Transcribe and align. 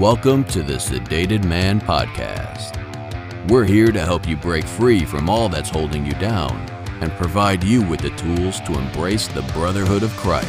Welcome 0.00 0.44
to 0.44 0.62
the 0.62 0.76
Sedated 0.76 1.44
Man 1.44 1.78
Podcast. 1.78 2.78
We're 3.50 3.66
here 3.66 3.92
to 3.92 4.00
help 4.00 4.26
you 4.26 4.34
break 4.34 4.64
free 4.64 5.04
from 5.04 5.28
all 5.28 5.50
that's 5.50 5.68
holding 5.68 6.06
you 6.06 6.14
down 6.14 6.58
and 7.02 7.12
provide 7.12 7.62
you 7.62 7.82
with 7.82 8.00
the 8.00 8.08
tools 8.16 8.60
to 8.60 8.78
embrace 8.78 9.28
the 9.28 9.42
brotherhood 9.52 10.02
of 10.02 10.08
Christ. 10.12 10.48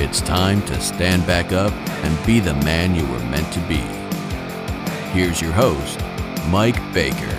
It's 0.00 0.22
time 0.22 0.62
to 0.62 0.80
stand 0.80 1.26
back 1.26 1.52
up 1.52 1.74
and 2.02 2.26
be 2.26 2.40
the 2.40 2.54
man 2.54 2.94
you 2.94 3.06
were 3.08 3.18
meant 3.26 3.52
to 3.52 3.60
be. 3.68 3.84
Here's 5.12 5.42
your 5.42 5.52
host, 5.52 6.00
Mike 6.48 6.80
Baker. 6.94 7.37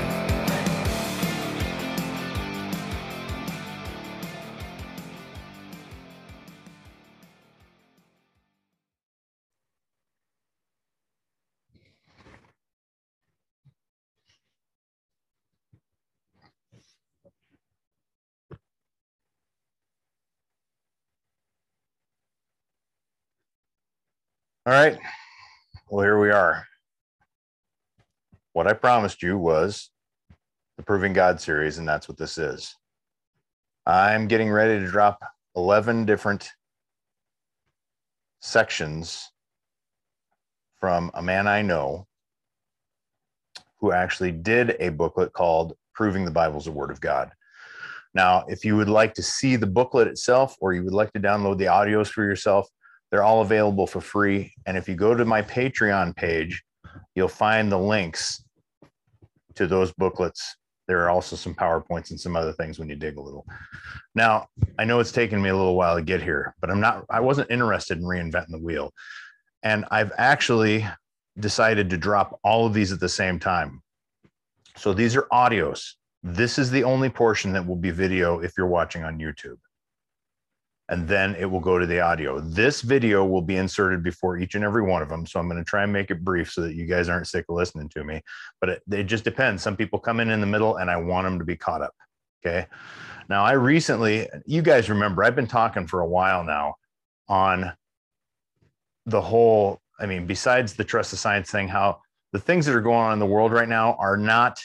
All 24.70 24.76
right. 24.76 25.00
Well, 25.90 26.04
here 26.06 26.20
we 26.20 26.30
are. 26.30 26.64
What 28.54 28.68
I 28.68 28.74
promised 28.74 29.24
you 29.24 29.36
was 29.36 29.90
the 30.78 30.84
Proving 30.84 31.12
God 31.12 31.42
series, 31.42 31.80
and 31.80 31.90
that's 31.90 32.08
what 32.08 32.20
this 32.20 32.38
is. 32.38 32.76
I'm 33.88 34.28
getting 34.28 34.52
ready 34.52 34.80
to 34.80 34.86
drop 34.86 35.18
11 35.56 36.06
different 36.06 36.52
sections 38.42 39.32
from 40.80 41.10
a 41.16 41.22
man 41.24 41.48
I 41.48 41.64
know 41.64 42.06
who 43.80 43.92
actually 43.92 44.34
did 44.34 44.76
a 44.80 44.90
booklet 44.90 45.34
called 45.34 45.74
Proving 45.96 46.26
the 46.26 46.32
Bible's 46.32 46.68
a 46.68 46.72
Word 46.72 46.92
of 46.92 47.02
God. 47.02 47.32
Now, 48.14 48.46
if 48.48 48.64
you 48.64 48.78
would 48.78 48.88
like 48.88 49.16
to 49.16 49.24
see 49.24 49.56
the 49.56 49.66
booklet 49.66 50.08
itself 50.08 50.56
or 50.62 50.74
you 50.74 50.84
would 50.84 50.94
like 50.94 51.12
to 51.14 51.20
download 51.20 51.58
the 51.58 51.66
audios 51.66 52.10
for 52.10 52.24
yourself, 52.24 52.70
they're 53.12 53.24
all 53.24 53.42
available 53.42 53.88
for 53.88 54.02
free. 54.02 54.54
And 54.66 54.78
if 54.78 54.88
you 54.88 54.96
go 54.96 55.16
to 55.16 55.26
my 55.26 55.42
Patreon 55.42 56.16
page, 56.16 56.64
you'll 57.16 57.28
find 57.28 57.72
the 57.72 57.78
links 57.78 58.44
to 59.56 59.68
those 59.68 59.92
booklets. 59.94 60.56
There 60.88 61.04
are 61.04 61.10
also 61.10 61.36
some 61.36 61.54
PowerPoints 61.54 62.12
and 62.12 62.20
some 62.20 62.36
other 62.36 62.54
things 62.54 62.80
when 62.80 62.90
you 62.90 62.96
dig 62.96 63.18
a 63.18 63.22
little. 63.22 63.46
Now, 64.16 64.48
I 64.78 64.86
know 64.86 65.00
it's 65.00 65.12
taken 65.12 65.42
me 65.42 65.50
a 65.50 65.56
little 65.56 65.76
while 65.76 65.96
to 65.96 66.02
get 66.02 66.22
here, 66.22 66.56
but 66.62 66.70
I'm 66.70 66.80
not, 66.80 67.06
I 67.10 67.20
wasn't 67.20 67.52
interested 67.52 67.98
in 67.98 68.04
reinventing 68.04 68.52
the 68.52 68.60
wheel. 68.60 68.94
And 69.62 69.86
I've 69.92 70.12
actually 70.18 70.88
decided 71.40 71.90
to 71.90 71.98
drop 71.98 72.40
all 72.44 72.66
of 72.66 72.74
these 72.74 72.92
at 72.92 73.00
the 73.00 73.10
same 73.10 73.40
time. 73.40 73.82
So 74.78 74.94
these 74.94 75.16
are 75.16 75.28
audios. 75.32 75.94
This 76.24 76.58
is 76.58 76.72
the 76.72 76.84
only 76.84 77.10
portion 77.10 77.54
that 77.54 77.66
will 77.66 77.76
be 77.76 77.92
video 77.92 78.40
if 78.40 78.54
you're 78.58 78.68
watching 78.68 79.04
on 79.04 79.20
YouTube 79.20 79.58
and 80.90 81.08
then 81.08 81.36
it 81.36 81.46
will 81.46 81.60
go 81.60 81.78
to 81.78 81.86
the 81.86 82.00
audio. 82.00 82.40
This 82.40 82.82
video 82.82 83.24
will 83.24 83.44
be 83.44 83.58
inserted 83.58 84.04
before 84.04 84.40
each 84.40 84.56
and 84.56 84.64
every 84.64 84.82
one 84.82 85.04
of 85.04 85.10
them. 85.10 85.26
So 85.26 85.40
I'm 85.40 85.48
going 85.48 85.60
to 85.60 85.64
try 85.64 85.84
and 85.84 85.94
make 85.94 86.10
it 86.10 86.26
brief 86.26 86.52
so 86.52 86.62
that 86.62 86.74
you 86.74 86.88
guys 86.88 87.08
aren't 87.08 87.28
sick 87.28 87.46
of 87.48 87.56
listening 87.56 87.90
to 87.90 88.04
me. 88.04 88.22
But 88.60 88.70
it, 88.70 88.82
it 88.92 89.04
just 89.04 89.24
depends. 89.24 89.62
Some 89.62 89.78
people 89.78 90.00
come 90.00 90.20
in 90.20 90.32
in 90.32 90.42
the 90.42 90.48
middle 90.48 90.78
and 90.78 90.90
I 90.90 90.98
want 90.98 91.26
them 91.26 91.38
to 91.38 91.46
be 91.46 91.56
caught 91.56 91.84
up. 91.84 91.94
Okay. 92.44 92.66
Now, 93.30 93.44
I 93.44 93.52
recently, 93.52 94.28
you 94.48 94.64
guys 94.64 94.90
remember, 94.90 95.24
I've 95.24 95.36
been 95.36 95.46
talking 95.46 95.86
for 95.86 96.02
a 96.02 96.08
while 96.08 96.44
now 96.44 96.74
on 97.28 97.72
the 99.06 99.22
whole, 99.22 99.80
I 100.00 100.08
mean, 100.08 100.26
besides 100.26 100.74
the 100.74 100.84
trust 100.84 101.14
of 101.14 101.20
science 101.20 101.52
thing, 101.52 101.68
how 101.68 102.02
the 102.34 102.40
things 102.40 102.66
that 102.66 102.74
are 102.74 102.82
going 102.82 102.98
on 102.98 103.14
in 103.14 103.20
the 103.20 103.28
world 103.28 103.52
right 103.52 103.70
now 103.70 103.96
are 104.00 104.18
not 104.18 104.60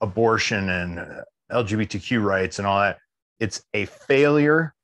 abortion 0.00 0.70
and 0.70 1.22
LGBTQ 1.52 2.24
rights 2.24 2.58
and 2.58 2.66
all 2.66 2.80
that 2.80 2.96
it's 3.40 3.62
a 3.74 3.86
failure 3.86 4.74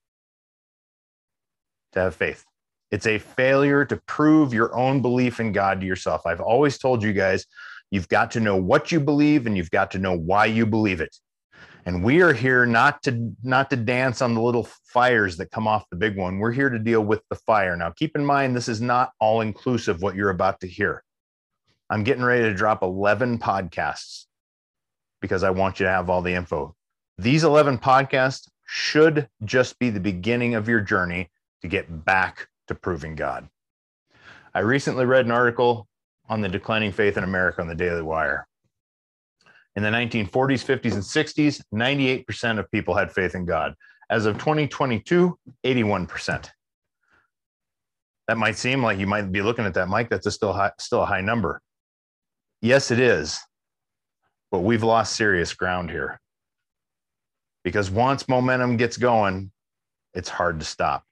to 1.93 2.01
have 2.01 2.17
faith. 2.17 2.45
It's 2.91 3.07
a 3.07 3.19
failure 3.19 3.85
to 3.85 4.01
prove 4.07 4.55
your 4.55 4.75
own 4.75 5.03
belief 5.03 5.39
in 5.41 5.53
God 5.53 5.81
to 5.81 5.87
yourself. 5.87 6.27
I've 6.27 6.41
always 6.41 6.79
told 6.79 7.03
you 7.03 7.13
guys, 7.13 7.45
you've 7.91 8.09
got 8.09 8.31
to 8.33 8.41
know 8.41 8.57
what 8.57 8.91
you 8.91 9.01
believe 9.01 9.47
and 9.47 9.57
you've 9.57 9.71
got 9.71 9.91
to 9.93 9.99
know 9.99 10.17
why 10.17 10.47
you 10.47 10.67
believe 10.67 11.01
it. 11.01 11.15
And 11.85 12.03
we 12.03 12.21
are 12.21 12.33
here 12.33 12.67
not 12.67 13.03
to 13.05 13.33
not 13.45 13.71
to 13.71 13.77
dance 13.77 14.21
on 14.21 14.35
the 14.35 14.41
little 14.41 14.69
fires 14.93 15.37
that 15.37 15.53
come 15.53 15.69
off 15.69 15.89
the 15.89 15.97
big 15.97 16.17
one. 16.17 16.39
We're 16.39 16.51
here 16.51 16.69
to 16.69 16.81
deal 16.81 17.01
with 17.01 17.23
the 17.31 17.37
fire. 17.37 17.77
Now, 17.77 17.91
keep 17.91 18.17
in 18.17 18.27
mind 18.27 18.57
this 18.57 18.69
is 18.69 18.81
not 18.81 19.13
all 19.21 19.41
inclusive 19.41 20.03
what 20.03 20.17
you're 20.17 20.31
about 20.31 20.61
to 20.61 20.67
hear. 20.67 21.05
I'm 21.89 22.03
getting 22.03 22.25
ready 22.25 22.43
to 22.43 22.55
drop 22.55 22.83
11 22.83 23.39
podcasts 23.39 24.25
because 25.21 25.45
I 25.45 25.51
want 25.51 25.79
you 25.79 25.87
to 25.87 25.93
have 25.93 26.11
all 26.11 26.23
the 26.23 26.35
info. 26.35 26.75
These 27.19 27.45
11 27.45 27.79
podcasts 27.79 28.49
should 28.67 29.29
just 29.45 29.79
be 29.79 29.89
the 29.89 30.01
beginning 30.01 30.55
of 30.55 30.69
your 30.69 30.81
journey 30.81 31.31
to 31.63 31.69
get 31.69 32.05
back 32.05 32.49
to 32.69 32.75
proving 32.75 33.15
God. 33.15 33.49
I 34.55 34.61
recently 34.61 35.07
read 35.07 35.25
an 35.25 35.31
article 35.31 35.89
on 36.29 36.43
the 36.43 36.49
declining 36.49 36.93
faith 36.93 37.17
in 37.17 37.25
America 37.25 37.63
on 37.63 37.69
the 37.69 37.75
Daily 37.75 38.03
Wire. 38.03 38.47
In 39.77 39.83
the 39.83 39.89
1940s, 39.89 40.29
50s, 40.31 40.93
and 40.93 41.03
60s, 41.03 41.63
98% 41.73 42.59
of 42.59 42.71
people 42.71 42.95
had 42.95 43.13
faith 43.13 43.35
in 43.35 43.47
God. 43.47 43.75
As 44.11 44.27
of 44.27 44.37
2022, 44.37 45.39
81%. 45.65 46.51
That 48.29 48.37
might 48.37 48.57
seem 48.57 48.83
like 48.83 48.99
you 48.99 49.07
might 49.07 49.33
be 49.33 49.43
looking 49.43 49.65
at 49.65 49.75
that, 49.75 49.89
Mike. 49.89 50.11
That's 50.11 50.27
a 50.27 50.31
still 50.31 50.53
high, 50.53 50.73
still 50.79 51.03
a 51.03 51.07
high 51.07 51.21
number. 51.21 51.63
Yes, 52.61 52.91
it 52.91 52.99
is. 52.99 53.39
But 54.51 54.61
we've 54.61 54.83
lost 54.83 55.17
serious 55.17 55.55
ground 55.55 55.91
here 55.91 56.21
because 57.67 57.91
once 57.91 58.29
momentum 58.29 58.77
gets 58.77 58.97
going, 58.97 59.51
it's 60.15 60.29
hard 60.29 60.61
to 60.61 60.65
stop. 60.65 61.03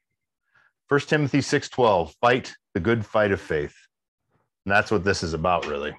1 0.87 1.01
Timothy 1.09 1.41
6:12, 1.41 2.15
fight 2.21 2.55
the 2.75 2.81
good 2.81 3.05
fight 3.05 3.33
of 3.33 3.41
faith. 3.41 3.75
And 4.65 4.73
that's 4.73 4.93
what 4.93 5.03
this 5.03 5.25
is 5.25 5.35
about 5.35 5.67
really. 5.67 5.97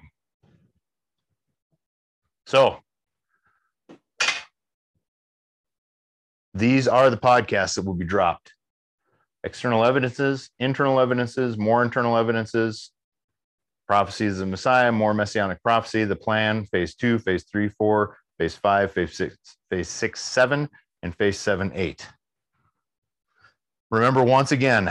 So, 2.46 2.80
these 6.54 6.88
are 6.88 7.10
the 7.10 7.18
podcasts 7.18 7.74
that 7.74 7.84
will 7.84 7.92
be 7.92 8.06
dropped. 8.06 8.54
External 9.44 9.84
evidences, 9.84 10.48
internal 10.58 11.00
evidences, 11.00 11.58
more 11.58 11.82
internal 11.82 12.16
evidences, 12.16 12.92
prophecies 13.86 14.32
of 14.32 14.38
the 14.38 14.46
Messiah, 14.46 14.90
more 14.90 15.12
messianic 15.12 15.62
prophecy, 15.62 16.04
the 16.04 16.16
plan, 16.16 16.64
phase 16.64 16.94
two, 16.94 17.18
phase 17.18 17.44
three, 17.44 17.68
four, 17.68 18.16
phase 18.38 18.54
five, 18.54 18.92
phase 18.92 19.14
six, 19.14 19.36
phase 19.70 19.88
six, 19.88 20.20
seven, 20.20 20.68
and 21.02 21.14
phase 21.16 21.38
seven, 21.38 21.72
eight. 21.74 22.06
Remember, 23.90 24.22
once 24.22 24.52
again, 24.52 24.90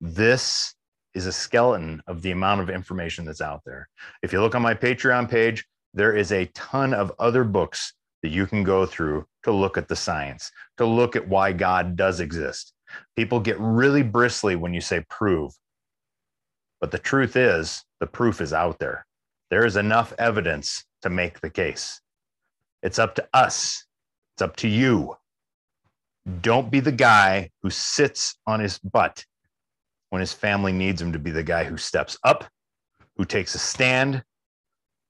this 0.00 0.74
is 1.14 1.26
a 1.26 1.32
skeleton 1.32 2.02
of 2.06 2.22
the 2.22 2.30
amount 2.30 2.60
of 2.60 2.70
information 2.70 3.24
that's 3.24 3.40
out 3.40 3.62
there. 3.66 3.88
If 4.22 4.32
you 4.32 4.40
look 4.40 4.54
on 4.54 4.62
my 4.62 4.74
Patreon 4.74 5.28
page, 5.28 5.66
there 5.94 6.14
is 6.14 6.30
a 6.32 6.46
ton 6.54 6.94
of 6.94 7.12
other 7.18 7.44
books 7.44 7.92
that 8.22 8.30
you 8.30 8.46
can 8.46 8.62
go 8.62 8.86
through 8.86 9.26
to 9.44 9.52
look 9.52 9.76
at 9.76 9.88
the 9.88 9.96
science, 9.96 10.50
to 10.76 10.84
look 10.84 11.16
at 11.16 11.26
why 11.26 11.52
God 11.52 11.96
does 11.96 12.20
exist. 12.20 12.72
People 13.16 13.40
get 13.40 13.58
really 13.58 14.02
bristly 14.02 14.56
when 14.56 14.74
you 14.74 14.80
say 14.80 15.04
prove. 15.08 15.52
But 16.80 16.90
the 16.90 16.98
truth 16.98 17.36
is, 17.36 17.84
the 18.00 18.06
proof 18.06 18.40
is 18.40 18.52
out 18.52 18.78
there. 18.78 19.06
There 19.50 19.64
is 19.64 19.76
enough 19.76 20.12
evidence 20.18 20.84
to 21.02 21.10
make 21.10 21.40
the 21.40 21.50
case. 21.50 22.00
It's 22.82 22.98
up 22.98 23.14
to 23.16 23.28
us. 23.32 23.84
It's 24.34 24.42
up 24.42 24.56
to 24.56 24.68
you. 24.68 25.16
Don't 26.40 26.70
be 26.70 26.80
the 26.80 26.92
guy 26.92 27.50
who 27.62 27.70
sits 27.70 28.36
on 28.46 28.60
his 28.60 28.78
butt 28.78 29.24
when 30.10 30.20
his 30.20 30.32
family 30.32 30.72
needs 30.72 31.00
him 31.00 31.12
to 31.12 31.18
be 31.18 31.30
the 31.30 31.42
guy 31.42 31.64
who 31.64 31.76
steps 31.76 32.18
up, 32.24 32.44
who 33.16 33.24
takes 33.24 33.54
a 33.54 33.58
stand, 33.58 34.22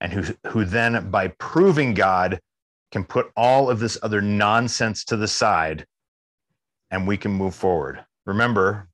and 0.00 0.12
who, 0.12 0.34
who 0.48 0.64
then, 0.64 1.10
by 1.10 1.28
proving 1.38 1.94
God, 1.94 2.40
can 2.90 3.04
put 3.04 3.30
all 3.36 3.68
of 3.68 3.80
this 3.80 3.98
other 4.02 4.20
nonsense 4.20 5.04
to 5.04 5.16
the 5.16 5.28
side 5.28 5.86
and 6.90 7.06
we 7.06 7.16
can 7.16 7.30
move 7.30 7.54
forward. 7.54 8.04
Remember, 8.26 8.88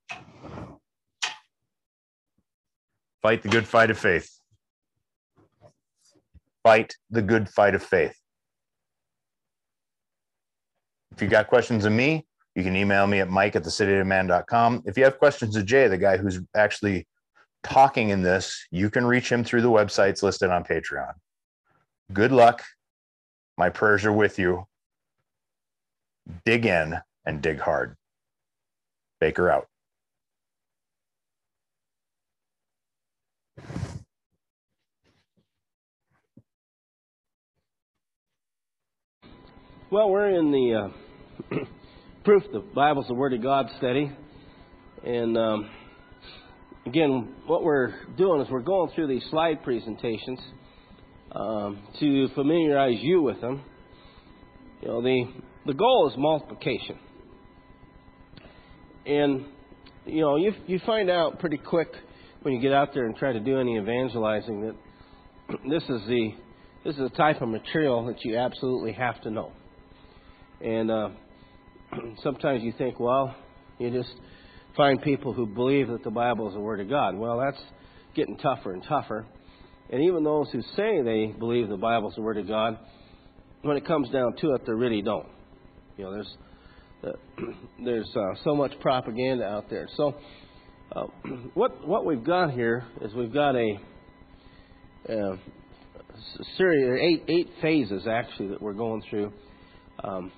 fight 3.23 3.43
the 3.43 3.49
good 3.49 3.67
fight 3.67 3.91
of 3.91 3.99
faith. 3.99 4.31
Fight 6.63 6.97
the 7.11 7.23
good 7.23 7.49
fight 7.49 7.75
of 7.75 7.83
faith. 7.83 8.19
If 11.15 11.23
you 11.23 11.29
got 11.29 11.47
questions 11.47 11.85
of 11.85 11.93
me, 11.93 12.27
you 12.57 12.65
can 12.65 12.75
email 12.75 13.07
me 13.07 13.21
at 13.21 13.31
mike 13.31 13.55
at 13.55 13.63
the 13.63 13.71
thesedatedman.com. 13.71 14.83
If 14.85 14.99
you 14.99 15.05
have 15.05 15.19
questions 15.19 15.55
of 15.55 15.65
Jay, 15.65 15.87
the 15.87 15.97
guy 15.97 16.17
who's 16.17 16.41
actually 16.57 17.07
talking 17.63 18.09
in 18.09 18.23
this, 18.23 18.67
you 18.73 18.91
can 18.91 19.07
reach 19.07 19.31
him 19.31 19.45
through 19.45 19.63
the 19.63 19.71
websites 19.71 20.25
listed 20.25 20.51
on 20.51 20.65
Patreon. 20.65 21.13
Good 22.13 22.33
luck. 22.33 22.65
My 23.57 23.71
prayers 23.71 24.05
are 24.05 24.13
with 24.13 24.41
you. 24.41 24.67
Dig 26.45 26.67
in 26.67 26.99
and 27.25 27.41
dig 27.41 27.61
hard. 27.61 27.97
Baker 29.21 29.51
out. 29.51 29.69
Well, 39.91 40.11
we're 40.11 40.31
in 40.31 40.51
the 40.51 40.75
uh, 40.75 40.89
proof 42.25 42.43
the 42.53 42.61
Bible's 42.61 43.07
the 43.09 43.15
Word 43.15 43.33
of 43.33 43.43
God 43.43 43.67
study, 43.79 44.11
and 45.05 45.37
um, 45.37 45.71
again, 46.87 47.35
what 47.47 47.63
we're 47.63 47.95
doing 48.17 48.41
is 48.41 48.49
we're 48.51 48.61
going 48.61 48.91
through 48.95 49.09
these 49.09 49.25
slide 49.31 49.63
presentations 49.63 50.39
um, 51.33 51.83
to 52.01 52.29
familiarize 52.35 52.99
you 53.01 53.23
with 53.23 53.41
them. 53.41 53.63
You 54.81 54.89
know, 54.89 55.03
the 55.03 55.25
the 55.67 55.75
goal 55.75 56.11
is 56.11 56.19
multiplication, 56.19 56.99
and 59.07 59.47
you 60.07 60.21
know, 60.21 60.37
you 60.37 60.53
you 60.67 60.81
find 60.87 61.11
out 61.11 61.39
pretty 61.39 61.59
quick 61.59 61.89
when 62.43 62.55
you 62.55 62.61
get 62.61 62.73
out 62.73 62.93
there 62.95 63.07
and 63.07 63.17
try 63.17 63.33
to 63.33 63.41
do 63.41 63.59
any 63.59 63.77
evangelizing 63.77 64.61
that 64.63 65.59
this 65.69 65.83
is 65.85 66.07
the 66.07 66.31
this 66.85 66.95
is 66.95 67.01
the 67.01 67.17
type 67.17 67.41
of 67.41 67.49
material 67.49 68.05
that 68.07 68.23
you 68.25 68.37
absolutely 68.37 68.93
have 68.93 69.21
to 69.23 69.31
know. 69.31 69.53
And 70.61 70.91
uh, 70.91 71.09
sometimes 72.23 72.63
you 72.63 72.73
think, 72.77 73.01
well, 73.01 73.35
you 73.79 73.91
just 73.91 74.15
find 74.77 75.01
people 75.03 75.33
who 75.33 75.47
believe 75.47 75.89
that 75.89 76.05
the 76.05 76.11
Bible 76.11 76.49
is 76.49 76.55
the 76.55 76.61
Word 76.61 76.81
of 76.81 76.89
God. 76.89 77.17
Well, 77.17 77.39
that's 77.39 77.63
getting 78.15 78.37
tougher 78.37 78.73
and 78.73 78.83
tougher. 78.89 79.27
And 79.91 80.03
even 80.03 80.25
those 80.25 80.49
who 80.51 80.63
say 80.77 81.03
they 81.03 81.35
believe 81.39 81.69
the 81.69 81.77
Bible 81.77 82.09
is 82.09 82.17
the 82.17 82.23
Word 82.23 82.39
of 82.39 82.49
God, 82.49 82.79
when 83.63 83.77
it 83.77 83.87
comes 83.87 84.09
down 84.11 84.35
to 84.41 84.55
it, 84.55 84.67
they 84.67 84.73
really 84.73 85.03
don't. 85.03 85.27
You 85.97 86.05
know, 86.05 86.13
there's 86.13 86.37
uh, 87.05 87.13
there's 87.85 88.11
uh, 88.17 88.35
so 88.45 88.55
much 88.55 88.73
propaganda 88.81 89.45
out 89.45 89.69
there. 89.71 89.89
So, 89.97 90.15
uh, 90.95 91.05
what 91.55 91.87
what 91.87 92.05
we've 92.05 92.25
got 92.25 92.53
here 92.53 92.85
is 93.03 93.13
we've 93.15 93.33
got 93.33 93.55
a, 93.57 93.79
a 95.09 95.39
series, 96.57 97.01
eight 97.01 97.25
eight 97.29 97.51
phases 97.61 98.07
actually 98.07 98.49
that 98.49 98.63
we're 98.63 98.73
going 98.73 99.03
through. 99.09 99.33
Um, 100.03 100.33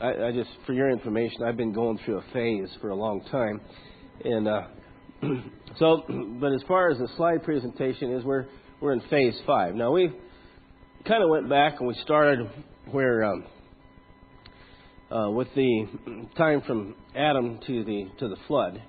I, 0.00 0.28
I, 0.28 0.32
just, 0.32 0.50
for 0.66 0.72
your 0.72 0.90
information, 0.90 1.42
I've 1.42 1.58
been 1.58 1.72
going 1.72 1.98
through 2.04 2.18
a 2.18 2.24
phase 2.32 2.68
for 2.80 2.88
a 2.88 2.94
long 2.94 3.20
time, 3.30 3.60
and 4.24 4.48
uh, 4.48 4.62
so. 5.78 6.02
But 6.40 6.54
as 6.54 6.62
far 6.66 6.90
as 6.90 6.96
the 6.96 7.08
slide 7.18 7.42
presentation 7.42 8.12
is, 8.12 8.24
we're 8.24 8.46
we're 8.80 8.94
in 8.94 9.02
phase 9.10 9.38
five. 9.46 9.74
Now 9.74 9.92
we 9.92 10.10
kind 11.06 11.22
of 11.22 11.28
went 11.28 11.50
back 11.50 11.74
and 11.78 11.86
we 11.86 11.94
started 12.02 12.48
where 12.90 13.24
um, 13.24 13.44
uh, 15.10 15.30
with 15.30 15.48
the 15.54 15.86
time 16.38 16.62
from 16.66 16.94
Adam 17.14 17.60
to 17.66 17.84
the 17.84 18.08
to 18.20 18.28
the 18.28 18.36
flood, 18.48 18.82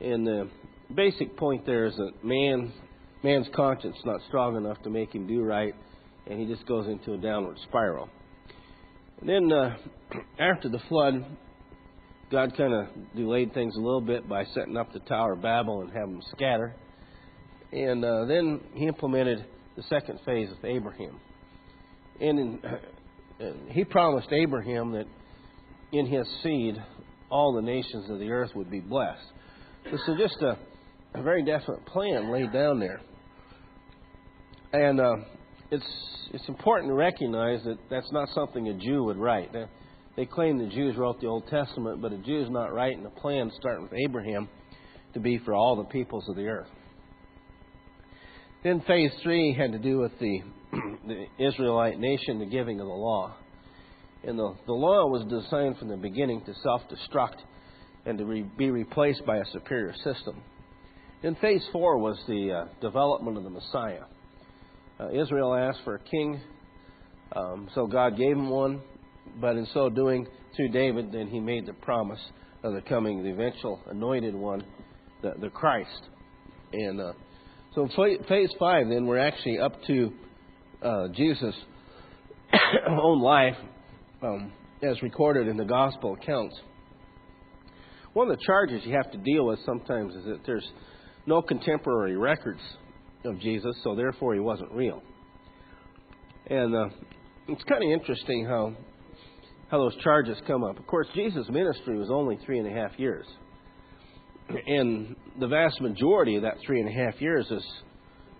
and 0.00 0.24
the 0.24 0.48
basic 0.94 1.36
point 1.36 1.66
there 1.66 1.86
is 1.86 1.96
that 1.96 2.12
man 2.22 2.72
man's 3.24 3.48
conscience 3.56 3.96
not 4.04 4.20
strong 4.28 4.56
enough 4.56 4.80
to 4.82 4.90
make 4.90 5.12
him 5.12 5.26
do 5.26 5.42
right, 5.42 5.74
and 6.28 6.38
he 6.38 6.46
just 6.46 6.64
goes 6.66 6.86
into 6.86 7.14
a 7.14 7.18
downward 7.18 7.56
spiral. 7.68 8.08
And 9.20 9.28
then 9.28 9.52
uh, 9.52 9.76
after 10.38 10.68
the 10.68 10.78
flood, 10.88 11.24
God 12.30 12.56
kind 12.56 12.72
of 12.72 12.86
delayed 13.16 13.52
things 13.54 13.74
a 13.76 13.80
little 13.80 14.00
bit 14.00 14.28
by 14.28 14.44
setting 14.54 14.76
up 14.76 14.92
the 14.92 15.00
Tower 15.00 15.32
of 15.32 15.42
Babel 15.42 15.80
and 15.80 15.90
having 15.90 16.14
them 16.14 16.22
scatter. 16.34 16.74
And 17.72 18.04
uh, 18.04 18.26
then 18.26 18.60
He 18.74 18.86
implemented 18.86 19.44
the 19.76 19.82
second 19.84 20.20
phase 20.24 20.48
with 20.50 20.64
Abraham. 20.64 21.20
And 22.20 22.38
in, 22.38 22.60
uh, 23.40 23.44
He 23.70 23.84
promised 23.84 24.28
Abraham 24.32 24.92
that 24.92 25.06
in 25.92 26.06
his 26.06 26.26
seed 26.42 26.76
all 27.30 27.54
the 27.54 27.62
nations 27.62 28.10
of 28.10 28.18
the 28.18 28.30
earth 28.30 28.50
would 28.54 28.70
be 28.70 28.80
blessed. 28.80 29.24
This 29.84 30.00
is 30.08 30.16
just 30.18 30.36
a, 30.42 30.58
a 31.18 31.22
very 31.22 31.44
definite 31.44 31.84
plan 31.86 32.30
laid 32.32 32.52
down 32.52 32.78
there. 32.78 33.00
And 34.72 35.00
uh, 35.00 35.16
it's 35.70 35.84
it's 36.32 36.48
important 36.48 36.90
to 36.90 36.94
recognize 36.94 37.60
that 37.64 37.78
that's 37.90 38.10
not 38.12 38.28
something 38.34 38.68
a 38.68 38.74
Jew 38.74 39.04
would 39.04 39.16
write. 39.16 39.52
They, 39.52 39.64
they 40.16 40.26
claim 40.26 40.58
the 40.58 40.66
Jews 40.66 40.96
wrote 40.96 41.20
the 41.20 41.26
Old 41.26 41.46
Testament, 41.48 42.02
but 42.02 42.12
a 42.12 42.18
Jew 42.18 42.42
is 42.42 42.50
not 42.50 42.72
writing 42.72 43.06
a 43.06 43.20
plan 43.20 43.50
starting 43.58 43.84
with 43.84 43.94
Abraham 43.94 44.48
to 45.14 45.20
be 45.20 45.38
for 45.38 45.54
all 45.54 45.76
the 45.76 45.84
peoples 45.84 46.28
of 46.28 46.36
the 46.36 46.46
earth. 46.46 46.68
Then 48.62 48.82
phase 48.86 49.10
three 49.22 49.54
had 49.54 49.72
to 49.72 49.78
do 49.78 49.98
with 49.98 50.12
the, 50.20 50.40
the 51.06 51.26
Israelite 51.38 51.98
nation, 51.98 52.40
the 52.40 52.46
giving 52.46 52.80
of 52.80 52.86
the 52.86 52.92
law. 52.92 53.34
And 54.24 54.38
the, 54.38 54.54
the 54.66 54.72
law 54.72 55.06
was 55.06 55.24
designed 55.30 55.78
from 55.78 55.88
the 55.88 55.96
beginning 55.96 56.42
to 56.44 56.54
self 56.62 56.82
destruct 56.90 57.36
and 58.04 58.18
to 58.18 58.24
re, 58.24 58.42
be 58.58 58.70
replaced 58.70 59.24
by 59.24 59.36
a 59.36 59.44
superior 59.52 59.94
system. 60.04 60.42
Then 61.22 61.36
phase 61.40 61.62
four 61.72 61.98
was 61.98 62.18
the 62.26 62.52
uh, 62.52 62.80
development 62.80 63.36
of 63.36 63.44
the 63.44 63.50
Messiah. 63.50 64.02
Uh, 65.00 65.10
Israel 65.10 65.54
asked 65.54 65.80
for 65.84 65.94
a 65.94 66.00
king, 66.00 66.40
um, 67.36 67.68
so 67.74 67.86
God 67.86 68.16
gave 68.16 68.32
him 68.32 68.50
one. 68.50 68.80
But 69.40 69.56
in 69.56 69.66
so 69.72 69.88
doing, 69.88 70.26
to 70.56 70.68
David, 70.68 71.12
then 71.12 71.28
he 71.28 71.38
made 71.38 71.66
the 71.66 71.72
promise 71.72 72.20
of 72.62 72.74
the 72.74 72.80
coming, 72.80 73.22
the 73.22 73.30
eventual 73.30 73.80
anointed 73.88 74.34
one, 74.34 74.64
the, 75.22 75.34
the 75.40 75.50
Christ. 75.50 76.02
And 76.72 77.00
uh, 77.00 77.12
so 77.74 77.88
phase 78.28 78.50
five, 78.58 78.88
then 78.88 79.06
we're 79.06 79.18
actually 79.18 79.58
up 79.58 79.72
to 79.86 80.12
uh, 80.82 81.08
Jesus' 81.14 81.54
own 82.88 83.20
life 83.20 83.56
um, 84.22 84.52
as 84.82 85.00
recorded 85.02 85.46
in 85.46 85.56
the 85.56 85.64
gospel 85.64 86.14
accounts. 86.14 86.56
One 88.14 88.30
of 88.30 88.36
the 88.36 88.44
charges 88.44 88.82
you 88.84 88.96
have 88.96 89.12
to 89.12 89.18
deal 89.18 89.46
with 89.46 89.60
sometimes 89.64 90.14
is 90.14 90.24
that 90.24 90.40
there's 90.44 90.66
no 91.26 91.42
contemporary 91.42 92.16
records 92.16 92.60
of 93.24 93.40
Jesus, 93.40 93.76
so 93.82 93.94
therefore 93.94 94.34
he 94.34 94.40
wasn't 94.40 94.70
real. 94.72 95.02
And 96.48 96.74
uh, 96.74 96.88
it's 97.48 97.64
kind 97.64 97.82
of 97.82 97.90
interesting 97.90 98.44
how 98.46 98.74
how 99.70 99.76
those 99.76 99.96
charges 100.02 100.38
come 100.46 100.64
up. 100.64 100.78
Of 100.78 100.86
course, 100.86 101.06
Jesus' 101.14 101.46
ministry 101.50 101.98
was 101.98 102.08
only 102.10 102.38
three 102.46 102.58
and 102.58 102.66
a 102.66 102.70
half 102.70 102.98
years, 102.98 103.26
and 104.66 105.14
the 105.38 105.46
vast 105.46 105.80
majority 105.80 106.36
of 106.36 106.42
that 106.42 106.54
three 106.64 106.80
and 106.80 106.88
a 106.88 106.92
half 106.92 107.20
years 107.20 107.46
is, 107.50 107.62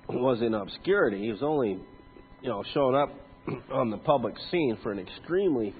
was 0.09 0.41
in 0.41 0.55
obscurity. 0.55 1.21
He 1.21 1.31
was 1.31 1.43
only, 1.43 1.79
you 2.41 2.49
know, 2.49 2.65
showing 2.73 2.97
up 2.97 3.11
on 3.73 3.91
the 3.91 3.99
public 3.99 4.35
scene 4.51 4.79
for 4.83 4.91
an 4.91 4.99
extremely 4.99 5.75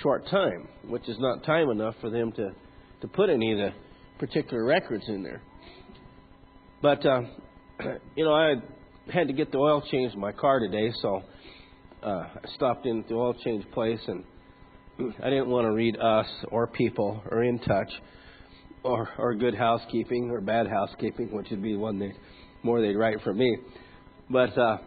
short 0.00 0.28
time, 0.28 0.68
which 0.86 1.08
is 1.08 1.16
not 1.18 1.44
time 1.44 1.70
enough 1.70 1.94
for 2.00 2.10
them 2.10 2.30
to 2.32 2.50
to 3.00 3.08
put 3.08 3.28
any 3.28 3.52
of 3.52 3.58
the 3.58 3.70
particular 4.18 4.64
records 4.64 5.04
in 5.08 5.22
there. 5.22 5.42
But 6.80 7.04
uh, 7.04 7.20
you 8.16 8.24
know, 8.24 8.34
I 8.34 8.54
had 9.12 9.28
to 9.28 9.32
get 9.32 9.52
the 9.52 9.58
oil 9.58 9.82
changed 9.90 10.14
in 10.14 10.20
my 10.20 10.32
car 10.32 10.60
today, 10.60 10.92
so 11.02 11.22
uh, 12.02 12.08
I 12.08 12.54
stopped 12.54 12.86
in 12.86 13.00
at 13.00 13.08
the 13.08 13.14
oil 13.14 13.34
change 13.44 13.64
place, 13.72 14.00
and 14.06 14.24
I 15.22 15.30
didn't 15.30 15.48
want 15.48 15.66
to 15.66 15.72
read 15.72 15.96
Us 15.98 16.26
or 16.50 16.66
People 16.68 17.22
or 17.30 17.42
In 17.42 17.58
Touch 17.58 17.90
or 18.82 19.08
or 19.18 19.34
Good 19.34 19.54
Housekeeping 19.54 20.30
or 20.30 20.40
Bad 20.40 20.66
Housekeeping, 20.68 21.34
which 21.34 21.48
would 21.50 21.62
be 21.62 21.76
one 21.76 21.98
that 21.98 22.12
more 22.62 22.80
they'd 22.80 22.96
write 22.96 23.20
for 23.22 23.34
me. 23.34 23.58
But 24.30 24.56
uh, 24.56 24.78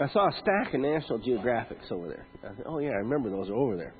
I 0.00 0.08
saw 0.12 0.28
a 0.28 0.32
stack 0.40 0.74
of 0.74 0.80
National 0.80 1.18
Geographics 1.18 1.90
over 1.90 2.08
there. 2.08 2.26
I 2.42 2.56
said, 2.56 2.64
"Oh 2.66 2.78
yeah, 2.78 2.90
I 2.90 2.98
remember 2.98 3.30
those 3.30 3.48
are 3.48 3.54
over 3.54 3.76
there." 3.76 3.94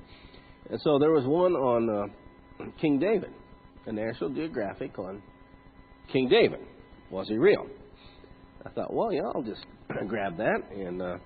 And 0.69 0.79
so 0.83 0.97
there 0.97 1.11
was 1.11 1.25
one 1.25 1.53
on 1.53 1.89
uh, 1.89 2.65
King 2.81 2.99
David, 2.99 3.29
a 3.85 3.91
National 3.91 4.31
Geographic 4.31 4.97
on 4.97 5.21
King 6.11 6.27
David. 6.29 6.59
Was 7.11 7.27
he 7.27 7.37
real? 7.37 7.67
I 8.65 8.69
thought, 8.69 8.93
well, 8.93 9.13
yeah, 9.13 9.23
I'll 9.33 9.43
just 9.43 9.65
grab 10.07 10.37
that 10.37 10.59
and 10.71 11.01
uh, 11.01 11.17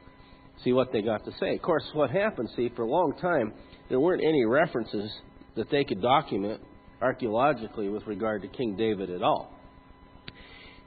see 0.63 0.73
what 0.73 0.91
they 0.91 1.01
got 1.01 1.23
to 1.25 1.31
say. 1.39 1.55
Of 1.55 1.61
course, 1.61 1.83
what 1.93 2.09
happened, 2.09 2.49
see, 2.55 2.69
for 2.75 2.83
a 2.83 2.89
long 2.89 3.13
time, 3.21 3.53
there 3.87 3.99
weren't 3.99 4.23
any 4.23 4.45
references 4.45 5.11
that 5.55 5.69
they 5.71 5.83
could 5.83 6.01
document 6.01 6.61
archaeologically 7.01 7.89
with 7.89 8.05
regard 8.07 8.41
to 8.41 8.47
King 8.49 8.75
David 8.75 9.09
at 9.09 9.23
all. 9.23 9.53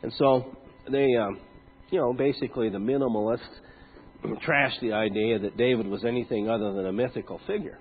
And 0.02 0.12
so 0.18 0.56
they, 0.90 1.14
um, 1.16 1.40
you 1.90 1.98
know, 1.98 2.12
basically 2.12 2.68
the 2.68 2.78
minimalists 2.78 3.38
trashed 4.46 4.80
the 4.80 4.92
idea 4.92 5.38
that 5.38 5.56
David 5.56 5.86
was 5.86 6.04
anything 6.04 6.50
other 6.50 6.72
than 6.72 6.86
a 6.86 6.92
mythical 6.92 7.40
figure. 7.46 7.78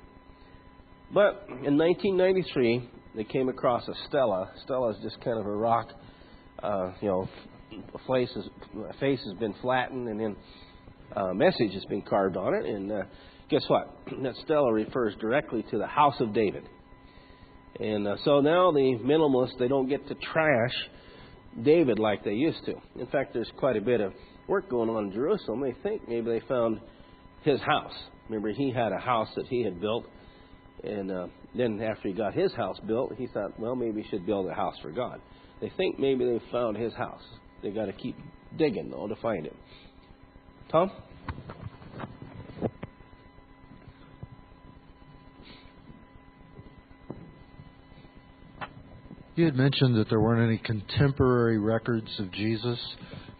But 1.13 1.45
in 1.65 1.77
1993, 1.77 2.89
they 3.15 3.25
came 3.25 3.49
across 3.49 3.85
a 3.87 3.93
stela. 4.07 4.49
Stela 4.63 4.91
is 4.91 4.97
just 5.03 5.19
kind 5.21 5.37
of 5.37 5.45
a 5.45 5.51
rock, 5.51 5.89
uh, 6.63 6.93
you 7.01 7.09
know, 7.09 7.29
face, 8.07 8.29
is, 8.35 8.45
face 8.99 9.19
has 9.25 9.33
been 9.39 9.53
flattened 9.61 10.07
and 10.07 10.19
then 10.19 10.35
a 11.15 11.33
message 11.33 11.73
has 11.73 11.85
been 11.85 12.01
carved 12.01 12.37
on 12.37 12.53
it. 12.53 12.65
And 12.65 12.91
uh, 12.91 13.03
guess 13.49 13.63
what? 13.67 13.97
That 14.23 14.35
stela 14.43 14.71
refers 14.71 15.15
directly 15.19 15.63
to 15.71 15.77
the 15.77 15.87
house 15.87 16.19
of 16.19 16.33
David. 16.33 16.63
And 17.79 18.07
uh, 18.07 18.15
so 18.25 18.41
now 18.41 18.71
the 18.71 18.97
minimalists, 19.03 19.57
they 19.57 19.67
don't 19.67 19.87
get 19.87 20.07
to 20.07 20.15
trash 20.15 20.73
David 21.63 21.99
like 21.99 22.23
they 22.23 22.33
used 22.33 22.63
to. 22.65 22.73
In 22.99 23.07
fact, 23.07 23.33
there's 23.33 23.51
quite 23.57 23.77
a 23.77 23.81
bit 23.81 24.01
of 24.01 24.13
work 24.47 24.69
going 24.69 24.89
on 24.89 25.05
in 25.05 25.11
Jerusalem. 25.11 25.61
They 25.61 25.75
think 25.83 26.07
maybe 26.07 26.29
they 26.29 26.41
found 26.47 26.79
his 27.43 27.59
house. 27.61 27.93
Remember, 28.29 28.51
he 28.51 28.71
had 28.71 28.91
a 28.91 28.99
house 28.99 29.27
that 29.35 29.47
he 29.47 29.63
had 29.63 29.81
built, 29.81 30.05
and 30.83 31.11
uh, 31.11 31.27
then 31.55 31.81
after 31.81 32.07
he 32.07 32.13
got 32.13 32.33
his 32.33 32.53
house 32.53 32.77
built, 32.87 33.13
he 33.17 33.27
thought, 33.27 33.59
well, 33.59 33.75
maybe 33.75 34.01
he 34.01 34.09
should 34.09 34.25
build 34.25 34.47
a 34.47 34.53
house 34.53 34.75
for 34.81 34.91
God. 34.91 35.19
They 35.59 35.71
think 35.75 35.99
maybe 35.99 36.25
they 36.25 36.41
found 36.51 36.77
his 36.77 36.93
house. 36.93 37.23
They 37.61 37.69
got 37.69 37.85
to 37.85 37.93
keep 37.93 38.17
digging 38.57 38.89
though 38.89 39.07
to 39.07 39.15
find 39.15 39.45
it. 39.45 39.55
Tom. 40.71 40.91
You 49.35 49.45
had 49.45 49.55
mentioned 49.55 49.95
that 49.95 50.09
there 50.09 50.19
weren't 50.19 50.45
any 50.45 50.57
contemporary 50.57 51.57
records 51.57 52.09
of 52.19 52.31
Jesus. 52.31 52.77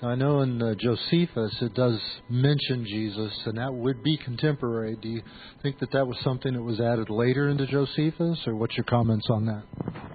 Now, 0.02 0.10
I 0.10 0.16
know 0.16 0.40
in 0.40 0.62
uh, 0.62 0.74
Josephus 0.80 1.56
it 1.62 1.76
does 1.76 2.00
mention 2.30 2.86
Jesus, 2.86 3.32
and 3.46 3.58
that 3.58 3.72
would 3.72 4.02
be 4.02 4.18
contemporary. 4.18 4.98
Do 5.00 5.10
you 5.10 5.22
think 5.62 5.80
that 5.80 5.92
that 5.92 6.08
was 6.08 6.18
something 6.24 6.54
that 6.54 6.62
was 6.62 6.80
added 6.80 7.10
later 7.10 7.50
into 7.50 7.68
Josephus, 7.68 8.40
or 8.48 8.56
what's 8.56 8.76
your 8.76 8.86
comments 8.86 9.28
on 9.30 9.46
that? 9.46 9.64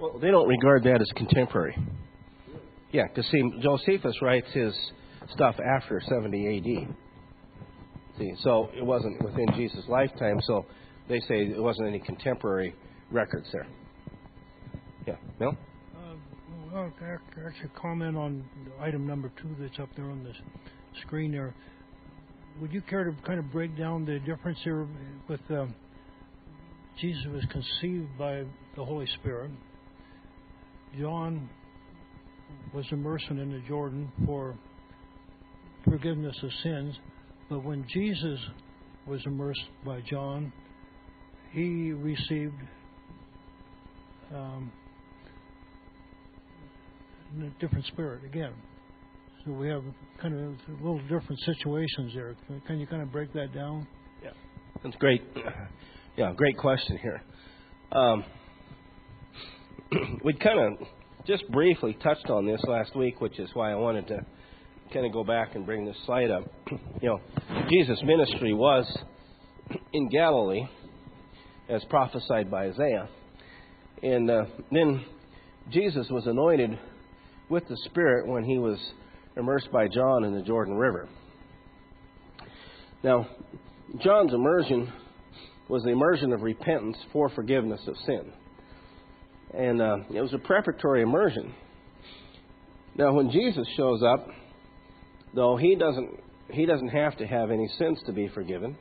Well, 0.01 0.19
they 0.19 0.29
don't 0.29 0.47
regard 0.47 0.83
that 0.83 0.99
as 0.99 1.07
contemporary. 1.15 1.77
Yeah, 2.91 3.03
because 3.07 3.29
see, 3.31 3.43
Josephus 3.61 4.15
writes 4.21 4.47
his 4.53 4.73
stuff 5.33 5.55
after 5.59 6.01
70 6.07 6.57
AD. 6.57 6.95
See, 8.17 8.33
so 8.41 8.69
it 8.75 8.83
wasn't 8.83 9.21
within 9.23 9.47
Jesus' 9.55 9.85
lifetime, 9.87 10.39
so 10.43 10.65
they 11.07 11.19
say 11.21 11.45
it 11.45 11.61
wasn't 11.61 11.87
any 11.87 11.99
contemporary 11.99 12.73
records 13.11 13.47
there. 13.51 13.67
Yeah, 15.05 15.15
Bill? 15.37 15.55
Uh, 15.95 16.15
well, 16.73 16.91
actually, 17.45 17.69
comment 17.79 18.17
on 18.17 18.43
item 18.81 19.05
number 19.05 19.31
two 19.41 19.55
that's 19.59 19.79
up 19.79 19.89
there 19.95 20.05
on 20.05 20.23
the 20.23 20.33
screen 21.01 21.31
there. 21.31 21.53
Would 22.59 22.73
you 22.73 22.81
care 22.81 23.03
to 23.03 23.15
kind 23.25 23.39
of 23.39 23.51
break 23.51 23.77
down 23.77 24.05
the 24.05 24.19
difference 24.19 24.57
here 24.63 24.87
with 25.29 25.39
um, 25.51 25.75
Jesus 26.99 27.23
was 27.31 27.43
conceived 27.51 28.17
by 28.17 28.43
the 28.75 28.83
Holy 28.83 29.07
Spirit? 29.19 29.51
John 30.99 31.49
was 32.73 32.85
immersed 32.91 33.25
in 33.29 33.51
the 33.51 33.61
Jordan 33.67 34.11
for 34.25 34.55
forgiveness 35.83 36.35
of 36.43 36.49
sins, 36.63 36.95
but 37.49 37.63
when 37.63 37.85
Jesus 37.93 38.39
was 39.05 39.21
immersed 39.25 39.67
by 39.85 40.01
John, 40.09 40.51
he 41.51 41.91
received 41.91 42.61
um, 44.35 44.71
a 47.39 47.49
different 47.61 47.85
spirit 47.85 48.25
again. 48.25 48.53
So 49.45 49.53
we 49.53 49.69
have 49.69 49.83
kind 50.21 50.33
of 50.33 50.41
a 50.67 50.83
little 50.83 51.01
different 51.03 51.39
situations 51.45 52.11
there. 52.13 52.35
Can 52.67 52.79
you 52.79 52.87
kind 52.87 53.01
of 53.01 53.11
break 53.11 53.31
that 53.33 53.53
down? 53.53 53.87
Yeah, 54.21 54.31
that's 54.83 54.95
great. 54.97 55.23
Yeah, 56.17 56.33
great 56.35 56.57
question 56.57 56.97
here. 56.97 57.21
Um, 57.91 58.23
we 60.23 60.33
kind 60.33 60.59
of 60.59 60.87
just 61.27 61.49
briefly 61.51 61.97
touched 62.01 62.29
on 62.29 62.45
this 62.45 62.61
last 62.67 62.95
week, 62.95 63.19
which 63.19 63.37
is 63.37 63.49
why 63.53 63.71
I 63.71 63.75
wanted 63.75 64.07
to 64.07 64.25
kind 64.93 65.05
of 65.05 65.11
go 65.11 65.25
back 65.25 65.55
and 65.55 65.65
bring 65.65 65.85
this 65.85 65.97
slide 66.05 66.31
up. 66.31 66.43
You 66.99 67.09
know, 67.09 67.21
Jesus' 67.69 68.01
ministry 68.03 68.55
was 68.55 68.85
in 69.93 70.09
Galilee, 70.09 70.63
as 71.69 71.83
prophesied 71.91 72.49
by 72.49 72.65
Isaiah, 72.65 73.07
and 74.01 74.31
uh, 74.31 74.45
then 74.71 75.05
Jesus 75.71 76.07
was 76.09 76.25
anointed 76.25 76.71
with 77.49 77.67
the 77.67 77.77
Spirit 77.85 78.27
when 78.27 78.43
he 78.43 78.57
was 78.57 78.79
immersed 79.35 79.71
by 79.71 79.87
John 79.87 80.23
in 80.23 80.33
the 80.33 80.41
Jordan 80.41 80.73
River. 80.73 81.07
Now, 83.03 83.27
John's 84.03 84.33
immersion 84.33 84.91
was 85.69 85.83
the 85.83 85.91
immersion 85.91 86.33
of 86.33 86.41
repentance 86.41 86.97
for 87.13 87.29
forgiveness 87.29 87.81
of 87.87 87.95
sin. 88.07 88.33
And 89.53 89.81
uh, 89.81 89.97
it 90.13 90.21
was 90.21 90.33
a 90.33 90.39
preparatory 90.39 91.01
immersion. 91.01 91.53
Now, 92.97 93.13
when 93.13 93.31
Jesus 93.31 93.67
shows 93.75 94.01
up, 94.03 94.27
though 95.33 95.57
he 95.57 95.75
doesn't 95.75 96.09
he 96.49 96.65
doesn't 96.65 96.89
have 96.89 97.17
to 97.17 97.27
have 97.27 97.51
any 97.51 97.67
sins 97.77 97.99
to 98.05 98.13
be 98.13 98.29
forgiven. 98.29 98.77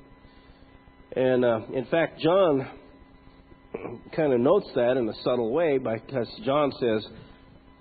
And 1.14 1.44
uh, 1.44 1.60
in 1.74 1.84
fact, 1.86 2.20
John 2.20 2.68
kind 4.14 4.32
of 4.32 4.40
notes 4.40 4.68
that 4.76 4.96
in 4.96 5.08
a 5.08 5.14
subtle 5.24 5.52
way 5.52 5.78
because 5.78 6.28
John 6.44 6.70
says, 6.78 7.06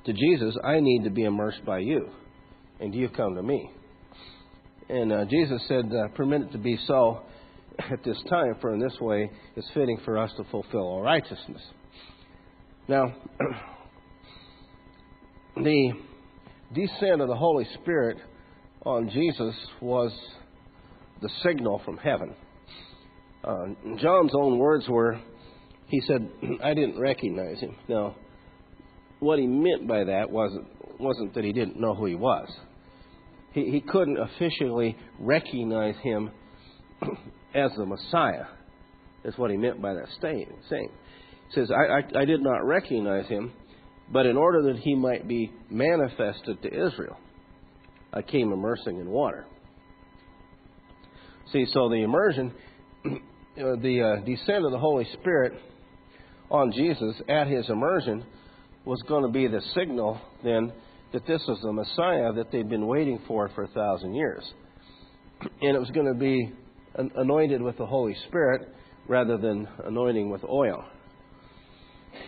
to 0.06 0.14
Jesus, 0.14 0.56
I 0.64 0.80
need 0.80 1.04
to 1.04 1.10
be 1.10 1.24
immersed 1.24 1.66
by 1.66 1.80
you, 1.80 2.10
and 2.80 2.94
you 2.94 3.10
come 3.10 3.36
to 3.36 3.44
me. 3.44 3.70
And 4.88 5.12
uh, 5.12 5.26
Jesus 5.26 5.62
said, 5.68 5.92
uh, 5.92 6.10
Permit 6.16 6.44
it 6.44 6.52
to 6.52 6.60
be 6.60 6.78
so 6.86 7.22
at 7.80 8.04
this 8.04 8.18
time, 8.30 8.56
for 8.62 8.74
in 8.74 8.80
this 8.80 8.96
way 9.02 9.30
it's 9.56 9.68
fitting 9.74 10.00
for 10.06 10.18
us 10.18 10.32
to 10.38 10.44
fulfill 10.52 10.82
all 10.82 11.02
righteousness. 11.02 11.62
Now, 12.88 13.16
the 15.56 15.94
descent 16.74 17.22
of 17.22 17.28
the 17.28 17.36
Holy 17.36 17.66
Spirit 17.82 18.18
on 18.86 19.10
Jesus 19.10 19.56
was 19.82 20.12
the 21.22 21.30
signal 21.44 21.82
from 21.84 21.98
heaven. 21.98 22.36
Uh, 23.44 23.66
John's 23.98 24.34
own 24.36 24.60
words 24.60 24.88
were, 24.88 25.20
he 25.88 26.00
said, 26.02 26.30
I 26.64 26.76
didn't 26.76 27.00
recognize 27.00 27.60
him. 27.60 27.76
Now, 27.88 28.16
what 29.20 29.40
he 29.40 29.48
meant 29.48 29.88
by 29.88 30.04
that 30.04 30.30
wasn't 30.30 30.68
wasn't 31.00 31.34
that 31.34 31.44
he 31.44 31.52
didn't 31.52 31.80
know 31.80 31.96
who 31.96 32.06
he 32.06 32.16
was. 32.16 32.48
He 33.54 33.72
he 33.72 33.82
couldn't 33.82 34.20
officially 34.20 34.96
recognize 35.20 35.96
him 36.04 36.30
as 37.56 37.72
the 37.76 37.86
Messiah. 37.86 38.46
Is 39.24 39.36
what 39.38 39.50
he 39.50 39.58
meant 39.58 39.82
by 39.82 39.96
that 39.96 40.08
saying. 40.22 40.54
Says, 41.54 41.70
I, 41.72 42.20
I, 42.20 42.22
I 42.22 42.26
did 42.26 42.42
not 42.42 42.66
recognize 42.66 43.28
him, 43.28 43.54
but 44.12 44.26
in 44.26 44.38
order 44.38 44.74
that 44.74 44.80
he 44.80 44.96
might 44.96 45.28
be 45.28 45.52
manifested 45.70 46.62
to 46.62 46.68
Israel, 46.68 47.18
I 48.14 48.22
came 48.22 48.52
immersing 48.52 49.00
in 49.00 49.10
water. 49.10 49.46
See, 51.52 51.66
so 51.72 51.90
the 51.90 52.02
immersion, 52.02 52.54
the 53.56 54.18
uh, 54.20 54.26
descent 54.26 54.66
of 54.66 54.72
the 54.72 54.80
Holy 54.80 55.08
Spirit 55.20 55.54
on 56.50 56.72
Jesus 56.72 57.16
at 57.30 57.48
his 57.48 57.70
immersion 57.70 58.26
was 58.86 59.02
going 59.08 59.24
to 59.24 59.32
be 59.32 59.48
the 59.48 59.62
signal 59.74 60.20
then 60.44 60.72
that 61.12 61.26
this 61.28 61.42
was 61.48 61.60
the 61.62 61.72
Messiah 61.72 62.34
that 62.34 62.52
they'd 62.52 62.70
been 62.70 62.88
waiting 62.88 63.20
for 63.28 63.50
for 63.50 63.64
a 63.64 63.68
thousand 63.70 64.16
years. 64.16 64.44
And 65.62 65.76
it 65.76 65.80
was 65.80 65.90
going 65.92 66.08
to 66.08 66.18
be 66.18 66.52
anointed 66.96 67.62
with 67.62 67.78
the 67.78 67.86
Holy 67.86 68.16
Spirit 68.28 68.70
rather 69.08 69.38
than 69.38 69.68
anointing 69.86 70.30
with 70.30 70.44
oil. 70.46 70.84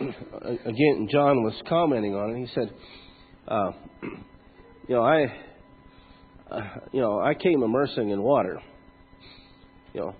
Again, 0.64 1.08
John 1.10 1.42
was 1.42 1.54
commenting 1.68 2.14
on 2.14 2.36
it. 2.36 2.40
He 2.40 2.54
said, 2.54 2.72
uh, 3.46 3.70
"You 4.88 4.94
know, 4.94 5.02
I, 5.02 5.24
uh, 6.50 6.60
you 6.92 7.00
know, 7.00 7.20
I 7.20 7.34
came 7.34 7.62
immersing 7.62 8.10
in 8.10 8.22
water. 8.22 8.60
You 9.94 10.00
know, 10.00 10.14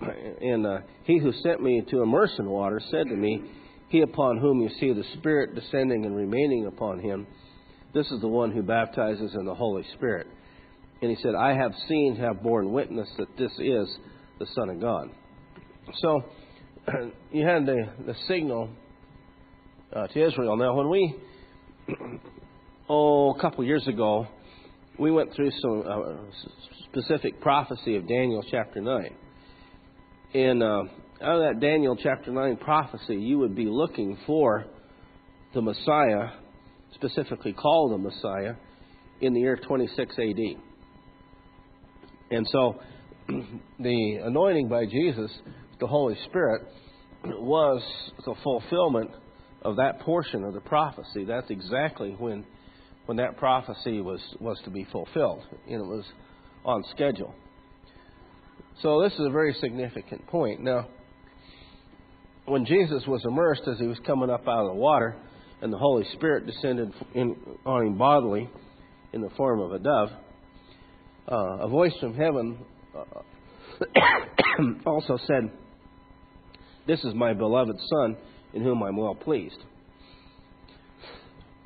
and 0.40 0.66
uh, 0.66 0.78
he 1.04 1.18
who 1.18 1.32
sent 1.42 1.62
me 1.62 1.82
to 1.90 2.02
immerse 2.02 2.32
in 2.38 2.48
water 2.48 2.80
said 2.90 3.08
to 3.08 3.16
me." 3.16 3.42
He 3.94 4.00
upon 4.00 4.38
whom 4.38 4.60
you 4.60 4.70
see 4.80 4.92
the 4.92 5.04
Spirit 5.18 5.54
descending 5.54 6.04
and 6.04 6.16
remaining 6.16 6.66
upon 6.66 6.98
him, 6.98 7.28
this 7.92 8.10
is 8.10 8.20
the 8.20 8.26
one 8.26 8.50
who 8.50 8.60
baptizes 8.60 9.34
in 9.34 9.44
the 9.44 9.54
Holy 9.54 9.84
Spirit. 9.94 10.26
And 11.00 11.10
he 11.12 11.22
said, 11.22 11.36
I 11.36 11.54
have 11.54 11.72
seen, 11.86 12.16
have 12.16 12.42
borne 12.42 12.72
witness 12.72 13.08
that 13.18 13.28
this 13.38 13.52
is 13.58 13.88
the 14.40 14.46
Son 14.54 14.70
of 14.70 14.80
God. 14.80 15.10
So 16.00 16.24
you 17.30 17.46
had 17.46 17.66
the, 17.66 17.88
the 18.04 18.16
signal 18.26 18.70
uh, 19.94 20.06
to 20.08 20.26
Israel. 20.26 20.56
Now, 20.56 20.74
when 20.74 20.88
we, 20.88 21.14
oh, 22.88 23.34
a 23.34 23.40
couple 23.40 23.60
of 23.60 23.66
years 23.66 23.86
ago, 23.86 24.26
we 24.98 25.10
went 25.10 25.34
through 25.34 25.50
some 25.60 25.84
uh, 25.88 26.14
specific 26.92 27.40
prophecy 27.40 27.96
of 27.96 28.08
Daniel 28.08 28.44
chapter 28.50 28.80
9. 28.80 29.14
And 30.34 30.62
uh, 30.62 30.82
out 31.22 31.40
of 31.40 31.54
that 31.54 31.60
Daniel 31.60 31.96
chapter 31.96 32.32
9 32.32 32.56
prophecy, 32.56 33.16
you 33.16 33.38
would 33.38 33.54
be 33.54 33.66
looking 33.66 34.18
for 34.26 34.64
the 35.54 35.62
Messiah, 35.62 36.30
specifically 36.94 37.52
called 37.52 37.92
the 37.92 37.98
Messiah, 37.98 38.54
in 39.20 39.32
the 39.32 39.40
year 39.40 39.56
26 39.56 40.14
AD. 40.18 40.38
And 42.30 42.46
so 42.50 42.80
the 43.78 44.18
anointing 44.24 44.68
by 44.68 44.86
Jesus, 44.86 45.30
the 45.78 45.86
Holy 45.86 46.16
Spirit, 46.28 46.62
was 47.24 47.82
the 48.24 48.34
fulfillment 48.42 49.10
of 49.64 49.76
that 49.76 50.00
portion 50.00 50.44
of 50.44 50.54
the 50.54 50.60
prophecy. 50.60 51.24
That's 51.24 51.50
exactly 51.50 52.14
when 52.18 52.44
when 53.06 53.18
that 53.18 53.36
prophecy 53.36 54.00
was, 54.00 54.20
was 54.40 54.58
to 54.64 54.70
be 54.70 54.86
fulfilled, 54.90 55.42
and 55.66 55.74
it 55.74 55.86
was 55.86 56.04
on 56.64 56.82
schedule. 56.90 57.34
So 58.82 59.02
this 59.02 59.12
is 59.12 59.26
a 59.26 59.30
very 59.30 59.54
significant 59.60 60.26
point. 60.26 60.60
Now, 60.60 60.88
when 62.46 62.64
Jesus 62.64 63.04
was 63.06 63.22
immersed 63.24 63.62
as 63.70 63.78
he 63.78 63.86
was 63.86 63.98
coming 64.06 64.30
up 64.30 64.48
out 64.48 64.66
of 64.66 64.68
the 64.68 64.80
water, 64.80 65.16
and 65.60 65.72
the 65.72 65.78
Holy 65.78 66.04
Spirit 66.14 66.46
descended 66.46 66.92
in, 67.14 67.36
on 67.64 67.86
him 67.86 67.98
bodily 67.98 68.50
in 69.12 69.20
the 69.20 69.30
form 69.36 69.60
of 69.60 69.72
a 69.72 69.78
dove, 69.78 70.08
uh, 71.30 71.64
a 71.64 71.68
voice 71.68 71.94
from 72.00 72.14
heaven 72.14 72.58
uh, 72.96 73.20
also 74.86 75.18
said, 75.26 75.50
This 76.86 77.02
is 77.04 77.14
my 77.14 77.32
beloved 77.32 77.76
Son, 77.90 78.16
in 78.54 78.62
whom 78.62 78.82
I'm 78.82 78.96
well 78.96 79.14
pleased. 79.14 79.58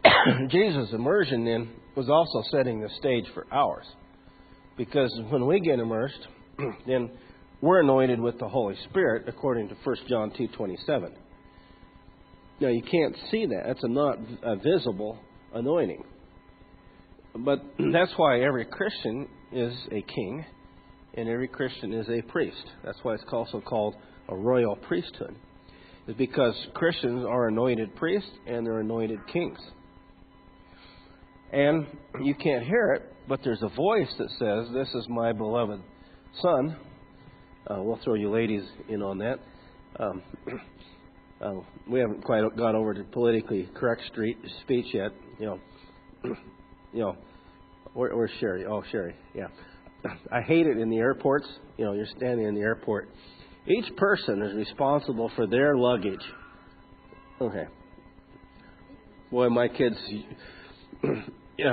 Jesus' 0.49 0.92
immersion 0.92 1.45
then 1.45 1.71
was 1.97 2.09
also 2.09 2.42
setting 2.50 2.80
the 2.80 2.88
stage 2.99 3.25
for 3.35 3.47
ours. 3.52 3.87
Because 4.76 5.12
when 5.28 5.47
we 5.47 5.61
get 5.61 5.78
immersed, 5.78 6.26
then 6.87 7.11
we're 7.61 7.80
anointed 7.80 8.21
with 8.21 8.38
the 8.38 8.49
Holy 8.49 8.76
Spirit 8.88 9.25
according 9.28 9.68
to 9.68 9.75
1 9.85 9.97
John 10.09 10.30
2:27. 10.30 11.12
Now 12.61 12.68
you 12.68 12.83
can't 12.83 13.16
see 13.30 13.47
that. 13.47 13.64
That's 13.66 13.85
a 13.85 13.88
not 13.88 14.18
a 14.42 14.57
visible 14.57 15.18
anointing. 15.54 16.04
But 17.35 17.64
that's 17.92 18.12
why 18.16 18.40
every 18.40 18.64
Christian 18.64 19.28
is 19.52 19.75
a 19.90 20.02
king 20.02 20.45
and 21.14 21.28
every 21.28 21.49
Christian 21.49 21.92
is 21.92 22.09
a 22.09 22.23
priest. 22.23 22.64
That's 22.85 22.99
why 23.02 23.14
it's 23.14 23.25
also 23.33 23.61
called 23.61 23.97
a 24.28 24.37
royal 24.37 24.76
priesthood. 24.76 25.35
Is 26.08 26.14
because 26.16 26.54
Christians 26.72 27.24
are 27.28 27.48
anointed 27.48 27.94
priests 27.94 28.30
and 28.46 28.66
they're 28.66 28.80
anointed 28.80 29.20
kings. 29.30 29.58
And 31.52 31.86
you 32.22 32.34
can't 32.34 32.64
hear 32.64 32.94
it, 32.94 33.14
but 33.28 33.40
there's 33.44 33.62
a 33.62 33.68
voice 33.68 34.08
that 34.18 34.30
says, 34.38 34.72
This 34.72 34.88
is 34.94 35.06
my 35.08 35.32
beloved 35.32 35.80
son. 36.40 36.76
Uh, 37.70 37.82
we'll 37.82 38.00
throw 38.02 38.14
you 38.14 38.30
ladies 38.30 38.62
in 38.88 39.02
on 39.02 39.18
that. 39.18 39.38
Um, 40.00 40.22
uh, 41.42 41.52
we 41.86 42.00
haven't 42.00 42.24
quite 42.24 42.42
got 42.56 42.74
over 42.74 42.94
to 42.94 43.04
politically 43.04 43.68
correct 43.74 44.02
street 44.10 44.38
speech 44.62 44.86
yet. 44.94 45.10
You 45.38 45.46
know, 45.46 45.60
you 46.94 47.00
know, 47.00 47.16
where, 47.92 48.16
where's 48.16 48.30
Sherry? 48.40 48.64
Oh, 48.64 48.82
Sherry, 48.90 49.14
yeah. 49.34 49.48
I 50.32 50.40
hate 50.40 50.66
it 50.66 50.78
in 50.78 50.88
the 50.88 50.98
airports. 50.98 51.46
You 51.76 51.84
know, 51.84 51.92
you're 51.92 52.08
standing 52.16 52.46
in 52.46 52.54
the 52.54 52.62
airport. 52.62 53.10
Each 53.68 53.94
person 53.96 54.42
is 54.42 54.56
responsible 54.56 55.30
for 55.37 55.46
their 55.46 55.76
luggage. 55.76 56.25
Okay. 57.40 57.66
Boy, 59.30 59.48
my 59.50 59.68
kids 59.68 59.96
you 61.58 61.64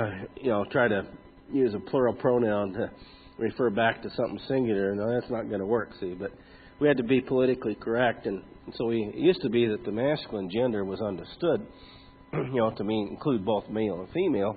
know, 0.44 0.64
try 0.70 0.88
to 0.88 1.06
use 1.52 1.72
a 1.74 1.78
plural 1.78 2.14
pronoun 2.14 2.72
to 2.74 2.90
refer 3.38 3.70
back 3.70 4.02
to 4.02 4.10
something 4.10 4.38
singular. 4.46 4.94
No, 4.94 5.12
that's 5.12 5.30
not 5.30 5.48
going 5.48 5.60
to 5.60 5.66
work. 5.66 5.90
See, 6.00 6.14
but 6.14 6.32
we 6.80 6.88
had 6.88 6.98
to 6.98 7.02
be 7.02 7.20
politically 7.20 7.74
correct, 7.74 8.26
and 8.26 8.42
so 8.74 8.86
we 8.86 9.02
it 9.14 9.18
used 9.18 9.40
to 9.42 9.48
be 9.48 9.66
that 9.66 9.84
the 9.84 9.92
masculine 9.92 10.50
gender 10.50 10.84
was 10.84 11.00
understood, 11.00 11.66
you 12.32 12.56
know, 12.56 12.70
to 12.72 12.84
mean 12.84 13.08
include 13.10 13.44
both 13.44 13.68
male 13.70 14.00
and 14.00 14.10
female, 14.12 14.56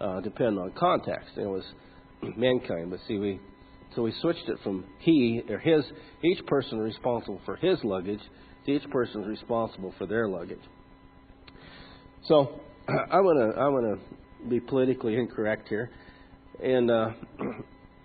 uh, 0.00 0.20
depending 0.20 0.58
on 0.58 0.72
context. 0.72 1.30
It 1.36 1.46
was 1.46 1.64
mankind, 2.36 2.90
but 2.90 2.98
see, 3.06 3.18
we 3.18 3.40
so 3.94 4.02
we 4.02 4.12
switched 4.20 4.48
it 4.48 4.58
from 4.62 4.84
he 5.00 5.42
or 5.48 5.58
his. 5.58 5.84
Each 6.22 6.44
person 6.46 6.78
responsible 6.78 7.40
for 7.44 7.56
his 7.56 7.78
luggage. 7.84 8.20
To 8.66 8.72
each 8.72 8.88
person 8.90 9.22
responsible 9.22 9.92
for 9.98 10.06
their 10.06 10.28
luggage. 10.28 10.60
So 12.28 12.60
I'm 12.88 13.24
gonna 13.24 13.50
I'm 13.50 13.74
gonna 13.74 13.96
be 14.48 14.60
politically 14.60 15.16
incorrect 15.16 15.68
here, 15.68 15.90
and 16.62 16.90
uh, 16.90 17.10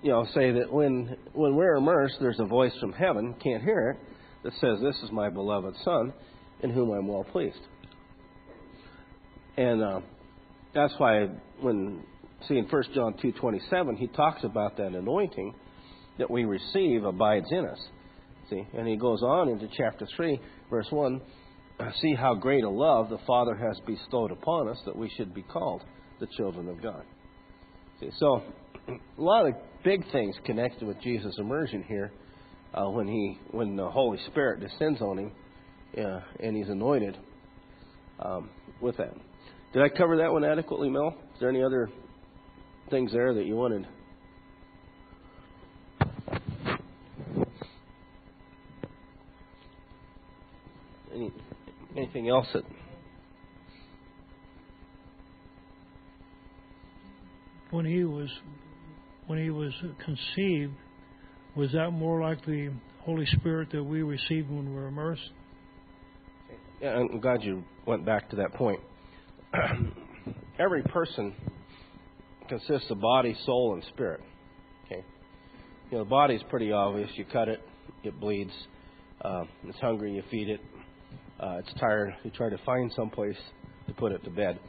you 0.01 0.12
know 0.12 0.25
say 0.34 0.51
that 0.51 0.72
when 0.72 1.15
when 1.34 1.56
we're 1.56 1.75
immersed, 1.75 2.15
there's 2.20 2.39
a 2.39 2.46
voice 2.46 2.74
from 2.79 2.94
heaven, 2.94 3.36
can't 3.44 3.63
hear 3.63 3.91
it, 3.91 3.98
that 4.44 4.53
says, 4.60 4.79
"This 4.82 4.96
is 5.03 5.12
my 5.12 5.29
beloved 5.29 5.75
Son, 5.84 6.13
in 6.62 6.72
whom 6.72 6.91
I'm 6.91 7.08
well 7.08 7.24
pleased." 7.24 7.60
And 9.58 9.84
uh, 9.84 10.00
that's 10.74 10.94
why 10.98 11.27
when 11.62 12.03
see 12.48 12.58
in 12.58 12.65
1 12.65 12.84
John 12.94 13.15
two 13.22 13.32
twenty 13.32 13.62
seven, 13.70 13.96
he 13.96 14.08
talks 14.08 14.44
about 14.44 14.77
that 14.77 14.94
anointing 14.94 15.53
that 16.17 16.29
we 16.29 16.45
receive 16.45 17.03
abides 17.03 17.47
in 17.51 17.65
us. 17.65 17.79
See, 18.50 18.65
and 18.74 18.88
he 18.88 18.95
goes 18.95 19.21
on 19.21 19.50
into 19.50 19.67
chapter 19.77 20.07
three, 20.15 20.39
verse 20.69 20.88
one 20.89 21.21
see 22.01 22.15
how 22.15 22.33
great 22.33 22.63
a 22.63 22.69
love 22.69 23.09
the 23.09 23.19
Father 23.25 23.55
has 23.55 23.79
bestowed 23.86 24.31
upon 24.31 24.67
us 24.67 24.77
that 24.86 24.95
we 24.95 25.09
should 25.15 25.33
be 25.33 25.43
called 25.43 25.83
the 26.19 26.27
children 26.38 26.67
of 26.67 26.81
God. 26.81 27.03
See, 28.00 28.09
so, 28.18 28.42
a 28.87 29.22
lot 29.22 29.48
of 29.48 29.53
big 29.83 30.09
things 30.11 30.35
connected 30.46 30.87
with 30.87 31.00
Jesus' 31.01 31.35
immersion 31.37 31.83
here 31.87 32.11
uh, 32.74 32.89
when 32.89 33.07
he 33.07 33.39
when 33.51 33.75
the 33.75 33.89
Holy 33.89 34.20
Spirit 34.27 34.59
descends 34.59 35.01
on 35.01 35.18
him 35.18 35.31
uh, 35.98 36.20
and 36.39 36.55
he's 36.55 36.70
anointed 36.70 37.18
um, 38.20 38.50
with 38.81 38.98
that. 38.98 39.13
Did 39.74 39.83
I 39.83 39.89
cover 39.89 40.18
that 40.18 40.31
one 40.31 40.44
adequately, 40.44 40.89
Mel? 40.89 41.15
Is 41.33 41.39
there 41.39 41.50
any 41.50 41.63
other 41.63 41.89
things 42.89 43.11
there 43.11 43.33
that 43.33 43.46
you 43.46 43.55
wanted? 43.55 43.87
Any, 51.18 51.34
anything 51.96 52.30
else 52.30 52.46
that 52.53 52.64
when 57.72 57.86
he 57.86 58.03
was 58.03 58.30
when 59.25 59.42
he 59.42 59.50
was 59.50 59.74
conceived, 60.06 60.74
was 61.56 61.72
that 61.72 61.90
more 61.90 62.22
like 62.22 62.46
the 62.46 62.72
Holy 63.00 63.25
Spirit 63.25 63.70
that 63.72 63.84
we 63.84 64.03
received 64.03 64.48
when 64.50 64.70
we 64.70 64.75
were 64.75 64.88
immersed? 64.88 65.32
Yeah, 66.82 66.92
I'm 66.92 67.20
glad 67.20 67.42
you 67.42 67.64
went 67.88 68.06
back 68.06 68.30
to 68.30 68.36
that 68.36 68.53
point. 68.53 68.80
Every 70.60 70.84
person 70.84 71.34
consists 72.48 72.92
of 72.92 73.01
body, 73.01 73.36
soul, 73.44 73.74
and 73.74 73.84
spirit. 73.86 74.22
Okay, 74.86 75.03
you 75.90 75.98
know 75.98 76.03
the 76.03 76.10
body's 76.10 76.44
pretty 76.48 76.72
obvious. 76.72 77.10
You 77.16 77.25
cut 77.25 77.48
it, 77.50 77.60
it 78.03 78.20
bleeds. 78.20 78.53
Uh, 79.20 79.46
it's 79.64 79.80
hungry, 79.80 80.14
you 80.14 80.22
feed 80.30 80.50
it. 80.50 80.62
Uh, 81.39 81.57
it's 81.59 81.79
tired, 81.79 82.15
you 82.23 82.31
try 82.31 82.50
to 82.50 82.57
find 82.65 82.91
some 82.95 83.09
place 83.09 83.37
to 83.87 83.93
put 83.93 84.11
it 84.11 84.23
to 84.23 84.29
bed. 84.29 84.59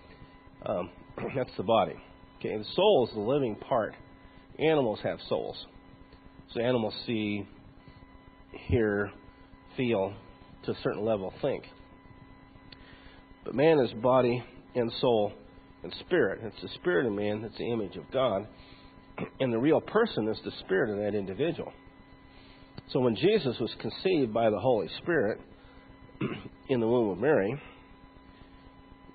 Um, 0.66 0.90
that's 1.37 1.50
the 1.57 1.62
body. 1.62 1.94
Okay, 2.38 2.57
the 2.57 2.64
soul 2.74 3.09
is 3.09 3.14
the 3.14 3.20
living 3.20 3.57
part. 3.57 3.94
Animals 4.59 4.98
have 5.02 5.18
souls. 5.28 5.57
So 6.54 6.61
animals 6.61 6.94
see, 7.07 7.46
hear, 8.68 9.11
feel, 9.76 10.14
to 10.64 10.72
a 10.72 10.74
certain 10.83 11.04
level, 11.04 11.33
think. 11.40 11.64
But 13.44 13.54
man 13.54 13.78
is 13.81 13.92
body 14.02 14.42
and 14.74 14.92
soul 15.00 15.33
and 15.83 15.94
spirit. 16.00 16.40
It's 16.42 16.62
the 16.62 16.68
spirit 16.81 17.07
of 17.07 17.12
man 17.12 17.42
that's 17.42 17.57
the 17.57 17.70
image 17.70 17.96
of 17.96 18.11
God. 18.12 18.46
And 19.40 19.52
the 19.52 19.59
real 19.59 19.81
person 19.81 20.28
is 20.28 20.38
the 20.44 20.52
spirit 20.61 20.90
of 20.90 20.98
that 20.98 21.18
individual. 21.18 21.72
So 22.92 23.00
when 23.00 23.16
Jesus 23.16 23.57
was 23.59 23.74
conceived 23.81 24.33
by 24.33 24.48
the 24.48 24.61
Holy 24.61 24.88
Spirit 25.02 25.40
in 26.68 26.81
the 26.81 26.87
womb 26.87 27.11
of 27.11 27.18
Mary, 27.18 27.61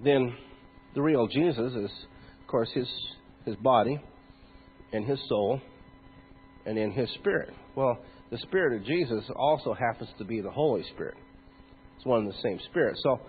then 0.04 0.36
the 0.96 1.02
real 1.02 1.28
Jesus 1.28 1.74
is 1.74 1.92
of 2.44 2.48
course, 2.48 2.70
his, 2.74 2.88
his 3.46 3.56
body 3.56 4.00
and 4.92 5.06
his 5.06 5.20
soul 5.30 5.62
and 6.66 6.78
in 6.78 6.92
his 6.92 7.10
spirit. 7.16 7.52
Well, 7.76 7.98
the 8.32 8.38
Spirit 8.40 8.80
of 8.80 8.86
Jesus 8.86 9.24
also 9.36 9.74
happens 9.74 10.10
to 10.18 10.26
be 10.26 10.42
the 10.42 10.52
Holy 10.52 10.84
Spirit. 10.94 11.16
It's 11.96 12.06
one 12.06 12.22
and 12.22 12.30
the 12.30 12.42
same 12.44 12.60
Spirit. 12.70 12.98
So, 13.02 13.20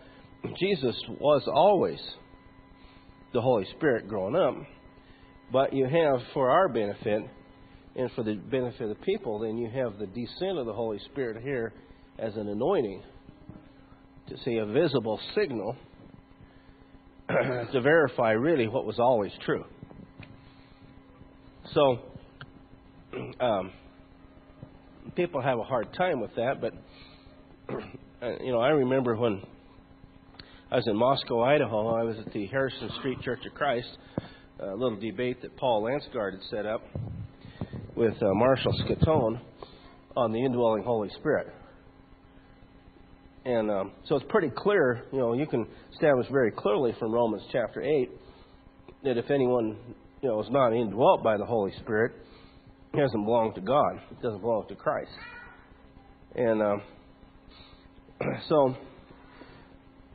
Jesus 0.58 0.96
was 1.20 1.42
always 1.52 1.98
the 3.32 3.40
Holy 3.40 3.66
Spirit 3.76 4.08
growing 4.08 4.34
up, 4.34 4.54
but 5.52 5.72
you 5.72 5.84
have, 5.84 6.20
for 6.32 6.50
our 6.50 6.68
benefit 6.68 7.22
and 7.96 8.10
for 8.12 8.24
the 8.24 8.34
benefit 8.34 8.82
of 8.82 8.88
the 8.88 9.04
people, 9.04 9.38
then 9.38 9.56
you 9.56 9.70
have 9.70 9.98
the 9.98 10.06
descent 10.06 10.58
of 10.58 10.66
the 10.66 10.72
Holy 10.72 10.98
Spirit 11.10 11.42
here 11.42 11.72
as 12.18 12.34
an 12.37 12.48
anointing 12.48 13.02
to 14.28 14.37
see 14.44 14.56
a 14.56 14.66
visible 14.66 15.20
signal 15.34 15.76
to 17.28 17.80
verify 17.80 18.32
really 18.32 18.68
what 18.68 18.84
was 18.84 18.98
always 18.98 19.32
true. 19.44 19.64
So, 21.72 21.98
um, 23.40 23.72
people 25.16 25.40
have 25.40 25.58
a 25.58 25.64
hard 25.64 25.92
time 25.94 26.20
with 26.20 26.34
that, 26.37 26.60
but 26.60 26.74
you 28.42 28.52
know, 28.52 28.60
I 28.60 28.68
remember 28.68 29.16
when 29.16 29.42
I 30.70 30.76
was 30.76 30.87
in 30.87 30.96
Moscow, 30.96 31.42
Idaho. 31.42 31.94
I 31.94 32.02
was 32.02 32.16
at 32.18 32.32
the 32.32 32.46
Harrison 32.46 32.90
Street 32.98 33.20
Church 33.22 33.40
of 33.46 33.54
Christ, 33.54 33.96
a 34.58 34.74
little 34.74 34.98
debate 34.98 35.42
that 35.42 35.56
Paul 35.56 35.82
Lansgard 35.82 36.32
had 36.32 36.42
set 36.50 36.66
up 36.66 36.82
with 37.94 38.14
uh, 38.14 38.26
Marshall 38.34 38.72
Scatone 38.80 39.40
on 40.16 40.32
the 40.32 40.44
indwelling 40.44 40.82
Holy 40.82 41.10
Spirit. 41.20 41.48
And 43.44 43.70
um, 43.70 43.92
so 44.07 44.16
it's 44.16 44.24
pretty 44.30 44.50
clear, 44.57 45.04
you 45.12 45.18
know, 45.18 45.35
you 45.35 45.46
can 45.46 45.66
establish 45.92 46.26
very 46.30 46.50
clearly 46.50 46.94
from 46.98 47.12
Romans 47.12 47.42
chapter 47.52 47.83
8 47.83 48.11
that 49.04 49.18
if 49.18 49.30
anyone, 49.30 49.76
you 50.22 50.30
know, 50.30 50.40
is 50.42 50.48
not 50.50 50.72
indwelt 50.72 51.22
by 51.22 51.37
the 51.37 51.44
Holy 51.44 51.72
Spirit, 51.80 52.12
he 52.92 53.00
doesn't 53.00 53.24
belong 53.24 53.52
to 53.54 53.61
God. 53.61 54.00
It 54.11 54.22
doesn't 54.22 54.40
belong 54.40 54.66
to 54.68 54.74
Christ. 54.74 55.11
And 56.35 56.62
um, 56.62 56.83
so 58.48 58.76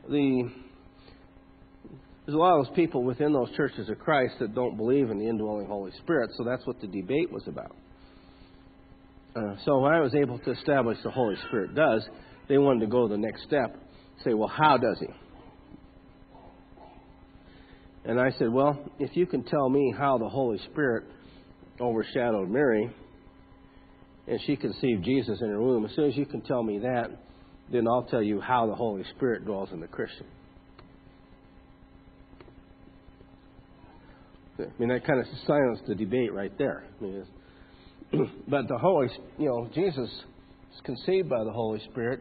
the 0.08 0.50
there's 2.26 2.36
a 2.36 2.38
lot 2.38 2.60
of 2.60 2.66
those 2.66 2.76
people 2.76 3.02
within 3.02 3.32
those 3.32 3.50
churches 3.56 3.88
of 3.88 3.98
Christ 3.98 4.34
that 4.40 4.54
don't 4.54 4.76
believe 4.76 5.10
in 5.10 5.18
the 5.18 5.28
indwelling 5.28 5.66
Holy 5.66 5.90
Spirit, 6.02 6.30
so 6.36 6.44
that's 6.44 6.64
what 6.64 6.80
the 6.80 6.86
debate 6.86 7.32
was 7.32 7.42
about. 7.48 7.74
Uh, 9.34 9.56
so 9.64 9.84
I 9.84 10.00
was 10.00 10.14
able 10.14 10.38
to 10.40 10.52
establish 10.52 10.98
the 11.02 11.10
Holy 11.10 11.34
Spirit 11.48 11.74
does, 11.74 12.02
they 12.50 12.58
wanted 12.58 12.80
to 12.80 12.86
go 12.88 13.06
the 13.06 13.16
next 13.16 13.44
step 13.44 13.76
say, 14.24 14.34
well, 14.34 14.48
how 14.48 14.76
does 14.76 14.98
he? 14.98 15.06
And 18.04 18.20
I 18.20 18.32
said, 18.38 18.50
well, 18.50 18.76
if 18.98 19.16
you 19.16 19.24
can 19.24 19.44
tell 19.44 19.68
me 19.70 19.94
how 19.96 20.18
the 20.18 20.28
Holy 20.28 20.58
Spirit 20.70 21.04
overshadowed 21.80 22.50
Mary 22.50 22.90
and 24.26 24.40
she 24.46 24.56
conceived 24.56 25.04
Jesus 25.04 25.38
in 25.40 25.48
her 25.48 25.62
womb, 25.62 25.84
as 25.84 25.94
soon 25.94 26.10
as 26.10 26.16
you 26.16 26.26
can 26.26 26.40
tell 26.42 26.62
me 26.62 26.80
that, 26.80 27.10
then 27.72 27.86
I'll 27.86 28.02
tell 28.02 28.22
you 28.22 28.40
how 28.40 28.66
the 28.66 28.74
Holy 28.74 29.04
Spirit 29.16 29.44
dwells 29.44 29.68
in 29.72 29.80
the 29.80 29.86
Christian. 29.86 30.26
I 34.58 34.64
mean, 34.78 34.88
that 34.88 35.06
kind 35.06 35.20
of 35.20 35.26
silenced 35.46 35.86
the 35.86 35.94
debate 35.94 36.34
right 36.34 36.52
there. 36.58 36.84
I 37.00 37.02
mean, 37.02 37.26
but 38.48 38.66
the 38.66 38.76
Holy, 38.76 39.08
you 39.38 39.46
know, 39.46 39.70
Jesus 39.72 40.10
conceived 40.84 41.28
by 41.28 41.44
the 41.44 41.52
Holy 41.52 41.80
Spirit. 41.90 42.20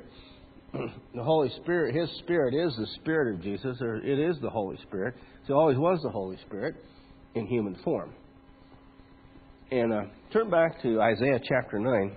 The 1.15 1.23
Holy 1.23 1.49
Spirit, 1.63 1.95
His 1.95 2.09
Spirit 2.19 2.53
is 2.53 2.75
the 2.77 2.85
Spirit 3.01 3.33
of 3.33 3.41
Jesus, 3.41 3.77
or 3.81 3.95
it 3.95 4.19
is 4.19 4.35
the 4.39 4.49
Holy 4.51 4.77
Spirit. 4.83 5.15
So 5.47 5.55
always 5.55 5.77
was 5.77 5.99
the 6.03 6.11
Holy 6.11 6.37
Spirit 6.45 6.75
in 7.33 7.47
human 7.47 7.75
form. 7.83 8.13
And 9.71 9.91
uh, 9.91 10.01
turn 10.31 10.51
back 10.51 10.79
to 10.83 11.01
Isaiah 11.01 11.39
chapter 11.43 11.79
9. 11.79 12.15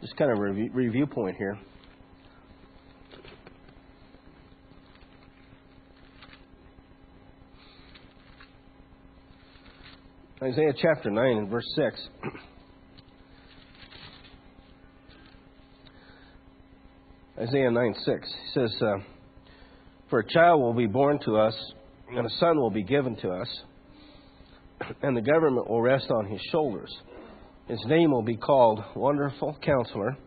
Just 0.00 0.16
kind 0.16 0.30
of 0.30 0.38
a 0.38 0.42
review 0.72 1.06
point 1.06 1.36
here. 1.36 1.58
Isaiah 10.44 10.74
chapter 10.76 11.10
9 11.10 11.38
and 11.38 11.48
verse 11.48 11.64
6. 11.74 12.08
Isaiah 17.40 17.70
9 17.70 17.94
6 18.04 18.34
says, 18.52 18.82
uh, 18.82 18.96
For 20.10 20.18
a 20.18 20.28
child 20.28 20.60
will 20.60 20.74
be 20.74 20.86
born 20.86 21.18
to 21.24 21.38
us, 21.38 21.54
and 22.10 22.26
a 22.26 22.30
son 22.40 22.58
will 22.58 22.70
be 22.70 22.82
given 22.82 23.16
to 23.22 23.30
us, 23.30 23.48
and 25.00 25.16
the 25.16 25.22
government 25.22 25.70
will 25.70 25.80
rest 25.80 26.10
on 26.10 26.26
his 26.26 26.42
shoulders. 26.52 26.94
His 27.66 27.82
name 27.86 28.10
will 28.10 28.22
be 28.22 28.36
called 28.36 28.84
Wonderful 28.94 29.56
Counselor, 29.62 30.18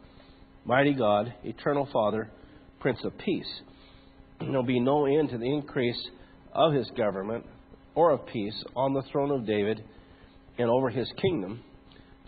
Mighty 0.65 0.95
God, 0.95 1.32
Eternal 1.43 1.88
Father, 1.93 2.32
Prince 2.80 3.03
of 3.03 3.15
Peace. 3.19 3.62
There 4.39 4.49
will 4.49 4.63
be 4.63 4.80
no 4.80 5.06
end 5.06 5.30
to 5.30 5.38
the 5.38 5.53
increase 5.53 6.10
of 6.53 6.73
his 6.73 6.89
government 6.97 7.45
or 7.93 8.10
of 8.10 8.25
peace 8.25 8.63
on 8.75 8.93
the 8.93 9.03
throne 9.12 9.30
of 9.30 9.45
David 9.45 9.84
and 10.57 10.69
over 10.69 10.89
his 10.89 11.11
kingdom 11.21 11.61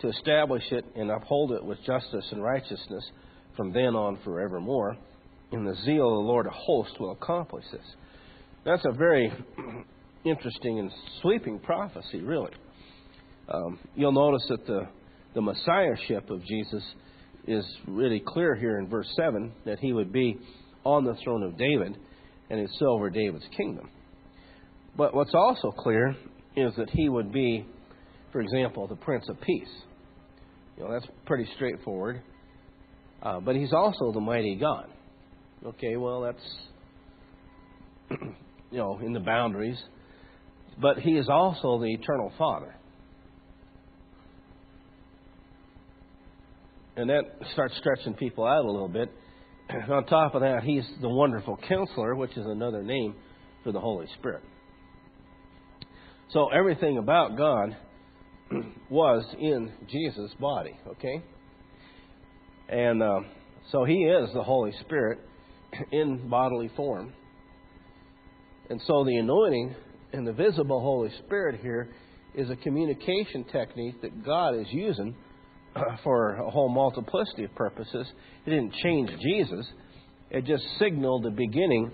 to 0.00 0.08
establish 0.08 0.62
it 0.70 0.84
and 0.96 1.10
uphold 1.10 1.52
it 1.52 1.64
with 1.64 1.78
justice 1.84 2.24
and 2.32 2.42
righteousness 2.42 3.04
from 3.56 3.72
then 3.72 3.94
on 3.94 4.18
forevermore. 4.24 4.96
And 5.52 5.66
the 5.66 5.74
zeal 5.84 6.08
of 6.08 6.24
the 6.24 6.28
Lord 6.28 6.46
of 6.46 6.52
hosts 6.52 6.94
will 6.98 7.12
accomplish 7.12 7.64
this. 7.72 7.84
That's 8.64 8.84
a 8.84 8.92
very 8.92 9.32
interesting 10.24 10.78
and 10.78 10.90
sweeping 11.20 11.58
prophecy, 11.58 12.20
really. 12.20 12.52
Um, 13.52 13.78
you'll 13.96 14.12
notice 14.12 14.46
that 14.48 14.66
the, 14.66 14.88
the 15.34 15.42
messiahship 15.42 16.30
of 16.30 16.44
Jesus 16.44 16.84
is 17.46 17.64
really 17.88 18.22
clear 18.24 18.54
here 18.54 18.78
in 18.78 18.88
verse 18.88 19.08
7 19.16 19.52
that 19.64 19.80
he 19.80 19.92
would 19.92 20.12
be 20.12 20.38
on 20.84 21.04
the 21.04 21.16
throne 21.24 21.42
of 21.42 21.58
David 21.58 21.96
and 22.48 22.60
it's 22.60 22.78
over 22.82 23.10
David's 23.10 23.46
kingdom. 23.56 23.88
But 24.96 25.14
what's 25.14 25.34
also 25.34 25.70
clear 25.70 26.16
is 26.56 26.72
that 26.76 26.90
he 26.90 27.08
would 27.08 27.32
be 27.32 27.64
for 28.32 28.40
example, 28.40 28.86
the 28.86 28.96
Prince 28.96 29.28
of 29.28 29.40
Peace. 29.40 29.68
You 30.76 30.84
know, 30.84 30.92
that's 30.92 31.06
pretty 31.26 31.48
straightforward. 31.56 32.22
Uh, 33.22 33.40
but 33.40 33.54
he's 33.54 33.72
also 33.72 34.12
the 34.12 34.20
mighty 34.20 34.56
God. 34.56 34.86
Okay, 35.64 35.96
well, 35.96 36.22
that's, 36.22 36.42
you 38.70 38.78
know, 38.78 38.98
in 39.04 39.12
the 39.12 39.20
boundaries. 39.20 39.78
But 40.80 40.98
he 40.98 41.12
is 41.12 41.28
also 41.28 41.78
the 41.80 41.92
eternal 41.92 42.32
Father. 42.38 42.74
And 46.96 47.10
that 47.10 47.22
starts 47.52 47.76
stretching 47.78 48.14
people 48.14 48.46
out 48.46 48.64
a 48.64 48.70
little 48.70 48.88
bit. 48.88 49.10
On 49.90 50.04
top 50.06 50.34
of 50.34 50.40
that, 50.40 50.62
he's 50.62 50.84
the 51.00 51.08
wonderful 51.08 51.58
counselor, 51.68 52.14
which 52.14 52.36
is 52.36 52.46
another 52.46 52.82
name 52.82 53.14
for 53.64 53.72
the 53.72 53.80
Holy 53.80 54.06
Spirit. 54.18 54.42
So 56.30 56.48
everything 56.48 56.98
about 56.98 57.36
God 57.36 57.76
was 58.90 59.24
in 59.38 59.72
Jesus' 59.88 60.32
body, 60.40 60.78
okay? 60.88 61.22
And 62.68 63.02
uh, 63.02 63.20
so 63.72 63.84
he 63.84 64.04
is 64.04 64.30
the 64.32 64.42
Holy 64.42 64.72
Spirit 64.80 65.18
in 65.92 66.28
bodily 66.28 66.70
form. 66.76 67.12
And 68.68 68.80
so 68.86 69.04
the 69.04 69.16
anointing 69.16 69.74
and 70.12 70.26
the 70.26 70.32
visible 70.32 70.80
Holy 70.80 71.10
Spirit 71.24 71.60
here 71.60 71.90
is 72.34 72.48
a 72.50 72.56
communication 72.56 73.44
technique 73.50 74.00
that 74.02 74.24
God 74.24 74.54
is 74.54 74.66
using 74.70 75.14
for 76.04 76.36
a 76.36 76.50
whole 76.50 76.68
multiplicity 76.68 77.44
of 77.44 77.54
purposes. 77.54 78.06
It 78.46 78.50
didn't 78.50 78.74
change 78.82 79.10
Jesus, 79.20 79.66
it 80.30 80.44
just 80.44 80.64
signaled 80.78 81.24
the 81.24 81.30
beginning 81.30 81.90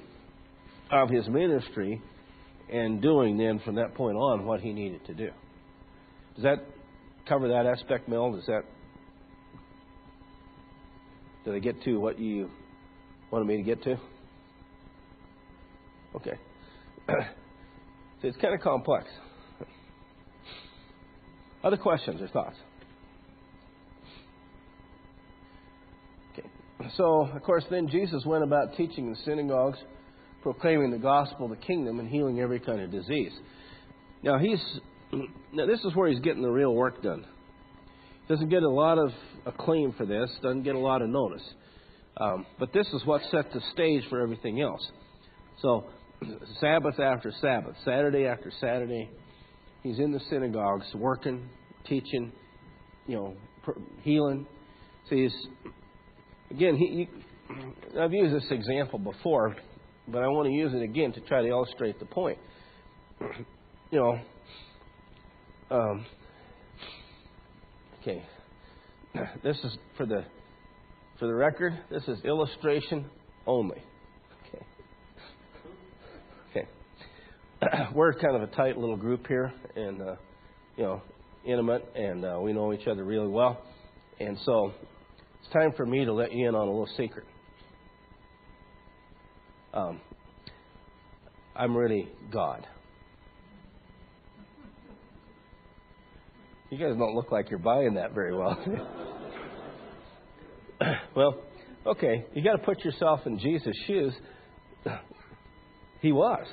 of 0.90 1.08
his 1.08 1.26
ministry 1.28 2.00
and 2.70 3.00
doing 3.00 3.38
then 3.38 3.60
from 3.64 3.76
that 3.76 3.94
point 3.94 4.16
on 4.16 4.44
what 4.44 4.60
he 4.60 4.72
needed 4.72 5.04
to 5.06 5.14
do. 5.14 5.30
Does 6.36 6.44
that 6.44 6.64
cover 7.28 7.48
that 7.48 7.66
aspect, 7.66 8.08
Mel? 8.08 8.32
Does 8.32 8.46
that 8.46 8.62
did 11.46 11.54
I 11.54 11.58
get 11.60 11.80
to 11.84 11.98
what 11.98 12.18
you 12.18 12.50
wanted 13.30 13.46
me 13.46 13.56
to 13.56 13.62
get 13.62 13.80
to? 13.84 13.96
Okay. 16.16 16.32
so 17.08 17.14
it's 18.22 18.36
kind 18.38 18.52
of 18.52 18.60
complex. 18.60 19.06
Other 21.62 21.76
questions 21.76 22.20
or 22.20 22.26
thoughts? 22.28 22.56
Okay. 26.32 26.48
So, 26.96 27.28
of 27.32 27.42
course, 27.44 27.64
then 27.70 27.88
Jesus 27.88 28.24
went 28.26 28.42
about 28.42 28.76
teaching 28.76 29.06
in 29.06 29.16
synagogues, 29.24 29.78
proclaiming 30.42 30.90
the 30.90 30.98
gospel 30.98 31.44
of 31.44 31.50
the 31.50 31.64
kingdom, 31.64 32.00
and 32.00 32.08
healing 32.08 32.40
every 32.40 32.58
kind 32.58 32.80
of 32.80 32.90
disease. 32.90 33.32
Now, 34.24 34.38
he's 34.38 34.80
now, 35.12 35.66
this 35.66 35.80
is 35.84 35.94
where 35.94 36.08
he's 36.08 36.20
getting 36.20 36.42
the 36.42 36.50
real 36.50 36.74
work 36.74 37.02
done. 37.02 37.24
Doesn't 38.28 38.48
get 38.48 38.62
a 38.62 38.70
lot 38.70 38.98
of 38.98 39.10
acclaim 39.44 39.92
for 39.96 40.04
this, 40.04 40.28
doesn't 40.42 40.64
get 40.64 40.74
a 40.74 40.78
lot 40.78 41.02
of 41.02 41.08
notice. 41.08 41.42
Um, 42.16 42.46
but 42.58 42.72
this 42.72 42.86
is 42.88 43.04
what 43.04 43.22
set 43.30 43.52
the 43.52 43.60
stage 43.72 44.02
for 44.08 44.20
everything 44.20 44.60
else. 44.60 44.84
So, 45.62 45.84
Sabbath 46.60 46.98
after 46.98 47.32
Sabbath, 47.40 47.76
Saturday 47.84 48.26
after 48.26 48.50
Saturday, 48.60 49.08
he's 49.82 49.98
in 49.98 50.12
the 50.12 50.20
synagogues 50.30 50.86
working, 50.94 51.48
teaching, 51.86 52.32
you 53.06 53.16
know, 53.16 53.36
healing. 54.02 54.46
So 55.08 55.14
he's, 55.14 55.34
again, 56.50 56.76
he, 56.76 57.08
he, 57.08 57.98
I've 58.00 58.12
used 58.12 58.34
this 58.34 58.50
example 58.50 58.98
before, 58.98 59.56
but 60.08 60.22
I 60.22 60.28
want 60.28 60.46
to 60.46 60.52
use 60.52 60.72
it 60.74 60.82
again 60.82 61.12
to 61.12 61.20
try 61.20 61.42
to 61.42 61.48
illustrate 61.48 61.98
the 62.00 62.06
point. 62.06 62.38
You 63.92 64.00
know, 64.00 64.18
um, 65.70 66.06
okay, 68.00 68.22
this 69.42 69.56
is 69.64 69.76
for 69.96 70.06
the 70.06 70.24
for 71.18 71.26
the 71.26 71.34
record. 71.34 71.72
This 71.90 72.04
is 72.08 72.18
illustration 72.24 73.06
only. 73.46 73.82
Okay. 74.48 74.66
Okay. 76.50 76.68
We're 77.94 78.12
kind 78.14 78.36
of 78.36 78.42
a 78.42 78.48
tight 78.48 78.76
little 78.76 78.96
group 78.96 79.26
here, 79.26 79.52
and 79.74 80.02
uh, 80.02 80.16
you 80.76 80.84
know, 80.84 81.02
intimate, 81.44 81.84
and 81.94 82.24
uh, 82.24 82.38
we 82.40 82.52
know 82.52 82.72
each 82.72 82.86
other 82.86 83.04
really 83.04 83.28
well. 83.28 83.62
And 84.20 84.38
so, 84.44 84.72
it's 85.40 85.52
time 85.52 85.72
for 85.76 85.84
me 85.84 86.04
to 86.04 86.12
let 86.12 86.32
you 86.32 86.48
in 86.48 86.54
on 86.54 86.68
a 86.68 86.70
little 86.70 86.88
secret. 86.96 87.24
Um, 89.74 90.00
I'm 91.54 91.76
really 91.76 92.08
God. 92.32 92.66
You 96.70 96.78
guys 96.78 96.96
don't 96.98 97.14
look 97.14 97.30
like 97.30 97.48
you're 97.50 97.58
buying 97.60 97.94
that 97.94 98.12
very 98.12 98.36
well. 98.36 98.58
well, 101.16 101.40
okay, 101.86 102.26
you 102.34 102.42
got 102.42 102.56
to 102.56 102.62
put 102.64 102.84
yourself 102.84 103.20
in 103.24 103.38
Jesus' 103.38 103.76
shoes. 103.86 104.12
He 106.00 106.10
was. 106.10 106.46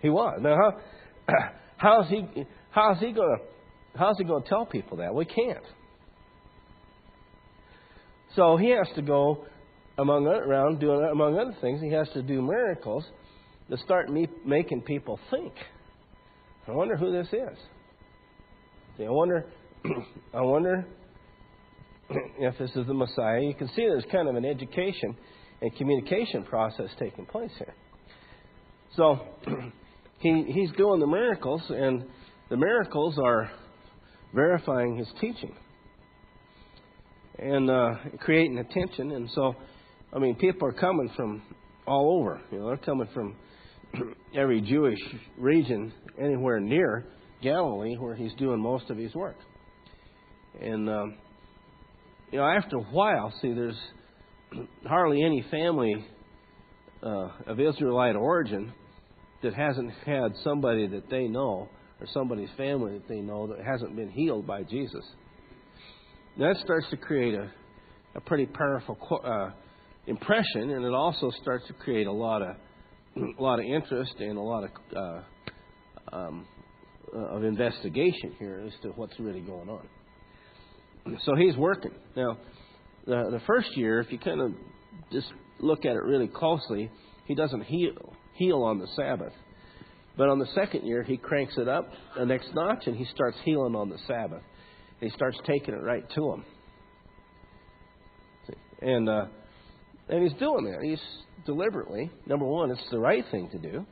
He 0.00 0.08
was. 0.08 0.38
Now, 0.40 0.56
how, 0.56 1.34
how's 1.76 2.08
he? 2.08 2.26
How's 2.70 2.98
he 2.98 3.12
going 3.12 3.38
to? 3.38 3.44
How's 3.98 4.16
he 4.16 4.24
to 4.24 4.48
tell 4.48 4.64
people 4.64 4.98
that? 4.98 5.14
We 5.14 5.24
can't. 5.24 5.64
So 8.36 8.56
he 8.56 8.70
has 8.70 8.86
to 8.94 9.02
go 9.02 9.46
among 9.98 10.26
around 10.26 10.78
doing 10.78 11.08
among 11.10 11.38
other 11.38 11.56
things. 11.60 11.80
He 11.82 11.90
has 11.90 12.08
to 12.10 12.22
do 12.22 12.40
miracles 12.40 13.04
to 13.70 13.76
start 13.78 14.08
me, 14.08 14.28
making 14.46 14.82
people 14.82 15.18
think. 15.30 15.52
I 16.68 16.72
wonder 16.72 16.96
who 16.96 17.10
this 17.10 17.28
is. 17.28 17.58
See, 18.98 19.04
I 19.04 19.10
wonder, 19.10 19.46
I 20.34 20.42
wonder 20.42 20.86
if 22.10 22.58
this 22.58 22.70
is 22.76 22.86
the 22.86 22.92
Messiah, 22.94 23.40
you 23.40 23.54
can 23.54 23.68
see 23.68 23.86
there's 23.88 24.04
kind 24.12 24.28
of 24.28 24.34
an 24.34 24.44
education 24.44 25.16
and 25.62 25.74
communication 25.76 26.44
process 26.44 26.90
taking 26.98 27.24
place 27.24 27.50
here. 27.56 27.74
So 28.96 29.18
he, 30.18 30.44
he's 30.48 30.70
doing 30.76 31.00
the 31.00 31.06
miracles, 31.06 31.62
and 31.70 32.04
the 32.50 32.56
miracles 32.58 33.18
are 33.18 33.50
verifying 34.34 34.98
his 34.98 35.08
teaching 35.22 35.54
and 37.38 37.70
uh, 37.70 37.94
creating 38.20 38.58
attention. 38.58 39.12
And 39.12 39.30
so, 39.34 39.54
I 40.12 40.18
mean, 40.18 40.34
people 40.34 40.68
are 40.68 40.72
coming 40.72 41.10
from 41.16 41.42
all 41.86 42.20
over. 42.20 42.42
You 42.50 42.58
know, 42.58 42.66
they're 42.66 42.76
coming 42.76 43.08
from 43.14 43.36
every 44.34 44.60
Jewish 44.60 44.98
region 45.36 45.92
anywhere 46.20 46.60
near 46.60 47.06
Galilee 47.42 47.96
where 47.96 48.14
he's 48.14 48.34
doing 48.34 48.60
most 48.60 48.90
of 48.90 48.96
his 48.96 49.14
work. 49.14 49.36
And, 50.60 50.88
um, 50.88 51.18
you 52.30 52.38
know, 52.38 52.44
after 52.44 52.76
a 52.76 52.82
while, 52.82 53.32
see, 53.40 53.52
there's 53.52 53.78
hardly 54.86 55.22
any 55.22 55.44
family 55.50 56.04
uh, 57.02 57.28
of 57.46 57.60
Israelite 57.60 58.16
origin 58.16 58.72
that 59.42 59.54
hasn't 59.54 59.92
had 60.04 60.32
somebody 60.42 60.86
that 60.88 61.08
they 61.10 61.28
know 61.28 61.68
or 62.00 62.06
somebody's 62.12 62.50
family 62.56 62.94
that 62.94 63.08
they 63.08 63.20
know 63.20 63.46
that 63.48 63.64
hasn't 63.64 63.94
been 63.96 64.10
healed 64.10 64.46
by 64.46 64.62
Jesus. 64.62 65.04
that 66.38 66.56
starts 66.62 66.86
to 66.90 66.96
create 66.96 67.34
a, 67.34 67.50
a 68.14 68.20
pretty 68.20 68.46
powerful 68.46 68.96
uh, 69.24 69.50
impression, 70.06 70.70
and 70.70 70.84
it 70.84 70.94
also 70.94 71.30
starts 71.42 71.66
to 71.66 71.72
create 71.72 72.06
a 72.06 72.12
lot 72.12 72.42
of 72.42 72.56
a 73.38 73.42
lot 73.42 73.58
of 73.58 73.64
interest 73.64 74.14
and 74.18 74.36
a 74.36 74.40
lot 74.40 74.64
of 74.64 74.70
uh, 74.96 76.16
um, 76.16 76.46
uh, 77.14 77.18
of 77.18 77.44
investigation 77.44 78.34
here 78.38 78.62
as 78.66 78.72
to 78.82 78.88
what's 78.90 79.18
really 79.18 79.40
going 79.40 79.68
on. 79.68 79.86
So 81.24 81.34
he's 81.34 81.56
working 81.56 81.92
now. 82.16 82.38
The 83.06 83.30
the 83.30 83.40
first 83.46 83.76
year, 83.76 84.00
if 84.00 84.12
you 84.12 84.18
kind 84.18 84.40
of 84.40 84.52
just 85.10 85.28
look 85.58 85.84
at 85.84 85.92
it 85.92 86.02
really 86.02 86.28
closely, 86.28 86.90
he 87.26 87.34
doesn't 87.34 87.62
heal 87.62 87.92
heal 88.34 88.62
on 88.62 88.78
the 88.78 88.86
Sabbath. 88.94 89.32
But 90.16 90.28
on 90.28 90.38
the 90.38 90.48
second 90.54 90.84
year, 90.84 91.02
he 91.02 91.16
cranks 91.16 91.54
it 91.56 91.68
up 91.68 91.88
the 92.16 92.26
next 92.26 92.52
notch 92.52 92.86
and 92.86 92.96
he 92.96 93.04
starts 93.14 93.36
healing 93.44 93.76
on 93.76 93.88
the 93.88 93.98
Sabbath. 94.06 94.42
He 95.00 95.10
starts 95.10 95.38
taking 95.46 95.74
it 95.74 95.82
right 95.82 96.04
to 96.14 96.32
him. 96.32 96.44
And 98.80 99.08
uh, 99.08 99.26
and 100.08 100.22
he's 100.22 100.38
doing 100.38 100.64
that. 100.70 100.82
He's 100.82 101.02
deliberately. 101.46 102.10
Number 102.26 102.44
one, 102.44 102.70
it's 102.70 102.90
the 102.90 102.98
right 102.98 103.24
thing 103.30 103.48
to 103.50 103.58
do. 103.58 103.86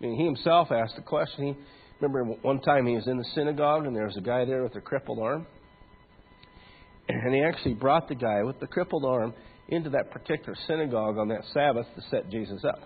I 0.00 0.04
mean, 0.04 0.16
he 0.16 0.24
himself 0.24 0.70
asked 0.70 0.96
the 0.96 1.02
question. 1.02 1.54
He 1.54 1.54
remember 2.00 2.34
one 2.42 2.60
time 2.60 2.86
he 2.86 2.94
was 2.94 3.06
in 3.06 3.16
the 3.16 3.24
synagogue 3.34 3.86
and 3.86 3.94
there 3.94 4.06
was 4.06 4.16
a 4.16 4.20
guy 4.20 4.44
there 4.44 4.62
with 4.62 4.74
a 4.76 4.80
crippled 4.80 5.18
arm, 5.18 5.46
and 7.08 7.34
he 7.34 7.42
actually 7.42 7.74
brought 7.74 8.08
the 8.08 8.14
guy 8.14 8.42
with 8.42 8.58
the 8.60 8.66
crippled 8.66 9.04
arm 9.04 9.34
into 9.68 9.90
that 9.90 10.10
particular 10.10 10.56
synagogue 10.66 11.16
on 11.16 11.28
that 11.28 11.42
Sabbath 11.52 11.86
to 11.94 12.02
set 12.10 12.28
Jesus 12.30 12.62
up. 12.64 12.80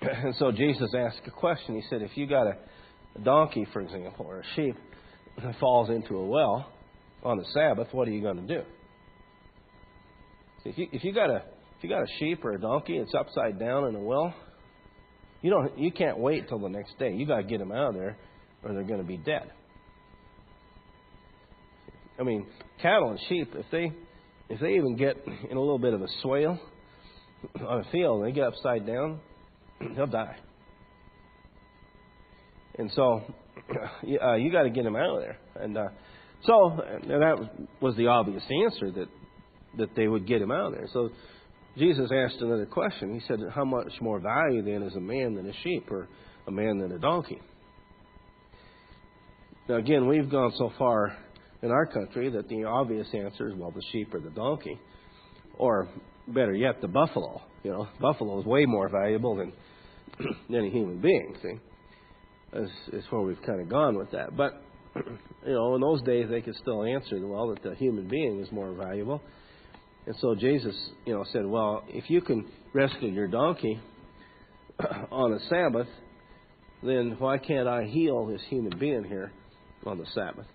And 0.00 0.34
so 0.36 0.52
Jesus 0.52 0.90
asked 0.96 1.20
a 1.26 1.30
question. 1.30 1.74
He 1.74 1.82
said, 1.88 2.02
If 2.02 2.16
you 2.16 2.26
got 2.26 2.46
a, 2.46 2.56
a 3.16 3.20
donkey, 3.20 3.66
for 3.72 3.80
example, 3.80 4.26
or 4.26 4.40
a 4.40 4.44
sheep 4.54 4.76
that 5.42 5.58
falls 5.58 5.88
into 5.90 6.16
a 6.16 6.26
well 6.26 6.70
on 7.22 7.38
the 7.38 7.46
Sabbath, 7.54 7.88
what 7.92 8.06
are 8.06 8.10
you 8.10 8.22
going 8.22 8.46
to 8.46 8.54
do? 8.58 8.62
If 10.66 10.78
you, 10.78 10.88
if 10.92 11.04
you 11.04 11.12
got 11.12 11.30
a 11.30 11.36
if 11.76 11.82
you 11.82 11.88
got 11.88 12.02
a 12.02 12.06
sheep 12.18 12.44
or 12.44 12.52
a 12.52 12.60
donkey 12.60 12.98
that's 12.98 13.14
upside 13.14 13.58
down 13.58 13.86
in 13.86 13.94
a 13.94 14.00
well, 14.00 14.34
you 15.42 15.50
don't 15.50 15.78
you 15.78 15.92
can't 15.92 16.18
wait 16.18 16.48
till 16.48 16.58
the 16.58 16.68
next 16.68 16.98
day. 16.98 17.12
You 17.12 17.26
got 17.26 17.36
to 17.36 17.42
get 17.44 17.58
them 17.58 17.70
out 17.70 17.90
of 17.90 17.94
there, 17.94 18.16
or 18.64 18.72
they're 18.72 18.82
going 18.82 19.00
to 19.00 19.06
be 19.06 19.16
dead. 19.16 19.52
I 22.18 22.22
mean, 22.22 22.46
cattle 22.82 23.10
and 23.10 23.20
sheep, 23.28 23.52
if 23.54 23.66
they 23.70 23.92
if 24.48 24.60
they 24.60 24.74
even 24.74 24.96
get 24.96 25.16
in 25.50 25.56
a 25.56 25.60
little 25.60 25.78
bit 25.78 25.94
of 25.94 26.02
a 26.02 26.08
swale 26.22 26.58
on 27.66 27.80
a 27.80 27.90
field 27.92 28.22
and 28.22 28.28
they 28.28 28.34
get 28.34 28.48
upside 28.48 28.86
down, 28.86 29.20
they'll 29.96 30.06
die. 30.06 30.36
And 32.78 32.90
so, 32.94 33.22
uh, 34.22 34.34
you 34.34 34.50
got 34.50 34.64
to 34.64 34.70
get 34.70 34.84
them 34.84 34.96
out 34.96 35.16
of 35.16 35.22
there. 35.22 35.38
And 35.60 35.78
uh, 35.78 35.88
so, 36.44 36.80
that 37.08 37.48
was 37.80 37.96
the 37.96 38.08
obvious 38.08 38.42
answer 38.64 38.90
that 38.92 39.08
that 39.78 39.94
they 39.96 40.08
would 40.08 40.26
get 40.26 40.42
him 40.42 40.50
out 40.50 40.72
of 40.72 40.72
there. 40.72 40.88
So, 40.92 41.10
Jesus 41.76 42.10
asked 42.12 42.40
another 42.40 42.66
question. 42.66 43.14
He 43.14 43.20
said, 43.26 43.40
"How 43.54 43.64
much 43.64 43.92
more 44.00 44.18
value 44.18 44.62
then 44.62 44.82
is 44.82 44.94
a 44.94 45.00
man 45.00 45.34
than 45.34 45.46
a 45.46 45.52
sheep, 45.62 45.90
or 45.90 46.08
a 46.46 46.50
man 46.50 46.78
than 46.78 46.92
a 46.92 46.98
donkey?" 46.98 47.40
Now, 49.68 49.76
again, 49.76 50.06
we've 50.06 50.30
gone 50.30 50.52
so 50.56 50.72
far 50.78 51.16
in 51.62 51.70
our 51.70 51.86
country 51.86 52.30
that 52.30 52.48
the 52.48 52.64
obvious 52.64 53.08
answer 53.12 53.48
is, 53.48 53.54
well, 53.56 53.72
the 53.72 53.82
sheep 53.90 54.14
or 54.14 54.20
the 54.20 54.30
donkey, 54.30 54.78
or 55.58 55.88
better 56.28 56.54
yet, 56.54 56.80
the 56.80 56.88
buffalo. 56.88 57.42
You 57.64 57.72
know, 57.72 57.88
buffalo 58.00 58.40
is 58.40 58.46
way 58.46 58.64
more 58.64 58.88
valuable 58.88 59.36
than 59.36 59.52
than 60.50 60.66
a 60.66 60.70
human 60.70 61.00
being. 61.00 61.34
See, 61.42 62.58
is 62.58 62.70
is 62.92 63.04
where 63.10 63.22
we've 63.22 63.42
kind 63.42 63.60
of 63.60 63.68
gone 63.68 63.96
with 63.96 64.12
that. 64.12 64.36
But 64.36 64.62
you 64.96 65.52
know, 65.52 65.74
in 65.74 65.80
those 65.80 66.02
days, 66.02 66.26
they 66.30 66.42
could 66.42 66.54
still 66.56 66.84
answer 66.84 67.18
well 67.26 67.48
that 67.48 67.62
the 67.62 67.74
human 67.74 68.08
being 68.08 68.40
is 68.40 68.50
more 68.52 68.72
valuable. 68.72 69.20
And 70.06 70.14
so 70.20 70.34
Jesus, 70.34 70.74
you 71.04 71.14
know, 71.14 71.24
said, 71.32 71.44
well, 71.44 71.82
if 71.88 72.08
you 72.08 72.20
can 72.20 72.46
rescue 72.72 73.08
your 73.08 73.26
donkey 73.26 73.80
on 75.10 75.32
a 75.32 75.40
Sabbath, 75.48 75.88
then 76.82 77.16
why 77.18 77.38
can't 77.38 77.66
I 77.66 77.84
heal 77.84 78.26
this 78.26 78.40
human 78.48 78.78
being 78.78 79.02
here 79.02 79.32
on 79.84 79.98
the 79.98 80.06
Sabbath? 80.14 80.46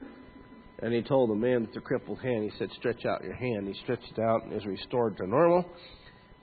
And 0.81 0.93
he 0.93 1.01
told 1.01 1.29
the 1.29 1.35
man 1.35 1.61
with 1.61 1.73
the 1.73 1.81
crippled 1.81 2.21
hand, 2.21 2.43
he 2.43 2.57
said, 2.57 2.69
Stretch 2.79 3.05
out 3.05 3.23
your 3.23 3.35
hand. 3.35 3.67
He 3.67 3.75
stretched 3.83 4.11
it 4.17 4.21
out 4.21 4.45
and 4.45 4.53
is 4.53 4.65
restored 4.65 5.17
to 5.17 5.27
normal, 5.27 5.65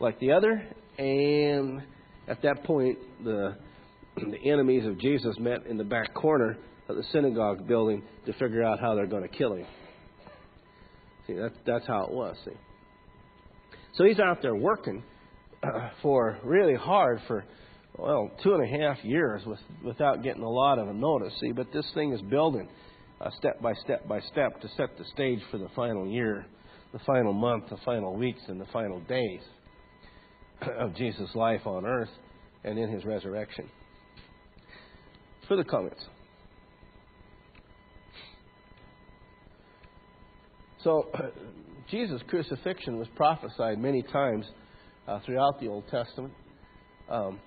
like 0.01 0.21
the 0.21 0.33
other. 0.33 0.63
And 0.99 1.83
at 2.29 2.43
that 2.43 2.63
point, 2.65 2.99
the, 3.25 3.57
the 4.17 4.51
enemies 4.51 4.87
of 4.87 4.99
Jesus 4.99 5.35
met 5.39 5.67
in 5.67 5.79
the 5.79 5.85
back 5.85 6.13
corner 6.15 6.59
of 6.89 6.97
the 6.97 7.05
synagogue 7.13 7.67
building 7.67 8.03
to 8.27 8.33
figure 8.35 8.63
out 8.63 8.81
how 8.81 8.95
they're 8.95 9.07
going 9.07 9.29
to 9.29 9.37
kill 9.37 9.55
him. 9.55 9.67
See, 11.27 11.35
that, 11.35 11.53
that's 11.67 11.87
how 11.87 12.05
it 12.05 12.11
was. 12.11 12.37
See. 12.45 12.53
So 13.99 14.05
he's 14.05 14.21
out 14.21 14.41
there 14.43 14.55
working 14.55 15.03
for 16.03 16.39
really 16.45 16.77
hard 16.77 17.21
for 17.27 17.45
well 17.99 18.31
two 18.45 18.55
and 18.55 18.63
a 18.63 18.79
half 18.81 19.05
years 19.05 19.43
with, 19.45 19.59
without 19.85 20.23
getting 20.23 20.45
a 20.45 20.49
lot 20.49 20.79
of 20.79 20.87
a 20.87 20.95
notice. 20.95 21.33
See, 21.41 21.51
but 21.51 21.73
this 21.73 21.85
thing 21.95 22.13
is 22.13 22.23
building 22.23 22.69
uh, 23.21 23.31
step 23.39 23.61
by 23.61 23.75
step 23.75 24.07
by 24.07 24.21
step 24.21 24.61
to 24.61 24.69
set 24.77 24.97
the 24.99 25.05
stage 25.13 25.41
for 25.51 25.59
the 25.59 25.69
final 25.75 26.07
year, 26.07 26.47
the 26.93 27.01
final 27.01 27.33
month, 27.33 27.65
the 27.71 27.77
final 27.85 28.15
weeks, 28.17 28.41
and 28.47 28.61
the 28.61 28.67
final 28.73 29.01
days 29.01 29.41
of 30.79 30.95
Jesus' 30.95 31.35
life 31.35 31.67
on 31.67 31.85
earth 31.85 32.11
and 32.63 32.79
in 32.79 32.89
his 32.93 33.05
resurrection. 33.05 33.69
For 35.49 35.57
the 35.57 35.65
comments. 35.65 36.05
So, 40.85 41.11
Jesus' 41.91 42.21
crucifixion 42.29 42.99
was 42.99 43.09
prophesied 43.17 43.79
many 43.79 44.03
times 44.03 44.47
uh, 45.07 45.21
throughout 45.25 45.59
the 45.61 45.69
Old 45.69 45.85
Testament. 45.89 46.35
Um, 47.09 47.41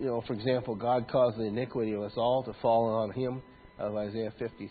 you 0.00 0.06
know, 0.06 0.22
for 0.26 0.32
example, 0.32 0.74
God 0.74 1.06
caused 1.10 1.38
the 1.38 1.44
iniquity 1.44 1.92
of 1.92 2.02
us 2.02 2.12
all 2.16 2.42
to 2.42 2.52
fall 2.60 2.86
on 2.86 3.12
him, 3.12 3.40
of 3.78 3.94
Isaiah 3.94 4.32
50, 4.36 4.70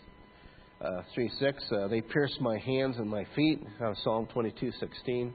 uh, 0.82 1.02
3 1.14 1.30
6. 1.38 1.64
Uh, 1.72 1.88
they 1.88 2.02
pierced 2.02 2.38
my 2.40 2.58
hands 2.58 2.96
and 2.98 3.08
my 3.08 3.24
feet, 3.34 3.62
uh, 3.82 3.94
Psalm 4.04 4.28
22 4.32 4.72
16. 4.78 5.32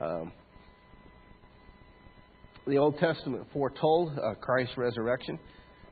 Um, 0.00 0.32
the 2.66 2.78
Old 2.78 2.98
Testament 2.98 3.46
foretold 3.52 4.18
uh, 4.18 4.34
Christ's 4.40 4.76
resurrection. 4.76 5.38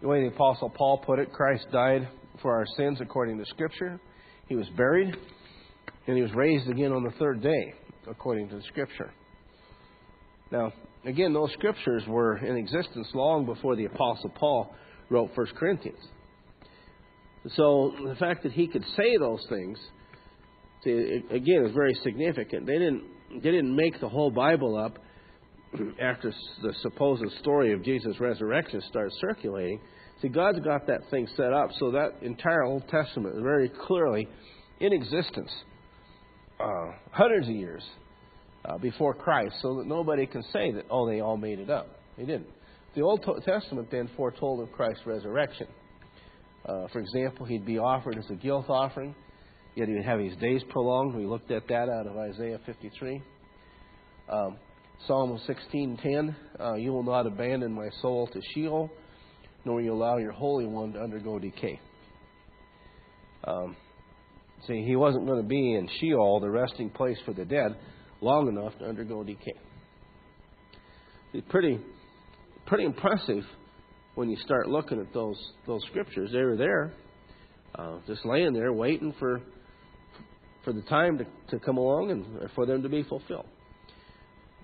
The 0.00 0.08
way 0.08 0.22
the 0.22 0.34
Apostle 0.34 0.70
Paul 0.70 0.98
put 0.98 1.20
it, 1.20 1.32
Christ 1.32 1.66
died 1.70 2.08
for 2.40 2.56
our 2.56 2.66
sins 2.76 2.98
according 3.00 3.38
to 3.38 3.44
Scripture. 3.46 4.00
He 4.48 4.56
was 4.56 4.66
buried, 4.76 5.14
and 6.06 6.16
he 6.16 6.22
was 6.22 6.32
raised 6.34 6.68
again 6.68 6.92
on 6.92 7.02
the 7.02 7.12
third 7.18 7.42
day 7.42 7.74
according 8.08 8.48
to 8.48 8.56
the 8.56 8.62
Scripture. 8.68 9.12
Now, 10.50 10.72
again, 11.04 11.32
those 11.32 11.52
Scriptures 11.52 12.02
were 12.06 12.38
in 12.38 12.56
existence 12.56 13.08
long 13.14 13.46
before 13.46 13.76
the 13.76 13.86
Apostle 13.86 14.30
Paul 14.30 14.74
wrote 15.10 15.30
1 15.34 15.46
Corinthians. 15.56 16.00
So 17.56 17.94
the 18.06 18.14
fact 18.16 18.42
that 18.44 18.52
he 18.52 18.68
could 18.68 18.84
say 18.96 19.16
those 19.18 19.44
things, 19.48 19.78
again, 20.84 21.64
is 21.66 21.74
very 21.74 21.94
significant. 22.02 22.66
They 22.66 22.78
didn't 22.78 23.04
they 23.34 23.50
didn't 23.50 23.74
make 23.74 23.98
the 23.98 24.08
whole 24.08 24.30
Bible 24.30 24.76
up 24.76 24.98
after 26.00 26.32
the 26.62 26.74
supposed 26.82 27.24
story 27.40 27.72
of 27.72 27.82
Jesus' 27.82 28.20
resurrection 28.20 28.82
started 28.90 29.12
circulating. 29.20 29.80
See, 30.20 30.28
God's 30.28 30.60
got 30.60 30.86
that 30.86 31.00
thing 31.10 31.26
set 31.36 31.52
up 31.52 31.70
so 31.80 31.90
that 31.92 32.22
entire 32.22 32.62
Old 32.62 32.86
Testament 32.88 33.34
is 33.36 33.42
very 33.42 33.70
clearly 33.86 34.28
in 34.80 34.92
existence 34.92 35.50
uh, 36.60 36.92
hundreds 37.10 37.48
of 37.48 37.54
years 37.54 37.82
uh, 38.64 38.78
before 38.78 39.14
Christ, 39.14 39.54
so 39.60 39.76
that 39.78 39.86
nobody 39.86 40.26
can 40.26 40.42
say 40.52 40.72
that, 40.72 40.84
oh, 40.90 41.08
they 41.08 41.20
all 41.20 41.36
made 41.36 41.58
it 41.58 41.70
up. 41.70 41.88
They 42.16 42.24
didn't. 42.24 42.48
The 42.94 43.02
Old 43.02 43.24
Testament 43.44 43.88
then 43.90 44.10
foretold 44.16 44.60
of 44.60 44.72
Christ's 44.72 45.06
resurrection. 45.06 45.66
Uh, 46.64 46.86
for 46.92 47.00
example, 47.00 47.46
he'd 47.46 47.66
be 47.66 47.78
offered 47.78 48.18
as 48.18 48.24
a 48.30 48.34
guilt 48.34 48.66
offering, 48.68 49.14
yet 49.74 49.88
he 49.88 49.94
would 49.94 50.04
have 50.04 50.20
his 50.20 50.36
days 50.36 50.62
prolonged. 50.68 51.14
We 51.14 51.26
looked 51.26 51.50
at 51.50 51.66
that 51.68 51.88
out 51.88 52.06
of 52.06 52.16
Isaiah 52.16 52.60
53. 52.66 53.22
Um, 54.28 54.58
Psalm 55.06 55.36
16:10, 55.46 56.36
uh, 56.60 56.74
"You 56.74 56.92
will 56.92 57.02
not 57.02 57.26
abandon 57.26 57.72
my 57.72 57.88
soul 58.00 58.28
to 58.28 58.40
Sheol, 58.54 58.88
nor 59.64 59.80
you 59.80 59.92
allow 59.92 60.18
your 60.18 60.30
Holy 60.30 60.66
One 60.66 60.92
to 60.92 61.00
undergo 61.00 61.40
decay." 61.40 61.80
Um, 63.44 63.76
see, 64.66 64.84
he 64.84 64.96
wasn't 64.96 65.26
going 65.26 65.42
to 65.42 65.48
be 65.48 65.74
in 65.74 65.88
Sheol, 66.00 66.40
the 66.40 66.50
resting 66.50 66.90
place 66.90 67.18
for 67.24 67.32
the 67.32 67.44
dead, 67.44 67.76
long 68.20 68.48
enough 68.48 68.76
to 68.78 68.84
undergo 68.84 69.22
decay. 69.24 69.54
It's 71.32 71.46
pretty, 71.48 71.80
pretty 72.66 72.84
impressive 72.84 73.44
when 74.14 74.28
you 74.28 74.36
start 74.44 74.68
looking 74.68 75.00
at 75.00 75.12
those 75.14 75.38
those 75.66 75.82
scriptures. 75.88 76.30
They 76.32 76.42
were 76.42 76.56
there, 76.56 76.92
uh, 77.74 77.98
just 78.06 78.24
laying 78.26 78.52
there, 78.52 78.72
waiting 78.72 79.14
for 79.18 79.40
for 80.64 80.72
the 80.72 80.82
time 80.82 81.18
to, 81.18 81.24
to 81.50 81.58
come 81.64 81.76
along 81.76 82.10
and 82.10 82.50
for 82.54 82.66
them 82.66 82.82
to 82.82 82.88
be 82.88 83.02
fulfilled. 83.02 83.46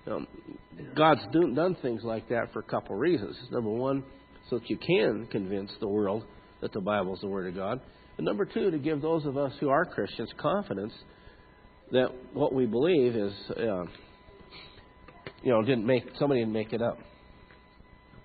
Um, 0.07 0.27
God's 0.95 1.21
do, 1.31 1.53
done 1.53 1.75
things 1.81 2.03
like 2.03 2.29
that 2.29 2.53
for 2.53 2.59
a 2.59 2.63
couple 2.63 2.95
of 2.95 3.01
reasons. 3.01 3.35
Number 3.51 3.69
one, 3.69 4.03
so 4.49 4.59
that 4.59 4.69
you 4.69 4.77
can 4.77 5.27
convince 5.27 5.71
the 5.79 5.87
world 5.87 6.23
that 6.61 6.71
the 6.71 6.81
Bible 6.81 7.15
is 7.15 7.21
the 7.21 7.27
Word 7.27 7.47
of 7.47 7.55
God. 7.55 7.81
And 8.19 8.25
number 8.25 8.43
two, 8.43 8.69
to 8.69 8.77
give 8.77 9.01
those 9.01 9.25
of 9.25 9.37
us 9.37 9.53
who 9.61 9.69
are 9.69 9.85
Christians 9.85 10.29
confidence 10.37 10.91
that 11.93 12.09
what 12.33 12.53
we 12.53 12.65
believe 12.65 13.15
is, 13.15 13.31
uh, 13.51 13.85
you 15.41 15.53
know, 15.53 15.61
didn't 15.61 15.85
make 15.85 16.03
somebody 16.19 16.41
didn't 16.41 16.51
make 16.51 16.73
it 16.73 16.81
up. 16.81 16.97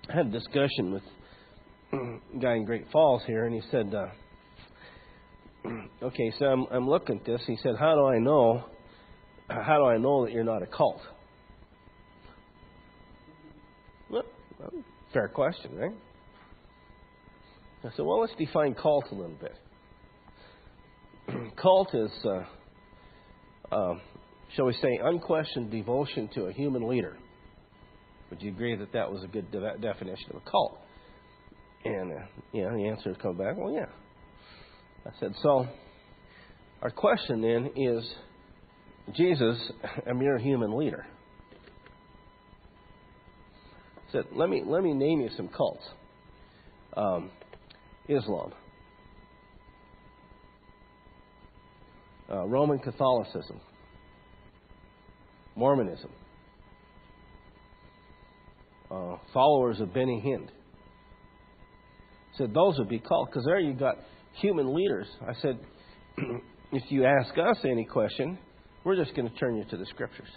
I 0.09 0.17
had 0.17 0.25
a 0.25 0.31
discussion 0.31 0.91
with 0.91 1.03
a 1.93 2.39
guy 2.41 2.55
in 2.55 2.65
Great 2.65 2.91
Falls 2.91 3.21
here, 3.25 3.45
and 3.45 3.55
he 3.55 3.61
said, 3.71 3.95
uh, 3.95 4.07
"Okay, 6.03 6.33
so 6.39 6.45
I'm, 6.45 6.65
I'm 6.71 6.89
looking 6.89 7.19
at 7.19 7.25
this." 7.25 7.39
He 7.47 7.55
said, 7.63 7.77
"How 7.79 7.95
do 7.95 8.05
I 8.05 8.19
know? 8.19 8.65
How 9.47 9.77
do 9.77 9.85
I 9.85 9.95
know 9.95 10.25
that 10.25 10.33
you're 10.33 10.43
not 10.43 10.61
a 10.61 10.67
cult?" 10.67 10.99
Well, 14.11 14.23
fair 15.13 15.29
question, 15.29 15.73
right? 15.77 15.95
I 17.85 17.95
said, 17.95 18.05
"Well, 18.05 18.19
let's 18.19 18.35
define 18.37 18.73
cult 18.73 19.05
a 19.13 19.15
little 19.15 19.37
bit." 19.39 19.55
cult 21.61 21.93
is, 21.93 22.11
uh, 22.23 23.75
uh, 23.75 23.93
shall 24.55 24.65
we 24.65 24.73
say, 24.81 24.99
unquestioned 25.03 25.71
devotion 25.71 26.29
to 26.35 26.45
a 26.45 26.53
human 26.53 26.87
leader. 26.87 27.17
Would 28.29 28.41
you 28.41 28.51
agree 28.51 28.75
that 28.75 28.93
that 28.93 29.11
was 29.11 29.23
a 29.23 29.27
good 29.27 29.51
de- 29.51 29.77
definition 29.79 30.31
of 30.31 30.37
a 30.37 30.49
cult? 30.49 30.79
And 31.83 32.11
uh, 32.11 32.25
yeah, 32.51 32.69
the 32.73 32.87
answer 32.87 33.09
has 33.09 33.17
come 33.21 33.37
back. 33.37 33.55
Well, 33.57 33.71
yeah. 33.71 33.85
I 35.05 35.11
said 35.19 35.33
so. 35.43 35.67
Our 36.81 36.89
question 36.89 37.41
then 37.41 37.71
is: 37.75 38.03
Jesus 39.15 39.57
a 40.09 40.13
mere 40.13 40.37
human 40.37 40.77
leader? 40.77 41.05
I 44.09 44.11
said, 44.11 44.25
let 44.33 44.49
me 44.49 44.63
let 44.65 44.83
me 44.83 44.93
name 44.93 45.21
you 45.21 45.29
some 45.35 45.47
cults. 45.47 45.83
Um, 46.97 47.31
Islam, 48.07 48.53
uh, 52.29 52.45
Roman 52.45 52.79
Catholicism, 52.79 53.59
Mormonism, 55.55 56.09
uh, 58.91 59.17
followers 59.33 59.79
of 59.79 59.93
Benny 59.93 60.21
Hinn. 60.25 60.47
Said 62.37 62.53
those 62.53 62.77
would 62.77 62.89
be 62.89 62.99
called 62.99 63.29
because 63.29 63.45
there 63.45 63.59
you 63.59 63.73
got 63.73 63.95
human 64.33 64.73
leaders. 64.73 65.07
I 65.21 65.33
said, 65.41 65.59
if 66.71 66.83
you 66.89 67.05
ask 67.05 67.33
us 67.37 67.57
any 67.63 67.85
question, 67.85 68.37
we're 68.83 68.95
just 68.95 69.15
going 69.15 69.29
to 69.29 69.35
turn 69.35 69.55
you 69.55 69.63
to 69.65 69.77
the 69.77 69.85
scriptures. 69.85 70.27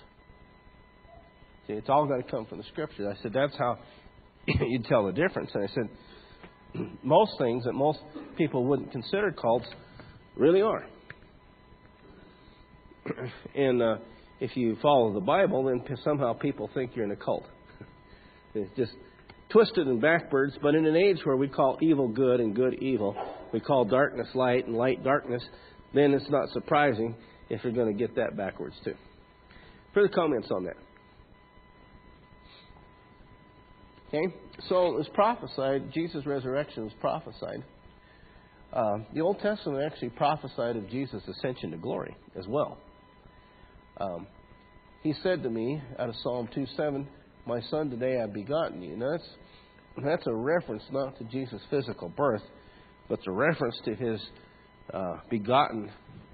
See, 1.67 1.75
it's 1.75 1.89
all 1.89 2.07
going 2.07 2.23
to 2.23 2.31
come 2.31 2.47
from 2.47 2.59
the 2.59 2.65
scriptures. 2.73 3.07
I 3.11 3.23
said 3.23 3.33
that's 3.33 3.57
how 3.59 3.79
you'd 4.47 4.87
tell 4.87 5.07
the 5.07 5.13
difference. 5.13 5.51
And 5.55 5.65
I 5.65 5.75
said 5.75 6.89
most 7.03 7.33
things 7.39 7.65
that 7.65 7.75
most 7.75 7.99
people 8.37 8.65
wouldn't 8.65 8.93
consider 8.93 9.33
cults 9.33 9.67
really 10.37 10.63
are. 10.63 10.87
and 13.55 13.83
uh, 13.83 13.97
if 14.41 14.57
you 14.57 14.77
follow 14.81 15.13
the 15.13 15.21
Bible, 15.21 15.65
then 15.65 15.83
somehow 16.05 16.33
people 16.33 16.71
think 16.75 16.95
you're 16.95 17.05
in 17.05 17.11
a 17.11 17.17
cult. 17.17 17.45
it's 18.55 18.71
just 18.77 18.93
twisted 19.51 19.87
and 19.87 20.01
backwards, 20.01 20.57
but 20.63 20.75
in 20.75 20.87
an 20.87 20.97
age 20.97 21.19
where 21.25 21.37
we 21.37 21.49
call 21.49 21.79
evil 21.81 22.09
good 22.09 22.41
and 22.41 22.55
good 22.55 22.75
evil, 22.75 23.17
we 23.53 23.61
call 23.61 23.85
darkness 23.85 24.29
light 24.35 24.67
and 24.67 24.77
light 24.77 25.03
darkness, 25.03 25.43
then 25.95 26.13
it's 26.13 26.29
not 26.31 26.49
surprising 26.51 27.15
if 27.49 27.65
you're 27.65 27.73
going 27.73 27.91
to 27.91 27.99
get 27.99 28.15
that 28.17 28.37
backwards 28.37 28.77
too. 28.85 28.95
Further 29.95 30.09
comments 30.09 30.49
on 30.51 30.65
that? 30.65 30.77
Okay, 34.09 34.35
so 34.69 34.87
it 34.87 34.95
was 34.95 35.09
prophesied, 35.13 35.93
Jesus' 35.93 36.25
resurrection 36.25 36.85
was 36.85 36.93
prophesied. 37.01 37.63
Uh, 38.73 38.99
the 39.15 39.21
Old 39.21 39.39
Testament 39.41 39.83
actually 39.85 40.11
prophesied 40.11 40.77
of 40.77 40.89
Jesus' 40.91 41.23
ascension 41.27 41.71
to 41.71 41.77
glory 41.77 42.15
as 42.39 42.47
well. 42.47 42.79
Um, 44.01 44.27
he 45.03 45.15
said 45.23 45.43
to 45.43 45.51
me 45.51 45.83
out 45.99 46.09
of 46.09 46.15
Psalm 46.23 46.49
2:7, 46.55 47.07
My 47.47 47.61
son, 47.71 47.91
today 47.91 48.21
I've 48.21 48.33
begotten 48.33 48.83
you. 48.83 48.97
Now 48.97 49.11
that's, 49.13 49.29
that's 50.05 50.27
a 50.27 50.35
reference 50.35 50.83
not 50.93 51.17
to 51.19 51.25
Jesus' 51.25 51.63
physical 51.71 52.09
birth, 52.09 52.43
but 53.09 53.19
it's 53.19 53.29
a 53.29 53.33
reference 53.33 53.77
to 53.85 53.95
his 53.95 54.21
uh, 54.93 55.17
begotten, 55.31 55.91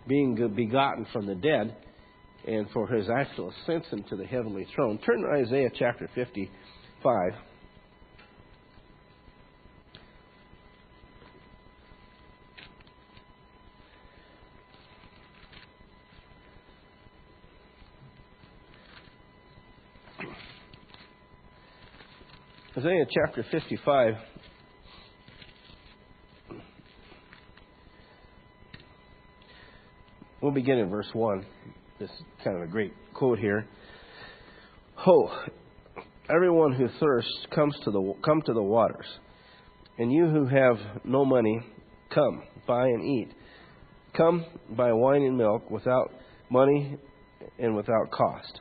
being 0.07 0.35
begotten 0.55 1.07
from 1.13 1.27
the 1.27 1.35
dead, 1.35 1.77
and 2.47 2.69
for 2.71 2.87
his 2.87 3.09
actual 3.09 3.53
ascension 3.63 4.05
to 4.11 4.17
the 4.17 4.27
heavenly 4.27 4.67
throne. 4.75 4.99
Turn 4.99 5.23
to 5.23 5.47
Isaiah 5.47 5.71
chapter 5.79 6.09
55. 6.15 7.33
Isaiah 22.85 23.07
chapter 23.09 23.47
55. 23.51 24.15
We'll 30.43 30.53
begin 30.53 30.81
in 30.81 30.91
verse 30.91 31.09
1. 31.15 31.47
This 31.99 32.11
is 32.11 32.17
kind 32.45 32.59
of 32.59 32.63
a 32.65 32.67
great 32.67 32.93
quote 33.15 33.39
here. 33.39 33.67
Ho, 34.97 35.31
everyone 36.29 36.75
who 36.75 36.89
thirsts 37.01 37.47
comes 37.55 37.75
to 37.85 37.91
the 37.91 38.15
come 38.23 38.43
to 38.43 38.53
the 38.53 38.63
waters. 38.63 39.07
And 39.97 40.13
you 40.13 40.27
who 40.27 40.45
have 40.45 40.77
no 41.05 41.25
money, 41.25 41.61
come, 42.13 42.43
buy 42.67 42.85
and 42.89 43.03
eat. 43.03 43.31
Come, 44.15 44.45
buy 44.77 44.93
wine 44.93 45.23
and 45.23 45.39
milk 45.39 45.71
without 45.71 46.11
money 46.51 46.99
and 47.59 47.75
without 47.75 48.11
cost. 48.11 48.61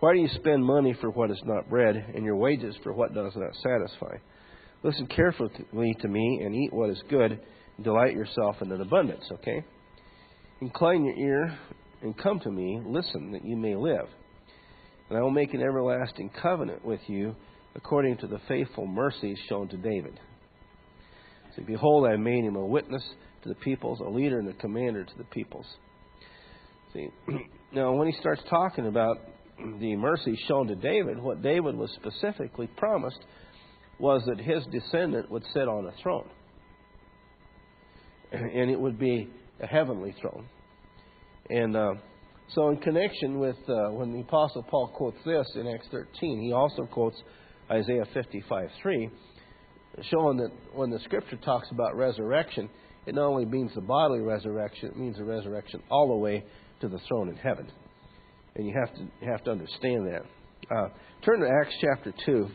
Why 0.00 0.12
do 0.12 0.20
you 0.20 0.28
spend 0.28 0.64
money 0.64 0.94
for 1.00 1.10
what 1.10 1.30
is 1.30 1.42
not 1.44 1.68
bread, 1.68 1.96
and 2.14 2.24
your 2.24 2.36
wages 2.36 2.76
for 2.82 2.92
what 2.92 3.14
does 3.14 3.32
not 3.34 3.54
satisfy? 3.62 4.16
Listen 4.84 5.08
carefully 5.08 5.96
to 6.00 6.08
me 6.08 6.40
and 6.44 6.54
eat 6.54 6.72
what 6.72 6.90
is 6.90 7.02
good, 7.10 7.32
and 7.32 7.84
delight 7.84 8.14
yourself 8.14 8.56
in 8.60 8.70
an 8.70 8.80
abundance, 8.80 9.24
okay? 9.32 9.64
Incline 10.60 11.04
your 11.04 11.16
ear 11.16 11.58
and 12.02 12.16
come 12.16 12.38
to 12.40 12.50
me, 12.50 12.80
listen 12.86 13.32
that 13.32 13.44
you 13.44 13.56
may 13.56 13.74
live. 13.74 14.06
And 15.08 15.18
I 15.18 15.22
will 15.22 15.30
make 15.30 15.52
an 15.54 15.62
everlasting 15.62 16.30
covenant 16.40 16.84
with 16.84 17.00
you 17.08 17.34
according 17.74 18.18
to 18.18 18.28
the 18.28 18.40
faithful 18.46 18.86
mercies 18.86 19.38
shown 19.48 19.68
to 19.68 19.76
David. 19.76 20.20
See, 21.56 21.62
behold, 21.62 22.06
I 22.06 22.16
made 22.16 22.44
him 22.44 22.56
a 22.56 22.64
witness 22.64 23.02
to 23.42 23.48
the 23.48 23.54
peoples, 23.56 24.00
a 24.00 24.08
leader 24.08 24.38
and 24.38 24.48
a 24.48 24.52
commander 24.52 25.04
to 25.04 25.18
the 25.18 25.24
peoples. 25.24 25.66
See, 26.92 27.08
now 27.72 27.92
when 27.94 28.08
he 28.08 28.18
starts 28.20 28.42
talking 28.48 28.86
about 28.86 29.18
the 29.80 29.96
mercy 29.96 30.38
shown 30.46 30.66
to 30.68 30.74
David, 30.74 31.18
what 31.18 31.42
David 31.42 31.76
was 31.76 31.90
specifically 31.92 32.68
promised 32.76 33.20
was 33.98 34.22
that 34.26 34.38
his 34.38 34.64
descendant 34.70 35.30
would 35.30 35.44
sit 35.52 35.68
on 35.68 35.86
a 35.86 35.92
throne. 36.02 36.28
And 38.30 38.70
it 38.70 38.78
would 38.78 38.98
be 38.98 39.28
a 39.60 39.66
heavenly 39.66 40.14
throne. 40.20 40.46
And 41.48 41.74
uh, 41.74 41.94
so, 42.54 42.68
in 42.68 42.76
connection 42.76 43.38
with 43.38 43.56
uh, 43.68 43.88
when 43.90 44.12
the 44.12 44.20
Apostle 44.20 44.62
Paul 44.64 44.88
quotes 44.94 45.16
this 45.24 45.46
in 45.54 45.66
Acts 45.66 45.86
13, 45.90 46.42
he 46.42 46.52
also 46.52 46.84
quotes 46.84 47.16
Isaiah 47.70 48.04
55 48.12 48.68
3, 48.82 49.10
showing 50.10 50.36
that 50.38 50.50
when 50.74 50.90
the 50.90 50.98
scripture 51.04 51.38
talks 51.38 51.68
about 51.70 51.96
resurrection, 51.96 52.68
it 53.06 53.14
not 53.14 53.24
only 53.24 53.46
means 53.46 53.70
the 53.74 53.80
bodily 53.80 54.20
resurrection, 54.20 54.90
it 54.90 54.98
means 54.98 55.16
the 55.16 55.24
resurrection 55.24 55.82
all 55.90 56.08
the 56.08 56.16
way 56.16 56.44
to 56.82 56.88
the 56.88 56.98
throne 57.08 57.30
in 57.30 57.36
heaven 57.36 57.70
and 58.58 58.66
you 58.66 58.74
have 58.74 58.92
to 58.94 59.00
you 59.00 59.30
have 59.30 59.42
to 59.44 59.50
understand 59.52 60.06
that. 60.06 60.22
Uh, 60.70 60.88
turn 61.24 61.40
to 61.40 61.48
Acts 61.48 61.74
chapter 61.80 62.12
two. 62.26 62.48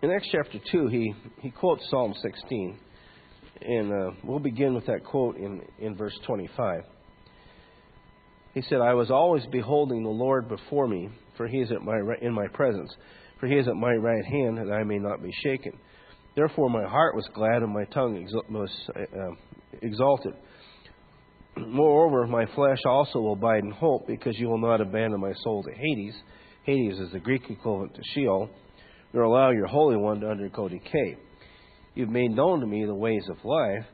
In 0.00 0.12
Acts 0.12 0.28
chapter 0.30 0.60
2, 0.70 0.86
he, 0.86 1.12
he 1.40 1.50
quotes 1.50 1.82
Psalm 1.90 2.14
16. 2.22 2.78
And 3.60 3.92
uh, 3.92 4.10
we'll 4.22 4.38
begin 4.38 4.74
with 4.74 4.86
that 4.86 5.04
quote 5.04 5.36
in, 5.36 5.60
in 5.80 5.96
verse 5.96 6.16
25. 6.24 6.84
He 8.58 8.64
said, 8.68 8.80
I 8.80 8.94
was 8.94 9.08
always 9.08 9.46
beholding 9.52 10.02
the 10.02 10.08
Lord 10.08 10.48
before 10.48 10.88
me, 10.88 11.10
for 11.36 11.46
he 11.46 11.58
is 11.58 11.70
at 11.70 11.80
my, 11.80 11.96
in 12.20 12.34
my 12.34 12.48
presence. 12.48 12.90
For 13.38 13.46
he 13.46 13.54
is 13.54 13.68
at 13.68 13.76
my 13.76 13.92
right 13.92 14.24
hand, 14.24 14.58
that 14.58 14.72
I 14.72 14.82
may 14.82 14.98
not 14.98 15.22
be 15.22 15.30
shaken. 15.44 15.78
Therefore 16.34 16.68
my 16.68 16.82
heart 16.82 17.14
was 17.14 17.24
glad, 17.34 17.62
and 17.62 17.72
my 17.72 17.84
tongue 17.84 18.26
was 18.50 18.70
uh, 18.96 19.30
exalted. 19.80 20.34
Moreover, 21.56 22.26
my 22.26 22.46
flesh 22.56 22.80
also 22.84 23.20
will 23.20 23.34
abide 23.34 23.62
in 23.62 23.70
hope, 23.70 24.08
because 24.08 24.36
you 24.36 24.48
will 24.48 24.58
not 24.58 24.80
abandon 24.80 25.20
my 25.20 25.34
soul 25.44 25.62
to 25.62 25.70
Hades. 25.70 26.14
Hades 26.64 26.98
is 26.98 27.12
the 27.12 27.20
Greek 27.20 27.48
equivalent 27.48 27.94
to 27.94 28.02
Sheol 28.12 28.50
nor 29.12 29.22
allow 29.22 29.50
your 29.52 29.68
Holy 29.68 29.96
One 29.96 30.18
to 30.20 30.28
undergo 30.28 30.68
decay. 30.68 31.16
You've 31.94 32.10
made 32.10 32.32
known 32.32 32.58
to 32.58 32.66
me 32.66 32.84
the 32.84 32.94
ways 32.94 33.22
of 33.30 33.36
life. 33.44 33.84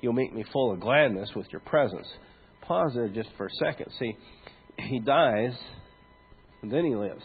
You'll 0.00 0.12
make 0.12 0.34
me 0.34 0.44
full 0.52 0.72
of 0.72 0.80
gladness 0.80 1.30
with 1.36 1.46
your 1.52 1.60
presence. 1.60 2.08
Pause 2.62 2.92
there 2.94 3.08
just 3.08 3.30
for 3.36 3.46
a 3.46 3.50
second. 3.58 3.92
See, 3.98 4.16
he 4.78 4.98
dies, 4.98 5.52
and 6.62 6.70
then 6.70 6.84
he 6.84 6.94
lives. 6.94 7.24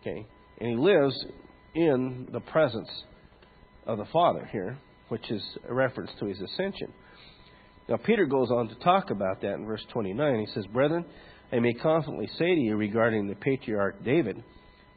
Okay? 0.00 0.26
And 0.60 0.70
he 0.70 0.76
lives 0.76 1.14
in 1.74 2.28
the 2.32 2.40
presence 2.40 2.88
of 3.86 3.98
the 3.98 4.06
Father 4.12 4.48
here, 4.52 4.78
which 5.08 5.30
is 5.30 5.42
a 5.68 5.74
reference 5.74 6.10
to 6.18 6.26
his 6.26 6.40
ascension. 6.40 6.92
Now, 7.88 7.96
Peter 7.96 8.26
goes 8.26 8.50
on 8.50 8.68
to 8.68 8.74
talk 8.76 9.10
about 9.10 9.40
that 9.42 9.54
in 9.54 9.66
verse 9.66 9.84
29. 9.92 10.46
He 10.46 10.52
says, 10.54 10.64
Brethren, 10.72 11.04
I 11.52 11.58
may 11.58 11.74
confidently 11.74 12.28
say 12.38 12.54
to 12.54 12.60
you 12.60 12.76
regarding 12.76 13.28
the 13.28 13.34
patriarch 13.34 14.02
David, 14.04 14.42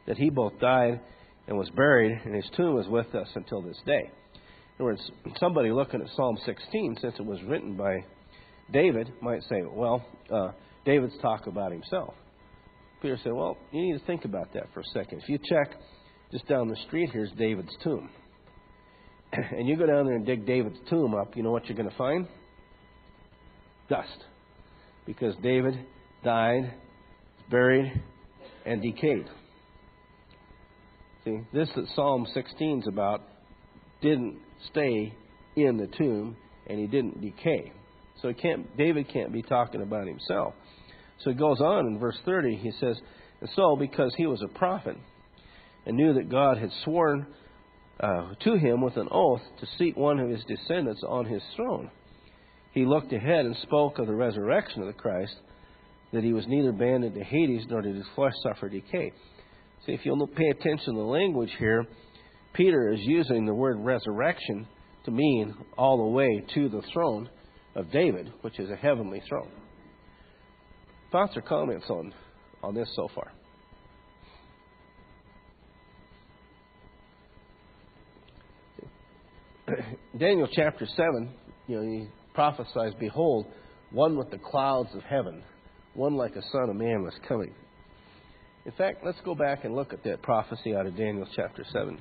that 0.06 0.16
he 0.16 0.30
both 0.30 0.58
died 0.60 1.00
and 1.48 1.56
was 1.56 1.68
buried, 1.70 2.18
and 2.24 2.34
his 2.34 2.48
tomb 2.56 2.78
is 2.78 2.88
with 2.88 3.14
us 3.14 3.28
until 3.34 3.60
this 3.60 3.78
day. 3.86 4.10
In 4.78 4.84
other 4.84 4.84
words, 4.84 5.10
somebody 5.40 5.70
looking 5.70 6.00
at 6.00 6.08
Psalm 6.16 6.38
16, 6.44 6.98
since 7.00 7.14
it 7.18 7.24
was 7.24 7.42
written 7.44 7.76
by 7.76 8.04
David, 8.72 9.12
might 9.20 9.42
say, 9.44 9.62
well, 9.68 10.04
uh, 10.32 10.52
David's 10.84 11.16
talk 11.22 11.46
about 11.46 11.72
himself. 11.72 12.14
Peter 13.00 13.18
said, 13.22 13.32
well, 13.32 13.56
you 13.72 13.82
need 13.82 13.98
to 13.98 14.04
think 14.06 14.24
about 14.24 14.52
that 14.54 14.64
for 14.72 14.80
a 14.80 14.84
second. 14.92 15.20
If 15.22 15.28
you 15.28 15.38
check 15.38 15.76
just 16.32 16.46
down 16.48 16.68
the 16.68 16.76
street, 16.86 17.10
here's 17.12 17.30
David's 17.32 17.74
tomb. 17.82 18.10
And 19.32 19.68
you 19.68 19.76
go 19.76 19.86
down 19.86 20.06
there 20.06 20.14
and 20.14 20.24
dig 20.24 20.46
David's 20.46 20.78
tomb 20.88 21.14
up, 21.14 21.36
you 21.36 21.42
know 21.42 21.50
what 21.50 21.66
you're 21.66 21.76
going 21.76 21.90
to 21.90 21.96
find? 21.96 22.26
Dust. 23.88 24.24
Because 25.04 25.34
David 25.42 25.74
died, 26.24 26.72
buried, 27.50 27.92
and 28.64 28.82
decayed. 28.82 29.26
See, 31.24 31.40
this 31.52 31.68
that 31.76 31.86
Psalm 31.94 32.26
16 32.32 32.80
is 32.80 32.88
about 32.88 33.22
didn't 34.00 34.38
stay 34.70 35.12
in 35.56 35.76
the 35.76 35.88
tomb 35.98 36.36
and 36.68 36.78
he 36.78 36.86
didn't 36.86 37.20
decay. 37.20 37.72
So 38.22 38.32
can't, 38.32 38.76
David 38.76 39.08
can't 39.12 39.32
be 39.32 39.42
talking 39.42 39.82
about 39.82 40.06
himself. 40.06 40.54
So 41.22 41.30
he 41.30 41.36
goes 41.36 41.60
on 41.60 41.86
in 41.86 41.98
verse 41.98 42.18
30, 42.24 42.56
he 42.56 42.72
says, 42.80 42.96
And 43.40 43.50
so, 43.54 43.76
because 43.76 44.12
he 44.16 44.26
was 44.26 44.42
a 44.42 44.58
prophet 44.58 44.96
and 45.84 45.96
knew 45.96 46.14
that 46.14 46.30
God 46.30 46.58
had 46.58 46.70
sworn 46.84 47.26
uh, 48.00 48.34
to 48.44 48.56
him 48.56 48.82
with 48.82 48.96
an 48.96 49.08
oath 49.10 49.40
to 49.60 49.66
seat 49.78 49.96
one 49.96 50.18
of 50.18 50.28
his 50.28 50.44
descendants 50.44 51.02
on 51.06 51.24
his 51.26 51.42
throne, 51.54 51.90
he 52.72 52.84
looked 52.84 53.12
ahead 53.12 53.46
and 53.46 53.56
spoke 53.62 53.98
of 53.98 54.06
the 54.06 54.14
resurrection 54.14 54.82
of 54.82 54.86
the 54.86 54.92
Christ, 54.92 55.34
that 56.12 56.22
he 56.22 56.32
was 56.32 56.46
neither 56.46 56.70
abandoned 56.70 57.14
to 57.14 57.24
Hades 57.24 57.64
nor 57.68 57.82
did 57.82 57.96
his 57.96 58.04
flesh 58.14 58.34
suffer 58.42 58.68
decay. 58.68 59.12
See, 59.84 59.92
if 59.92 60.00
you'll 60.04 60.26
pay 60.26 60.48
attention 60.48 60.94
to 60.94 61.00
the 61.00 61.06
language 61.06 61.50
here, 61.58 61.86
Peter 62.52 62.92
is 62.92 63.00
using 63.02 63.46
the 63.46 63.54
word 63.54 63.76
resurrection 63.78 64.66
to 65.04 65.10
mean 65.10 65.54
all 65.76 65.98
the 65.98 66.10
way 66.10 66.44
to 66.54 66.68
the 66.68 66.82
throne 66.92 67.28
of 67.76 67.92
David, 67.92 68.32
which 68.40 68.58
is 68.58 68.70
a 68.70 68.76
heavenly 68.76 69.22
throne. 69.28 69.50
Thoughts 71.12 71.36
or 71.36 71.42
comments 71.42 71.86
on, 71.88 72.12
on 72.62 72.74
this 72.74 72.88
so 72.96 73.08
far? 73.14 73.30
Daniel 80.18 80.48
chapter 80.50 80.86
7, 80.86 81.30
you 81.68 81.76
know, 81.76 81.82
he 81.82 82.08
prophesies, 82.34 82.94
Behold, 82.98 83.46
one 83.90 84.16
with 84.16 84.30
the 84.30 84.38
clouds 84.38 84.88
of 84.94 85.02
heaven, 85.02 85.42
one 85.94 86.16
like 86.16 86.34
a 86.34 86.42
son 86.50 86.70
of 86.70 86.76
man 86.76 87.02
was 87.02 87.14
coming. 87.28 87.54
In 88.64 88.72
fact, 88.72 89.04
let's 89.04 89.18
go 89.24 89.34
back 89.34 89.64
and 89.64 89.76
look 89.76 89.92
at 89.92 90.02
that 90.04 90.22
prophecy 90.22 90.74
out 90.74 90.86
of 90.86 90.96
Daniel 90.96 91.28
chapter 91.36 91.64
7. 91.72 91.98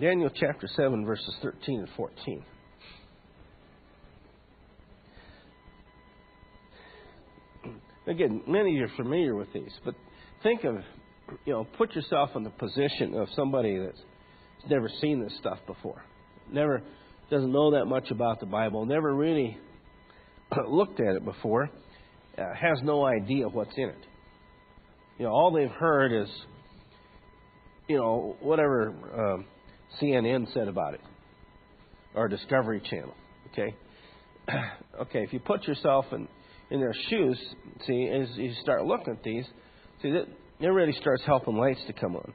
Daniel 0.00 0.30
chapter 0.34 0.66
7, 0.76 1.04
verses 1.04 1.34
13 1.42 1.80
and 1.80 1.88
14. 1.94 2.42
Again, 8.06 8.42
many 8.46 8.70
of 8.70 8.76
you 8.76 8.84
are 8.84 8.96
familiar 8.96 9.34
with 9.34 9.52
these, 9.52 9.72
but 9.84 9.94
think 10.42 10.64
of, 10.64 10.76
you 11.44 11.52
know, 11.52 11.66
put 11.76 11.94
yourself 11.94 12.30
in 12.34 12.44
the 12.44 12.50
position 12.50 13.14
of 13.14 13.28
somebody 13.36 13.78
that's 13.78 14.00
never 14.70 14.88
seen 15.02 15.22
this 15.22 15.36
stuff 15.38 15.58
before, 15.66 16.02
never 16.50 16.82
doesn't 17.30 17.52
know 17.52 17.72
that 17.72 17.84
much 17.84 18.10
about 18.10 18.40
the 18.40 18.46
Bible, 18.46 18.86
never 18.86 19.14
really 19.14 19.58
looked 20.66 20.98
at 20.98 21.14
it 21.14 21.24
before, 21.26 21.70
uh, 22.38 22.42
has 22.58 22.78
no 22.82 23.04
idea 23.04 23.46
what's 23.48 23.76
in 23.76 23.90
it. 23.90 24.06
You 25.18 25.26
know, 25.26 25.32
all 25.32 25.52
they've 25.52 25.70
heard 25.70 26.22
is, 26.22 26.28
you 27.86 27.98
know, 27.98 28.36
whatever 28.40 29.34
um, 29.34 29.44
CNN 30.00 30.52
said 30.52 30.68
about 30.68 30.94
it 30.94 31.00
or 32.14 32.28
Discovery 32.28 32.82
Channel. 32.90 33.14
Okay, 33.52 33.74
okay. 35.02 35.22
If 35.22 35.32
you 35.32 35.40
put 35.40 35.66
yourself 35.66 36.06
in 36.12 36.28
in 36.70 36.80
their 36.80 36.94
shoes, 37.08 37.38
see, 37.86 38.08
as 38.08 38.28
you 38.36 38.52
start 38.62 38.84
looking 38.84 39.14
at 39.14 39.22
these, 39.22 39.44
see 40.02 40.10
that 40.10 40.26
it 40.60 40.68
really 40.68 40.94
starts 41.00 41.22
helping 41.24 41.56
lights 41.56 41.80
to 41.86 41.92
come 41.92 42.16
on. 42.16 42.32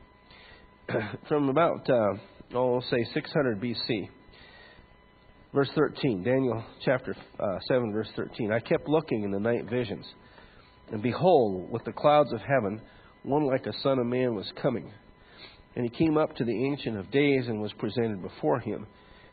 From 1.28 1.49
about, 1.49 1.89
uh, 1.89 2.14
oh, 2.53 2.82
say 2.89 3.06
600 3.14 3.62
BC, 3.62 4.10
Verse 5.56 5.70
13, 5.74 6.22
Daniel 6.22 6.62
chapter 6.84 7.16
uh, 7.39 7.60
7, 7.70 7.93
verse 7.93 8.10
13. 8.18 8.51
I 8.51 8.60
kept 8.60 8.89
looking 8.89 9.24
in 9.24 9.32
the 9.32 9.39
night 9.39 9.70
visions, 9.70 10.06
and 10.91 11.01
behold, 11.01 11.72
with 11.72 11.86
the 11.86 11.93
clouds 11.93 12.34
of 12.34 12.41
heaven, 12.41 12.82
one 13.24 13.47
like 13.47 13.66
a 13.66 13.72
son 13.82 13.97
of 13.97 14.06
man 14.06 14.36
was 14.36 14.51
coming. 14.62 14.91
And 15.76 15.84
he 15.84 15.89
came 15.89 16.17
up 16.17 16.36
to 16.36 16.45
the 16.45 16.65
Ancient 16.65 16.97
of 16.97 17.11
Days 17.11 17.47
and 17.47 17.61
was 17.61 17.73
presented 17.73 18.21
before 18.21 18.59
him. 18.59 18.88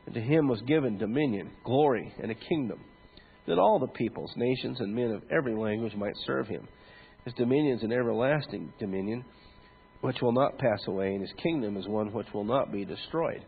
And 0.06 0.14
to 0.14 0.20
him 0.20 0.48
was 0.48 0.60
given 0.62 0.98
dominion, 0.98 1.50
glory, 1.64 2.12
and 2.20 2.30
a 2.30 2.34
kingdom, 2.34 2.80
that 3.46 3.58
all 3.58 3.78
the 3.78 3.86
peoples, 3.86 4.32
nations, 4.36 4.80
and 4.80 4.94
men 4.94 5.12
of 5.12 5.22
every 5.30 5.54
language 5.54 5.94
might 5.94 6.16
serve 6.26 6.48
him. 6.48 6.66
His 7.24 7.34
dominion 7.34 7.76
is 7.76 7.84
an 7.84 7.92
everlasting 7.92 8.72
dominion, 8.80 9.24
which 10.00 10.20
will 10.20 10.32
not 10.32 10.58
pass 10.58 10.80
away, 10.88 11.12
and 11.14 11.20
his 11.20 11.32
kingdom 11.40 11.76
is 11.76 11.86
one 11.86 12.12
which 12.12 12.26
will 12.34 12.44
not 12.44 12.72
be 12.72 12.84
destroyed. 12.84 13.44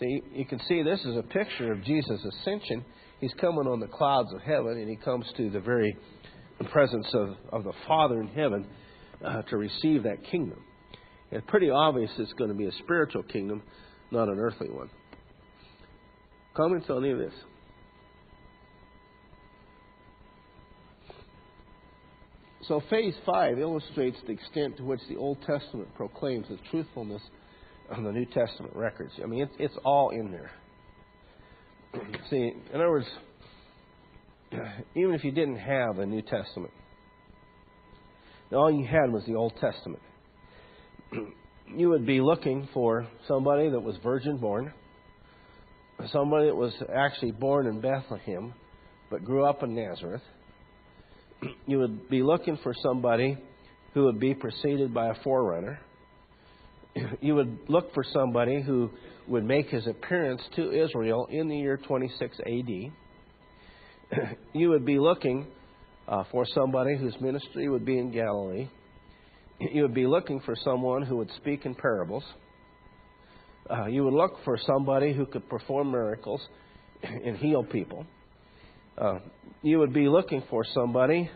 See, 0.00 0.22
you 0.32 0.44
can 0.44 0.58
see 0.66 0.82
this 0.82 1.04
is 1.04 1.16
a 1.16 1.22
picture 1.22 1.72
of 1.72 1.84
Jesus' 1.84 2.24
ascension. 2.24 2.84
He's 3.20 3.32
coming 3.40 3.68
on 3.68 3.78
the 3.78 3.86
clouds 3.86 4.32
of 4.34 4.40
heaven, 4.40 4.76
and 4.78 4.88
he 4.88 4.96
comes 4.96 5.24
to 5.36 5.50
the 5.50 5.60
very 5.60 5.96
presence 6.72 7.06
of, 7.14 7.36
of 7.52 7.62
the 7.62 7.72
Father 7.86 8.20
in 8.20 8.26
heaven 8.26 8.66
uh, 9.24 9.42
to 9.42 9.56
receive 9.56 10.02
that 10.02 10.24
kingdom. 10.28 10.60
It's 11.34 11.44
pretty 11.48 11.68
obvious 11.68 12.12
it's 12.18 12.32
going 12.34 12.50
to 12.50 12.56
be 12.56 12.66
a 12.66 12.72
spiritual 12.84 13.24
kingdom, 13.24 13.60
not 14.12 14.28
an 14.28 14.38
earthly 14.38 14.70
one. 14.70 14.88
Comments 16.56 16.86
on 16.88 17.02
any 17.02 17.12
of 17.12 17.18
this? 17.18 17.32
So, 22.68 22.80
phase 22.88 23.14
five 23.26 23.58
illustrates 23.58 24.16
the 24.26 24.32
extent 24.32 24.76
to 24.76 24.84
which 24.84 25.00
the 25.08 25.16
Old 25.16 25.38
Testament 25.44 25.92
proclaims 25.96 26.46
the 26.48 26.56
truthfulness 26.70 27.20
of 27.90 28.04
the 28.04 28.12
New 28.12 28.26
Testament 28.26 28.74
records. 28.76 29.12
I 29.20 29.26
mean, 29.26 29.42
it's, 29.42 29.54
it's 29.58 29.74
all 29.84 30.10
in 30.10 30.30
there. 30.30 30.52
See, 32.30 32.52
in 32.72 32.74
other 32.74 32.90
words, 32.90 33.08
even 34.94 35.14
if 35.14 35.24
you 35.24 35.32
didn't 35.32 35.58
have 35.58 35.98
a 35.98 36.06
New 36.06 36.22
Testament, 36.22 36.72
all 38.52 38.70
you 38.70 38.86
had 38.86 39.12
was 39.12 39.24
the 39.26 39.34
Old 39.34 39.54
Testament, 39.60 40.00
you 41.76 41.88
would 41.90 42.06
be 42.06 42.20
looking 42.20 42.68
for 42.72 43.06
somebody 43.26 43.70
that 43.70 43.80
was 43.80 43.96
virgin 44.02 44.38
born, 44.38 44.72
somebody 46.12 46.46
that 46.46 46.56
was 46.56 46.74
actually 46.94 47.32
born 47.32 47.66
in 47.66 47.80
Bethlehem 47.80 48.54
but 49.10 49.24
grew 49.24 49.44
up 49.44 49.62
in 49.62 49.74
Nazareth. 49.74 50.22
You 51.66 51.78
would 51.80 52.08
be 52.08 52.22
looking 52.22 52.58
for 52.62 52.72
somebody 52.82 53.36
who 53.92 54.04
would 54.04 54.18
be 54.18 54.34
preceded 54.34 54.94
by 54.94 55.08
a 55.08 55.14
forerunner 55.22 55.78
you 57.20 57.34
would 57.34 57.58
look 57.68 57.92
for 57.94 58.04
somebody 58.12 58.62
who 58.62 58.90
would 59.26 59.44
make 59.44 59.68
his 59.68 59.86
appearance 59.86 60.42
to 60.56 60.72
Israel 60.72 61.26
in 61.30 61.48
the 61.48 61.56
year 61.56 61.76
26 61.76 62.38
AD. 62.40 62.68
you 64.52 64.68
would 64.68 64.84
be 64.84 64.98
looking 64.98 65.46
uh, 66.06 66.24
for 66.30 66.44
somebody 66.54 66.96
whose 66.96 67.14
ministry 67.20 67.68
would 67.68 67.84
be 67.84 67.98
in 67.98 68.10
Galilee. 68.10 68.68
You 69.60 69.82
would 69.82 69.94
be 69.94 70.06
looking 70.06 70.40
for 70.40 70.56
someone 70.64 71.02
who 71.02 71.16
would 71.16 71.30
speak 71.36 71.64
in 71.64 71.74
parables. 71.74 72.24
Uh, 73.70 73.86
you 73.86 74.04
would 74.04 74.12
look 74.12 74.32
for 74.44 74.58
somebody 74.66 75.14
who 75.14 75.26
could 75.26 75.48
perform 75.48 75.92
miracles 75.92 76.40
and 77.02 77.36
heal 77.36 77.62
people. 77.62 78.04
Uh, 78.98 79.20
you 79.62 79.78
would 79.78 79.92
be 79.92 80.08
looking 80.08 80.42
for 80.50 80.64
somebody 80.74 81.30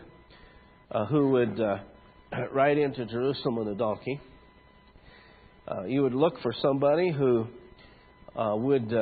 uh, 0.91 1.05
who 1.05 1.29
would 1.29 1.59
uh, 1.59 1.77
ride 2.51 2.77
into 2.77 3.05
Jerusalem 3.05 3.59
on 3.59 3.67
a 3.69 3.75
donkey. 3.75 4.19
Uh, 5.67 5.85
you 5.85 6.01
would 6.01 6.13
look 6.13 6.33
for 6.41 6.53
somebody 6.61 7.11
who 7.11 7.47
uh, 8.35 8.55
would 8.55 8.93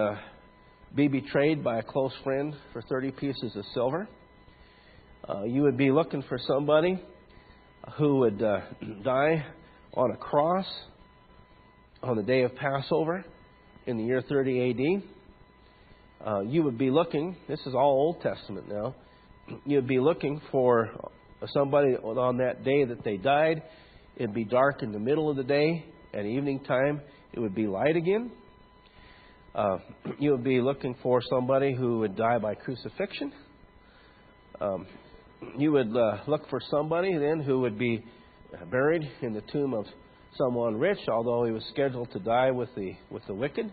be 0.95 1.07
betrayed 1.07 1.63
by 1.63 1.80
a 1.80 1.84
close 1.84 2.13
friend 2.24 2.53
for 2.72 2.82
30 2.84 3.11
pieces 3.11 3.55
of 3.55 3.65
silver. 3.74 4.07
You 5.45 5.63
would 5.63 5.78
be 5.78 5.91
looking 5.91 6.24
for 6.30 6.39
somebody 6.47 7.01
who 7.96 8.18
would 8.18 8.42
uh, 8.42 8.60
die 9.04 9.46
on 9.94 10.12
a 10.12 10.18
cross 10.18 10.66
on 12.04 12.18
the 12.18 12.24
day 12.24 12.44
of 12.44 12.56
Passover 12.56 13.26
in 13.86 13.98
the 13.98 14.04
year 14.04 14.22
30 14.28 15.02
AD. 16.22 16.28
Uh, 16.28 16.42
you 16.42 16.64
would 16.64 16.78
be 16.78 16.90
looking, 16.90 17.36
this 17.48 17.60
is 17.66 17.74
all 17.74 17.92
Old 17.92 18.22
Testament 18.22 18.68
now, 18.68 18.96
you'd 19.66 19.88
be 19.88 20.00
looking 20.00 20.42
for 20.52 20.90
somebody 21.54 21.96
on 21.96 22.38
that 22.38 22.64
day 22.64 22.84
that 22.86 23.04
they 23.04 23.18
died. 23.18 23.62
It'd 24.16 24.34
be 24.34 24.46
dark 24.46 24.82
in 24.82 24.92
the 24.92 25.00
middle 25.00 25.30
of 25.30 25.38
the 25.38 25.44
day. 25.44 25.86
At 26.14 26.26
evening 26.26 26.62
time, 26.62 27.02
it 27.34 27.40
would 27.40 27.54
be 27.54 27.68
light 27.68 27.96
again. 27.96 28.32
Uh, 29.54 29.78
you 30.20 30.32
would 30.32 30.44
be 30.44 30.62
looking 30.62 30.96
for 31.02 31.22
somebody 31.30 31.74
who 31.76 32.00
would 32.00 32.16
die 32.16 32.40
by 32.40 32.56
crucifixion. 32.56 33.32
Um, 34.60 34.88
you 35.58 35.72
would 35.72 35.96
uh, 35.96 36.18
look 36.28 36.50
for 36.50 36.60
somebody 36.70 37.18
then 37.18 37.40
who 37.40 37.60
would 37.62 37.78
be 37.78 38.04
buried 38.72 39.04
in 39.22 39.34
the 39.34 39.42
tomb 39.52 39.74
of 39.74 39.86
someone 40.38 40.78
rich, 40.78 41.00
although 41.08 41.46
he 41.46 41.52
was 41.52 41.64
scheduled 41.72 42.12
to 42.12 42.20
die 42.20 42.52
with 42.52 42.70
the 42.76 42.94
with 43.10 43.26
the 43.28 43.34
wicked. 43.34 43.72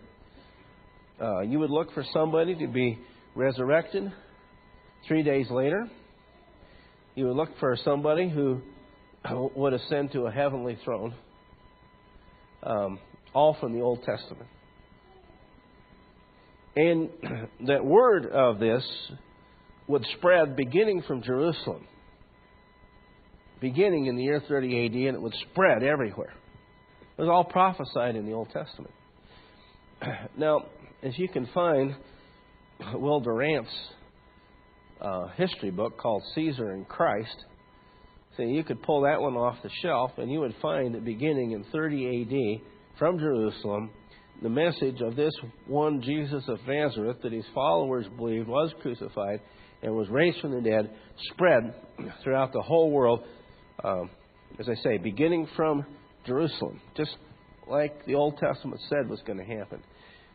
Uh, 1.21 1.41
you 1.41 1.59
would 1.59 1.69
look 1.69 1.93
for 1.93 2.03
somebody 2.11 2.55
to 2.55 2.67
be 2.67 2.99
resurrected 3.35 4.11
three 5.07 5.23
days 5.23 5.49
later. 5.49 5.89
You 7.15 7.27
would 7.27 7.35
look 7.35 7.57
for 7.59 7.77
somebody 7.83 8.29
who 8.29 8.61
would 9.55 9.73
ascend 9.73 10.11
to 10.11 10.23
a 10.23 10.31
heavenly 10.31 10.77
throne, 10.83 11.13
um, 12.63 12.99
all 13.33 13.55
from 13.59 13.73
the 13.73 13.81
Old 13.81 14.03
Testament. 14.03 14.47
And 16.75 17.09
that 17.67 17.85
word 17.85 18.25
of 18.25 18.59
this 18.59 18.83
would 19.87 20.05
spread 20.17 20.55
beginning 20.55 21.03
from 21.07 21.21
Jerusalem, 21.21 21.87
beginning 23.61 24.07
in 24.07 24.15
the 24.15 24.23
year 24.23 24.41
30 24.47 24.85
AD, 24.85 24.93
and 24.93 25.15
it 25.15 25.21
would 25.21 25.35
spread 25.51 25.83
everywhere. 25.83 26.33
It 27.17 27.21
was 27.21 27.29
all 27.29 27.43
prophesied 27.43 28.15
in 28.15 28.25
the 28.25 28.33
Old 28.33 28.49
Testament. 28.51 28.93
Now, 30.37 30.65
as 31.01 31.17
you 31.17 31.29
can 31.29 31.47
find, 31.53 31.95
Will 32.93 33.21
Durant's 33.21 33.71
uh, 34.99 35.27
history 35.35 35.71
book 35.71 35.97
called 35.97 36.23
Caesar 36.33 36.71
and 36.71 36.87
Christ. 36.87 37.35
So 38.35 38.43
you 38.43 38.63
could 38.63 38.81
pull 38.81 39.01
that 39.01 39.21
one 39.21 39.35
off 39.35 39.57
the 39.63 39.69
shelf, 39.81 40.11
and 40.17 40.31
you 40.31 40.39
would 40.41 40.55
find 40.61 40.95
that 40.95 41.05
beginning 41.05 41.51
in 41.51 41.63
30 41.71 42.61
AD 42.61 42.97
from 42.99 43.17
Jerusalem, 43.17 43.91
the 44.41 44.49
message 44.49 44.99
of 45.01 45.15
this 45.15 45.33
one 45.67 46.01
Jesus 46.01 46.43
of 46.47 46.59
Nazareth 46.67 47.17
that 47.23 47.31
his 47.31 47.45
followers 47.53 48.05
believed 48.17 48.47
was 48.47 48.73
crucified 48.81 49.39
and 49.85 49.95
was 49.95 50.09
raised 50.09 50.39
from 50.41 50.51
the 50.51 50.61
dead 50.61 50.89
spread 51.31 51.73
throughout 52.23 52.51
the 52.51 52.61
whole 52.61 52.89
world, 52.89 53.23
um, 53.83 54.09
as 54.59 54.67
I 54.67 54.73
say, 54.83 54.97
beginning 54.97 55.47
from 55.55 55.85
Jerusalem, 56.25 56.81
just 56.97 57.15
like 57.67 58.03
the 58.07 58.15
Old 58.15 58.37
Testament 58.37 58.81
said 58.89 59.07
was 59.07 59.21
going 59.27 59.37
to 59.37 59.45
happen. 59.45 59.81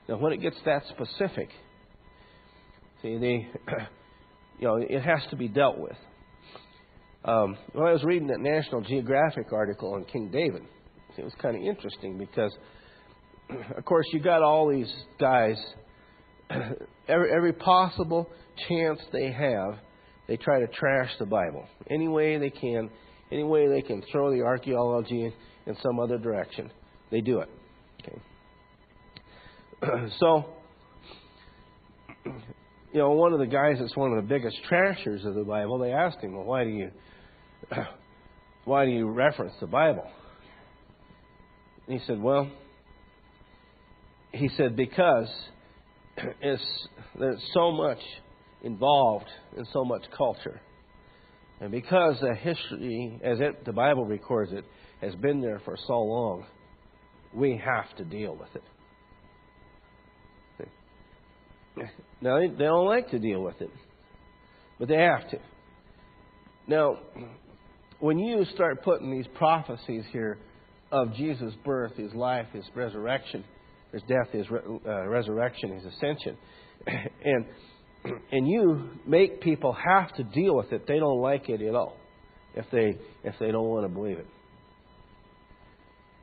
Now, 0.09 0.19
when 0.19 0.33
it 0.33 0.39
gets 0.39 0.57
that 0.65 0.85
specific, 0.89 1.49
see, 3.03 3.19
the 3.19 3.41
you 4.61 4.69
know, 4.69 4.77
it 4.77 5.03
has 5.03 5.21
to 5.31 5.37
be 5.37 5.49
dealt 5.49 5.79
with. 5.79 5.97
Um, 7.25 7.57
when 7.73 7.89
I 7.89 7.93
was 7.93 8.05
reading 8.05 8.29
that 8.29 8.41
National 8.41 8.83
Geographic 8.83 9.53
article 9.53 9.95
on 9.95 10.05
King 10.05 10.31
David, 10.31 10.63
it 11.19 11.25
was 11.25 11.35
kind 11.43 11.57
of 11.57 11.63
interesting 11.63 12.19
because, 12.19 12.55
of 13.77 13.85
course, 13.85 14.07
you 14.13 14.21
got 14.21 14.43
all 14.43 14.71
these 14.71 14.93
guys. 15.19 15.57
Every, 17.09 17.33
every 17.33 17.53
possible 17.53 18.29
chance 18.69 19.01
they 19.13 19.33
have, 19.33 19.79
they 20.29 20.37
try 20.37 20.61
to 20.61 20.67
trash 20.69 21.11
the 21.19 21.27
Bible 21.27 21.67
any 21.89 22.07
way 22.07 22.39
they 22.39 22.51
can, 22.51 22.89
any 23.33 23.43
way 23.43 23.69
they 23.69 23.83
can 23.83 24.03
throw 24.13 24.31
the 24.31 24.43
archaeology 24.43 25.33
in, 25.67 25.77
some 25.83 25.99
other 25.99 26.19
direction. 26.19 26.71
They 27.11 27.21
do 27.21 27.41
it. 27.41 27.49
Okay. 28.03 28.19
so 30.21 30.47
you 32.93 32.99
know, 32.99 33.11
one 33.11 33.33
of 33.33 33.39
the 33.39 33.47
guys 33.47 33.77
that's 33.79 33.97
one 33.97 34.13
of 34.13 34.17
the 34.17 34.29
biggest 34.29 34.57
trashers 34.69 35.25
of 35.25 35.35
the 35.35 35.45
Bible, 35.45 35.79
they 35.79 35.93
asked 35.93 36.19
him, 36.21 36.35
"Well, 36.35 36.45
why 36.45 36.65
do 36.65 36.71
you, 36.71 36.91
why 38.65 38.85
do 38.85 38.91
you 38.91 39.09
reference 39.09 39.55
the 39.61 39.67
Bible?" 39.67 40.07
And 41.87 41.99
he 41.99 42.07
said, 42.07 42.21
"Well," 42.21 42.51
he 44.33 44.49
said, 44.57 44.77
"because 44.77 45.29
it's 46.41 46.89
there's 47.19 47.43
so 47.53 47.71
much 47.73 47.99
involved 48.63 49.29
in 49.57 49.65
so 49.73 49.85
much 49.85 50.03
culture, 50.17 50.61
and 51.61 51.71
because 51.71 52.21
the 52.21 52.35
history, 52.35 53.19
as 53.23 53.41
it 53.41 53.65
the 53.65 53.73
Bible 53.73 54.05
records 54.05 54.53
it, 54.53 54.65
has 55.01 55.15
been 55.17 55.41
there 55.41 55.61
for 55.65 55.77
so 55.87 56.01
long, 56.01 56.47
we 57.35 57.57
have 57.65 57.97
to 57.97 58.05
deal 58.05 58.37
with 58.37 58.55
it." 58.55 58.63
Now, 62.21 62.39
they 62.39 62.49
don't 62.49 62.87
like 62.87 63.11
to 63.11 63.19
deal 63.19 63.41
with 63.43 63.61
it, 63.63 63.71
but 64.79 64.89
they 64.89 64.97
have 64.97 65.31
to. 65.31 65.39
Now, 66.67 66.99
when 68.01 68.19
you 68.19 68.45
start 68.55 68.83
putting 68.83 69.11
these 69.11 69.27
prophecies 69.35 70.05
here 70.13 70.37
of 70.93 71.15
Jesus' 71.15 71.55
birth, 71.65 71.97
his 71.97 72.13
life, 72.13 72.47
his 72.53 72.65
resurrection, 72.75 73.45
his 73.93 74.03
death, 74.03 74.29
his 74.33 74.51
re- 74.51 74.61
uh, 74.87 75.09
resurrection, 75.09 75.75
his 75.75 75.85
ascension, 75.95 76.37
and 76.87 77.47
and 78.33 78.49
you 78.49 78.91
make 79.07 79.41
people 79.41 79.73
have 79.73 80.15
to 80.15 80.25
deal 80.25 80.57
with 80.57 80.73
it, 80.73 80.87
they 80.87 80.99
don't 80.99 81.21
like 81.21 81.49
it 81.49 81.61
at 81.61 81.75
all 81.75 81.97
if 82.55 82.65
they 82.73 82.97
if 83.25 83.35
they 83.39 83.51
don't 83.51 83.69
want 83.69 83.85
to 83.85 83.93
believe 83.93 84.19
it. 84.19 84.27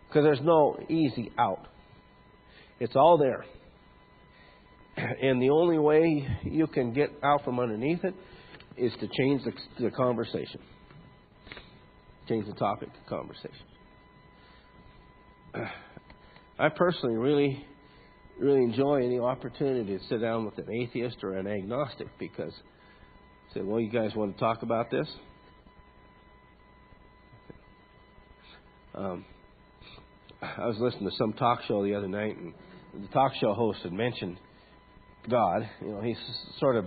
Because 0.08 0.24
there's 0.24 0.42
no 0.42 0.78
easy 0.90 1.32
out. 1.38 1.68
It's 2.80 2.96
all 2.96 3.18
there. 3.18 3.46
And 5.22 5.40
the 5.40 5.52
only 5.52 5.78
way 5.78 6.28
you 6.44 6.66
can 6.66 6.92
get 6.92 7.12
out 7.22 7.44
from 7.44 7.60
underneath 7.60 8.04
it 8.04 8.16
is 8.78 8.92
to 8.94 9.08
change 9.08 9.44
the, 9.44 9.52
the 9.80 9.92
conversation, 9.92 10.60
change 12.28 12.48
the 12.48 12.54
topic 12.54 12.90
of 12.90 13.08
conversation. 13.08 13.66
I 16.60 16.70
personally 16.70 17.16
really, 17.16 17.64
really 18.40 18.64
enjoy 18.64 19.06
any 19.06 19.20
opportunity 19.20 19.98
to 19.98 20.04
sit 20.08 20.22
down 20.22 20.46
with 20.46 20.58
an 20.58 20.72
atheist 20.72 21.18
or 21.24 21.36
an 21.38 21.46
agnostic 21.46 22.08
because 22.18 22.54
I 23.50 23.54
say, 23.54 23.62
well, 23.62 23.80
you 23.80 23.92
guys 23.92 24.16
want 24.16 24.34
to 24.36 24.40
talk 24.40 24.64
about 24.64 24.90
this? 24.90 25.08
Um, 28.96 29.24
I 30.42 30.66
was 30.66 30.78
listening 30.80 31.10
to 31.12 31.16
some 31.18 31.34
talk 31.34 31.60
show 31.68 31.84
the 31.84 31.94
other 31.94 32.08
night, 32.08 32.36
and 32.38 32.54
the 33.04 33.08
talk 33.10 33.34
show 33.40 33.54
host 33.54 33.80
had 33.84 33.94
mentioned 33.94 34.40
God. 35.30 35.70
You 35.82 35.90
know, 35.90 36.02
he 36.02 36.16
sort 36.60 36.76
of 36.76 36.86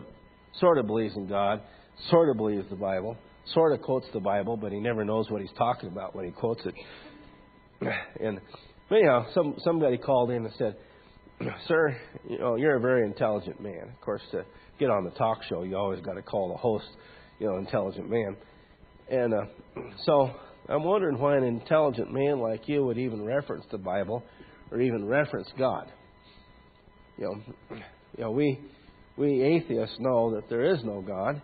sort 0.58 0.78
of 0.78 0.88
believes 0.88 1.14
in 1.14 1.28
God, 1.28 1.60
sort 2.10 2.28
of 2.28 2.36
believes 2.36 2.68
the 2.70 2.76
Bible, 2.76 3.16
sort 3.54 3.72
of 3.72 3.82
quotes 3.82 4.06
the 4.12 4.20
Bible, 4.20 4.56
but 4.56 4.72
he 4.72 4.80
never 4.80 5.04
knows 5.04 5.30
what 5.30 5.40
he's 5.40 5.52
talking 5.56 5.88
about 5.88 6.16
when 6.16 6.24
he 6.24 6.32
quotes 6.32 6.62
it. 6.64 6.74
And 8.20 8.40
but 8.90 8.96
anyhow, 8.96 9.26
some 9.32 9.54
somebody 9.64 9.96
called 9.96 10.32
in 10.32 10.44
and 10.44 10.54
said, 10.58 10.76
"Sir, 11.68 11.96
you 12.28 12.38
know, 12.38 12.56
you're 12.56 12.76
a 12.76 12.80
very 12.80 13.06
intelligent 13.06 13.62
man. 13.62 13.84
Of 13.88 14.00
course, 14.00 14.20
to 14.32 14.44
get 14.80 14.90
on 14.90 15.04
the 15.04 15.12
talk 15.12 15.38
show, 15.48 15.62
you 15.62 15.76
always 15.76 16.00
got 16.00 16.14
to 16.14 16.22
call 16.22 16.48
the 16.48 16.56
host, 16.56 16.86
you 17.38 17.46
know, 17.46 17.56
intelligent 17.56 18.10
man." 18.10 18.36
And 19.08 19.32
uh, 19.32 19.44
so 20.04 20.32
I'm 20.68 20.82
wondering 20.82 21.18
why 21.20 21.36
an 21.36 21.44
intelligent 21.44 22.12
man 22.12 22.40
like 22.40 22.68
you 22.68 22.84
would 22.84 22.98
even 22.98 23.24
reference 23.24 23.64
the 23.70 23.78
Bible 23.78 24.24
or 24.72 24.80
even 24.80 25.06
reference 25.06 25.48
God. 25.56 25.90
You 27.16 27.24
know, 27.24 27.76
you 28.18 28.24
know, 28.24 28.32
we 28.32 28.58
we 29.16 29.40
atheists 29.40 29.96
know 30.00 30.34
that 30.34 30.48
there 30.48 30.74
is 30.74 30.82
no 30.82 31.00
God, 31.00 31.40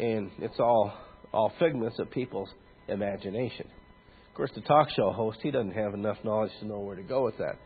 and 0.00 0.30
it's 0.38 0.58
all 0.58 0.94
all 1.34 1.52
figments 1.58 1.98
of 1.98 2.10
people's 2.10 2.48
imagination. 2.88 3.66
Course, 4.38 4.52
the 4.54 4.60
talk 4.60 4.86
show 4.94 5.10
host 5.10 5.38
he 5.42 5.50
doesn't 5.50 5.72
have 5.72 5.94
enough 5.94 6.18
knowledge 6.22 6.52
to 6.60 6.64
know 6.64 6.78
where 6.78 6.94
to 6.94 7.02
go 7.02 7.24
with 7.24 7.34
that. 7.38 7.58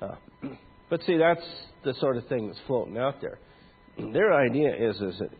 Uh, 0.00 0.14
but 0.90 1.02
see, 1.02 1.16
that's 1.16 1.44
the 1.82 1.92
sort 1.94 2.16
of 2.16 2.24
thing 2.28 2.46
that's 2.46 2.60
floating 2.68 2.96
out 2.96 3.20
there. 3.20 3.40
Their 4.12 4.32
idea 4.32 4.90
is 4.90 4.94
is 5.00 5.18
that 5.18 5.30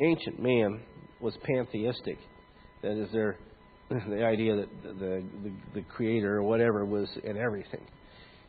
ancient 0.00 0.42
man 0.42 0.80
was 1.20 1.34
pantheistic. 1.44 2.18
That 2.82 3.00
is, 3.00 3.12
their 3.12 3.36
the 3.90 4.24
idea 4.24 4.56
that 4.56 4.68
the, 4.82 5.22
the 5.44 5.52
the 5.74 5.82
creator 5.82 6.38
or 6.38 6.42
whatever 6.42 6.84
was 6.84 7.08
in 7.22 7.36
everything. 7.36 7.86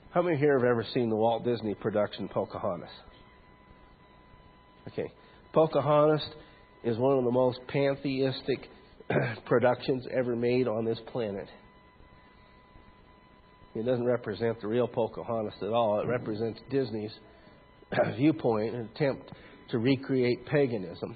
How 0.09 0.23
many 0.23 0.37
here 0.37 0.57
have 0.57 0.67
ever 0.67 0.83
seen 0.95 1.11
the 1.11 1.17
Walt 1.17 1.45
Disney 1.45 1.75
production 1.75 2.29
Pocahontas? 2.29 2.89
Okay, 4.87 5.11
Pocahontas 5.53 6.25
is 6.83 6.97
one 6.97 7.19
of 7.19 7.25
the 7.25 7.31
most 7.31 7.59
pantheistic 7.67 8.71
productions 9.45 10.05
ever 10.11 10.35
made 10.35 10.67
on 10.67 10.85
this 10.85 10.99
planet. 11.07 11.47
It 13.75 13.85
doesn't 13.85 14.05
represent 14.05 14.59
the 14.61 14.67
real 14.67 14.87
Pocahontas 14.87 15.53
at 15.61 15.69
all. 15.69 16.01
It 16.01 16.07
represents 16.07 16.59
Disney's 16.71 17.11
viewpoint, 18.17 18.75
an 18.75 18.89
attempt 18.93 19.31
to 19.69 19.77
recreate 19.77 20.45
paganism. 20.45 21.15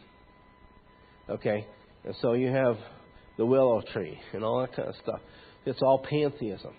Okay? 1.30 1.66
And 2.04 2.16
so 2.22 2.34
you 2.34 2.48
have 2.48 2.78
the 3.38 3.46
willow 3.46 3.82
tree 3.94 4.20
and 4.34 4.44
all 4.44 4.62
that 4.62 4.76
kind 4.76 4.89
of 4.89 4.96
stuff. 5.02 5.20
It's 5.66 5.82
all 5.82 6.06
pantheism. 6.10 6.74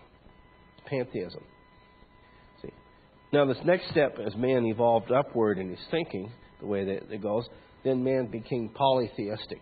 Pantheism. 0.86 1.42
See? 2.62 2.72
Now, 3.32 3.46
this 3.46 3.58
next 3.64 3.90
step, 3.90 4.18
as 4.24 4.36
man 4.36 4.66
evolved 4.66 5.10
upward 5.10 5.58
in 5.58 5.70
his 5.70 5.78
thinking, 5.90 6.30
the 6.60 6.66
way 6.66 6.84
that 6.84 7.10
it 7.10 7.22
goes, 7.22 7.44
then 7.84 8.04
man 8.04 8.30
became 8.30 8.68
polytheistic. 8.68 9.60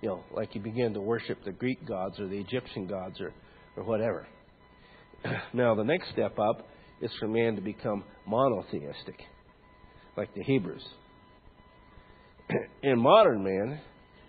You 0.00 0.08
know, 0.10 0.24
like 0.32 0.52
he 0.52 0.58
began 0.58 0.94
to 0.94 1.00
worship 1.00 1.38
the 1.44 1.52
Greek 1.52 1.86
gods 1.86 2.18
or 2.20 2.28
the 2.28 2.38
Egyptian 2.38 2.86
gods 2.86 3.20
or, 3.20 3.32
or 3.76 3.84
whatever. 3.84 4.26
now, 5.52 5.74
the 5.74 5.84
next 5.84 6.10
step 6.12 6.38
up 6.38 6.68
is 7.00 7.10
for 7.18 7.28
man 7.28 7.56
to 7.56 7.60
become 7.60 8.04
monotheistic, 8.26 9.20
like 10.16 10.32
the 10.34 10.42
Hebrews. 10.42 10.84
In 12.82 13.00
modern 13.00 13.42
man, 13.42 13.80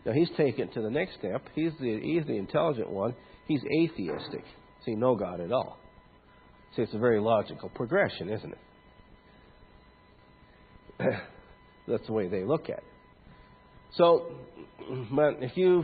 now 0.05 0.13
he's 0.13 0.29
taken 0.37 0.69
to 0.71 0.81
the 0.81 0.89
next 0.89 1.15
step. 1.19 1.43
He's 1.53 1.71
the, 1.79 1.99
he's 2.01 2.25
the 2.25 2.37
intelligent 2.37 2.89
one. 2.89 3.15
He's 3.47 3.61
atheistic. 3.81 4.43
See, 4.85 4.95
no 4.95 5.15
God 5.15 5.39
at 5.39 5.51
all. 5.51 5.77
See, 6.75 6.81
it's 6.81 6.93
a 6.93 6.99
very 6.99 7.19
logical 7.19 7.69
progression, 7.69 8.29
isn't 8.29 8.53
it? 8.53 8.59
That's 11.87 12.05
the 12.07 12.13
way 12.13 12.27
they 12.27 12.43
look 12.43 12.69
at 12.69 12.79
it. 12.79 12.83
So, 13.95 14.31
but 15.11 15.37
if 15.41 15.57
you 15.57 15.83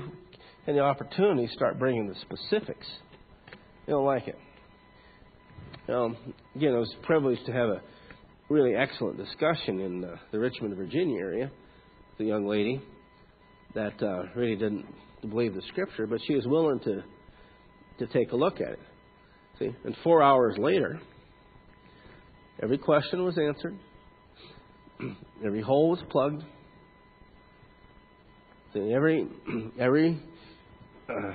have 0.66 0.76
the 0.76 0.82
opportunity, 0.82 1.48
start 1.54 1.80
bringing 1.80 2.08
the 2.08 2.16
specifics. 2.22 2.88
You 3.88 3.94
don't 3.94 4.06
like 4.06 4.28
it. 4.28 4.38
Um, 5.88 6.18
again, 6.56 6.74
I 6.74 6.80
was 6.80 6.94
privileged 7.04 7.46
to 7.46 7.52
have 7.52 7.70
a 7.70 7.82
really 8.50 8.76
excellent 8.76 9.18
discussion 9.18 9.80
in 9.80 10.02
the 10.32 10.40
Richmond, 10.40 10.76
Virginia 10.76 11.20
area. 11.20 11.52
The 12.18 12.26
young 12.26 12.48
lady 12.48 12.82
that 13.74 14.02
uh, 14.02 14.24
really 14.36 14.56
didn't 14.56 14.86
believe 15.30 15.54
the 15.54 15.62
scripture, 15.70 16.08
but 16.08 16.20
she 16.26 16.36
was 16.36 16.46
willing 16.48 16.80
to 16.82 17.04
to 18.00 18.08
take 18.08 18.32
a 18.32 18.36
look 18.36 18.56
at 18.56 18.70
it. 18.70 18.80
See, 19.60 19.72
and 19.86 19.96
four 20.04 20.22
hours 20.22 20.56
later, 20.58 21.00
every 22.62 22.78
question 22.78 23.24
was 23.24 23.38
answered, 23.38 23.78
every 25.46 25.62
hole 25.62 25.92
was 25.92 26.00
plugged, 26.10 26.44
See, 28.76 28.94
every 28.94 29.28
every 29.80 30.22
uh, 31.10 31.32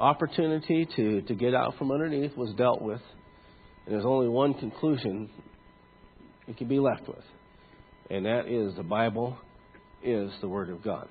opportunity 0.00 0.88
to 0.96 1.22
to 1.22 1.34
get 1.34 1.54
out 1.54 1.74
from 1.78 1.92
underneath 1.92 2.36
was 2.36 2.52
dealt 2.56 2.82
with, 2.82 3.02
and 3.86 3.94
there's 3.94 4.04
only 4.04 4.28
one 4.28 4.54
conclusion 4.54 5.30
it 6.48 6.56
can 6.56 6.66
be 6.66 6.80
left 6.80 7.06
with, 7.06 7.24
and 8.10 8.26
that 8.26 8.48
is 8.48 8.74
the 8.74 8.82
Bible 8.82 9.38
is 10.02 10.32
the 10.40 10.48
Word 10.48 10.70
of 10.70 10.82
God 10.82 11.08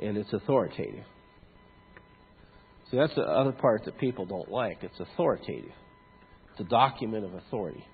and 0.00 0.16
it's 0.16 0.32
authoritative. 0.32 1.04
See, 2.90 2.96
that's 2.96 3.14
the 3.14 3.22
other 3.22 3.52
part 3.52 3.84
that 3.84 3.98
people 3.98 4.26
don't 4.26 4.50
like. 4.50 4.78
It's 4.82 4.98
authoritative. 5.00 5.72
It's 6.52 6.60
a 6.60 6.64
document 6.64 7.24
of 7.24 7.34
authority. 7.34 7.84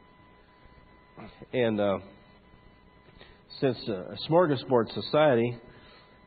And 1.52 1.80
uh, 1.80 1.98
since 3.60 3.78
uh, 3.88 3.92
a 3.92 4.16
smorgasbord 4.28 4.92
society 4.92 5.56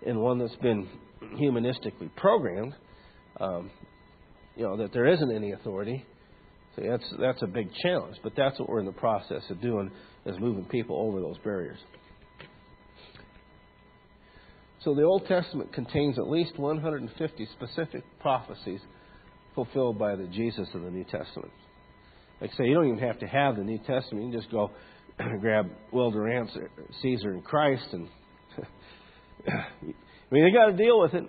and 0.05 0.19
one 0.19 0.39
that's 0.39 0.55
been 0.57 0.87
humanistically 1.35 2.13
programmed, 2.15 2.73
um, 3.39 3.71
you 4.55 4.63
know, 4.63 4.77
that 4.77 4.93
there 4.93 5.07
isn't 5.07 5.31
any 5.31 5.51
authority, 5.51 6.05
So 6.75 6.83
that's, 6.87 7.13
that's 7.19 7.41
a 7.41 7.47
big 7.47 7.69
challenge. 7.81 8.17
But 8.23 8.33
that's 8.37 8.59
what 8.59 8.69
we're 8.69 8.79
in 8.79 8.85
the 8.85 8.91
process 8.93 9.43
of 9.49 9.61
doing, 9.61 9.91
is 10.25 10.35
moving 10.39 10.65
people 10.65 10.97
over 10.97 11.19
those 11.19 11.37
barriers. 11.43 11.79
So 14.83 14.93
the 14.93 15.01
Old 15.01 15.25
Testament 15.27 15.73
contains 15.73 16.19
at 16.19 16.29
least 16.29 16.59
150 16.59 17.47
specific 17.53 18.03
prophecies 18.19 18.79
fulfilled 19.55 19.97
by 19.97 20.15
the 20.15 20.27
Jesus 20.27 20.67
of 20.75 20.83
the 20.83 20.91
New 20.91 21.05
Testament. 21.05 21.51
Like 22.39 22.51
I 22.53 22.57
say, 22.57 22.65
you 22.65 22.75
don't 22.75 22.87
even 22.87 22.99
have 22.99 23.19
to 23.19 23.27
have 23.27 23.55
the 23.55 23.63
New 23.63 23.79
Testament. 23.79 24.25
You 24.25 24.31
can 24.31 24.39
just 24.39 24.51
go 24.51 24.69
grab 25.39 25.71
Will 25.91 26.11
Durant's 26.11 26.55
Caesar 27.01 27.31
and 27.31 27.43
Christ, 27.43 27.87
and 27.93 28.07
I 29.47 29.65
mean, 30.31 30.43
they 30.43 30.51
got 30.51 30.67
to 30.67 30.77
deal 30.77 30.99
with 30.99 31.13
it. 31.13 31.23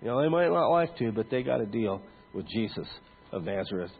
You 0.00 0.08
know, 0.08 0.22
they 0.22 0.28
might 0.28 0.48
not 0.48 0.68
like 0.68 0.96
to, 0.98 1.12
but 1.12 1.30
they 1.30 1.42
got 1.42 1.58
to 1.58 1.66
deal 1.66 2.02
with 2.34 2.46
Jesus 2.48 2.86
of 3.32 3.44
Nazareth, 3.44 3.90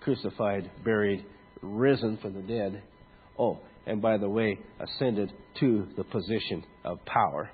crucified, 0.00 0.70
buried, 0.84 1.24
risen 1.62 2.18
from 2.18 2.34
the 2.34 2.42
dead. 2.42 2.82
Oh, 3.38 3.58
and 3.86 4.00
by 4.00 4.18
the 4.18 4.28
way, 4.28 4.58
ascended 4.78 5.32
to 5.60 5.88
the 5.96 6.04
position 6.04 6.64
of 6.84 7.04
power. 7.04 7.50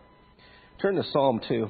Turn 0.80 0.96
to 0.96 1.02
Psalm 1.12 1.40
2. 1.48 1.68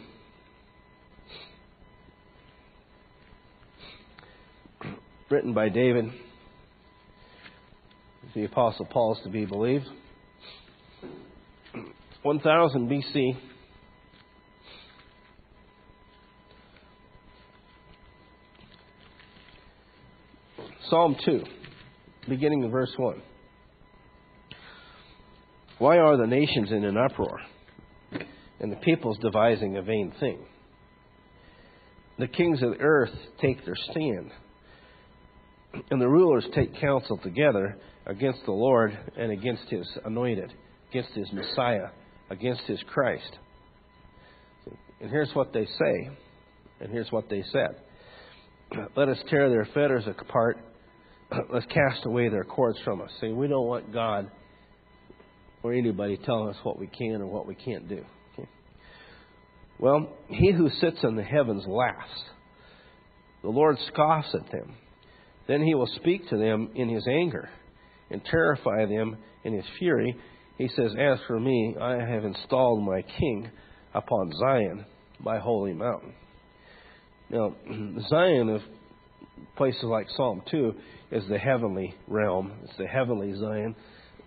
Written 5.31 5.55
by 5.55 5.69
David. 5.69 6.07
The 8.35 8.45
Apostle 8.45 8.87
Paul 8.87 9.15
is 9.17 9.23
to 9.25 9.31
be 9.31 9.45
believed. 9.45 9.87
1000 12.27 12.91
BC. 12.91 13.37
Psalm 20.91 21.15
2, 21.25 21.45
beginning 22.29 22.65
in 22.65 22.71
verse 22.73 22.93
1. 22.97 23.23
Why 25.79 25.99
are 25.99 26.17
the 26.17 26.27
nations 26.27 26.73
in 26.73 26.85
an 26.85 26.97
uproar, 26.97 27.39
and 28.59 28.73
the 28.73 28.77
peoples 28.77 29.19
devising 29.19 29.77
a 29.77 29.83
vain 29.83 30.13
thing? 30.19 30.41
The 32.19 32.27
kings 32.27 32.61
of 32.61 32.71
the 32.71 32.81
earth 32.81 33.15
take 33.41 33.65
their 33.65 33.77
stand, 33.93 34.33
and 35.93 36.01
the 36.01 36.09
rulers 36.09 36.47
take 36.57 36.81
counsel 36.81 37.19
together 37.19 37.79
against 38.05 38.41
the 38.47 38.53
Lord 38.53 38.99
and 39.17 39.31
against 39.31 39.69
his 39.69 39.87
anointed, 40.05 40.53
against 40.91 41.11
his 41.13 41.33
Messiah, 41.33 41.91
against 42.31 42.63
his 42.63 42.81
Christ. 42.93 43.39
And 45.01 45.11
here's 45.11 45.31
what 45.35 45.53
they 45.53 45.67
say, 45.67 46.11
and 46.81 46.91
here's 46.91 47.11
what 47.13 47.29
they 47.29 47.43
said 47.53 47.77
Let 48.97 49.09
us 49.09 49.19
tear 49.29 49.51
their 49.51 49.69
fetters 49.75 50.05
apart, 50.07 50.59
let's 51.53 51.67
cast 51.67 52.07
away 52.07 52.29
their 52.29 52.45
cords 52.45 52.79
from 52.85 53.01
us. 53.01 53.11
See, 53.21 53.29
we 53.29 53.49
don't 53.49 53.67
want 53.67 53.93
God 53.93 54.31
or 55.63 55.73
anybody 55.73 56.17
telling 56.25 56.49
us 56.49 56.57
what 56.63 56.79
we 56.79 56.87
can 56.87 57.21
or 57.21 57.27
what 57.27 57.47
we 57.47 57.55
can't 57.55 57.89
do. 57.89 58.05
Okay? 58.33 58.49
Well, 59.79 60.17
he 60.29 60.53
who 60.53 60.71
sits 60.81 60.99
in 61.03 61.17
the 61.17 61.23
heavens 61.23 61.65
laughs. 61.67 62.23
The 63.43 63.49
Lord 63.51 63.77
scoffs 63.93 64.35
at 64.35 64.51
them. 64.51 64.75
Then 65.49 65.63
he 65.63 65.75
will 65.75 65.89
speak 65.97 66.29
to 66.31 66.37
them 66.37 66.71
in 66.75 66.89
his 66.89 67.07
anger 67.09 67.49
and 68.11 68.25
terrify 68.25 68.87
them 68.87 69.17
in 69.45 69.55
his 69.55 69.65
fury. 69.79 70.17
He 70.59 70.69
says, 70.69 70.93
As 70.99 71.19
for 71.27 71.39
me, 71.39 71.77
I 71.81 71.97
have 71.97 72.25
installed 72.25 72.83
my 72.83 73.03
king 73.03 73.51
upon 73.95 74.33
Zion, 74.39 74.87
my 75.21 75.39
holy 75.39 75.75
mountain. 75.75 76.15
Now, 77.31 77.55
Zion, 78.09 78.49
of 78.51 78.61
places 79.57 79.85
like 79.85 80.07
Psalm 80.17 80.43
2, 80.51 80.75
is 81.13 81.25
the 81.29 81.39
heavenly 81.39 81.95
realm. 82.09 82.53
It's 82.65 82.77
the 82.79 82.87
heavenly 82.87 83.35
Zion. 83.39 83.75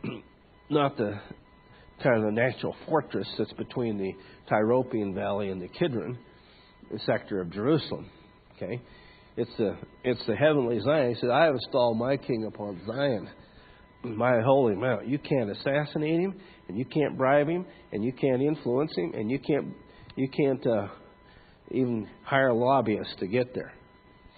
not 0.69 0.97
the 0.97 1.19
kind 2.03 2.17
of 2.17 2.23
the 2.23 2.31
natural 2.31 2.75
fortress 2.87 3.27
that's 3.37 3.51
between 3.53 3.97
the 3.97 4.13
Tyropoeon 4.49 5.13
Valley 5.13 5.49
and 5.49 5.61
the 5.61 5.67
Kidron 5.67 6.17
the 6.91 6.99
sector 7.05 7.41
of 7.41 7.51
Jerusalem. 7.51 8.09
Okay, 8.55 8.81
it's 9.37 9.51
the 9.57 9.77
it's 10.03 10.21
the 10.27 10.35
heavenly 10.35 10.79
Zion. 10.81 11.13
He 11.13 11.19
said, 11.19 11.29
"I 11.29 11.45
have 11.45 11.55
installed 11.55 11.97
my 11.97 12.17
king 12.17 12.45
upon 12.45 12.81
Zion, 12.85 13.29
my 14.03 14.41
holy 14.41 14.75
mount. 14.75 15.07
You 15.07 15.19
can't 15.19 15.49
assassinate 15.49 16.19
him, 16.19 16.35
and 16.67 16.77
you 16.77 16.85
can't 16.85 17.17
bribe 17.17 17.47
him, 17.47 17.65
and 17.91 18.03
you 18.03 18.13
can't 18.13 18.41
influence 18.41 18.91
him, 18.95 19.13
and 19.13 19.29
you 19.29 19.39
can't 19.39 19.67
you 20.15 20.29
can't 20.29 20.65
uh, 20.65 20.87
even 21.71 22.07
hire 22.23 22.53
lobbyists 22.53 23.15
to 23.19 23.27
get 23.27 23.53
there. 23.53 23.73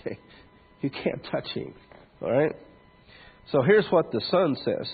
Okay, 0.01 0.20
you 0.82 0.89
can't 0.89 1.26
touch 1.32 1.47
him. 1.53 1.74
All 2.22 2.32
right. 2.32 2.55
So 3.51 3.62
here's 3.64 3.88
what 3.89 4.12
the 4.12 4.22
Son 4.30 4.55
says. 4.64 4.89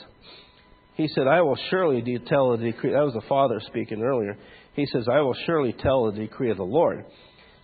He 0.95 1.07
said, 1.09 1.27
I 1.27 1.41
will 1.41 1.57
surely 1.69 2.01
tell 2.25 2.57
the 2.57 2.57
decree. 2.57 2.91
That 2.91 3.03
was 3.03 3.13
the 3.13 3.27
Father 3.29 3.61
speaking 3.67 4.01
earlier. 4.01 4.35
He 4.73 4.85
says, 4.87 5.07
I 5.11 5.19
will 5.19 5.35
surely 5.45 5.73
tell 5.73 6.11
the 6.11 6.17
decree 6.17 6.49
of 6.49 6.57
the 6.57 6.63
Lord. 6.63 7.05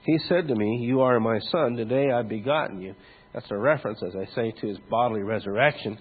He 0.04 0.20
said 0.28 0.48
to 0.50 0.56
me, 0.56 0.80
You 0.82 1.02
are 1.02 1.20
my 1.20 1.40
son. 1.52 1.76
Today 1.76 2.12
I've 2.12 2.30
begotten 2.30 2.82
you. 2.82 2.94
That's 3.34 3.50
a 3.50 3.58
reference, 3.58 4.04
as 4.06 4.14
I 4.16 4.26
say, 4.36 4.52
to 4.52 4.68
his 4.68 4.78
bodily 4.90 5.24
resurrection 5.24 5.98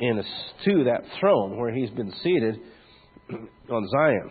and 0.00 0.24
to 0.64 0.84
that 0.84 1.02
throne 1.20 1.58
where 1.58 1.72
he's 1.72 1.90
been 1.90 2.12
seated 2.22 2.58
on 3.70 3.88
Zion. 3.88 4.30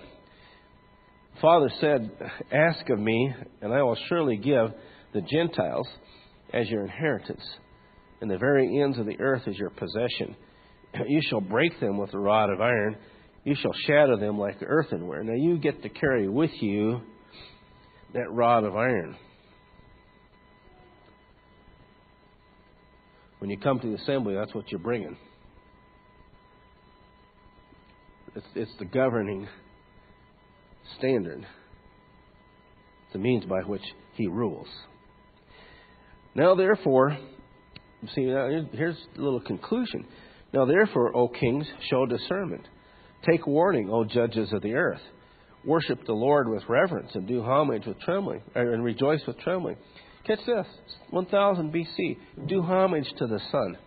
Father 1.42 1.72
said, 1.80 2.12
Ask 2.52 2.90
of 2.90 3.00
me, 3.00 3.34
and 3.62 3.74
I 3.74 3.82
will 3.82 3.98
surely 4.08 4.38
give 4.38 4.72
the 5.14 5.22
Gentiles 5.22 5.88
as 6.54 6.70
your 6.70 6.84
inheritance, 6.84 7.44
and 8.22 8.30
the 8.30 8.38
very 8.38 8.82
ends 8.82 9.00
of 9.00 9.06
the 9.06 9.20
earth 9.20 9.44
as 9.48 9.58
your 9.58 9.70
possession. 9.70 10.36
You 11.08 11.22
shall 11.30 11.40
break 11.40 11.80
them 11.80 11.98
with 11.98 12.14
a 12.14 12.20
rod 12.20 12.50
of 12.50 12.60
iron, 12.60 12.98
you 13.46 13.56
shall 13.56 13.72
shatter 13.88 14.18
them 14.18 14.38
like 14.38 14.58
earthenware. 14.62 15.24
Now 15.24 15.34
you 15.34 15.58
get 15.58 15.82
to 15.84 15.90
carry 15.90 16.28
with 16.28 16.52
you 16.60 17.02
that 18.14 18.30
rod 18.30 18.66
of 18.66 18.76
iron. 18.76 19.16
When 23.40 23.50
you 23.50 23.58
come 23.58 23.80
to 23.80 23.88
the 23.88 23.96
assembly, 23.96 24.36
that's 24.36 24.54
what 24.54 24.70
you're 24.70 24.80
bringing. 24.80 25.18
It's, 28.36 28.46
it's 28.56 28.72
the 28.80 28.86
governing 28.86 29.48
standard, 30.98 31.46
the 33.12 33.20
means 33.20 33.46
by 33.46 33.62
which 33.62 33.84
he 34.14 34.28
rules. 34.28 34.68
Now, 36.34 36.56
therefore, 36.56 37.18
see, 38.16 38.24
here's 38.24 38.98
a 39.18 39.22
little 39.22 39.42
conclusion. 39.42 40.06
Now, 40.54 40.66
therefore, 40.66 41.16
O 41.16 41.28
kings, 41.28 41.66
show 41.90 42.06
discernment. 42.06 42.68
Take 43.30 43.46
warning, 43.46 43.90
O 43.92 44.06
judges 44.06 44.52
of 44.54 44.62
the 44.62 44.76
earth. 44.76 45.02
Worship 45.66 46.06
the 46.06 46.14
Lord 46.14 46.50
with 46.50 46.64
reverence 46.70 47.12
and 47.14 47.28
do 47.28 47.44
homage 47.44 47.86
with 47.86 48.00
trembling, 48.00 48.42
er, 48.56 48.74
and 48.74 48.84
rejoice 48.84 49.22
with 49.28 49.38
trembling. 49.40 49.76
Catch 50.26 50.40
this 50.46 50.66
1000 51.10 51.74
BC. 51.74 52.18
Do 52.48 52.62
homage 52.64 53.08
to 53.18 53.28
the 53.28 53.40
Son, 53.52 53.78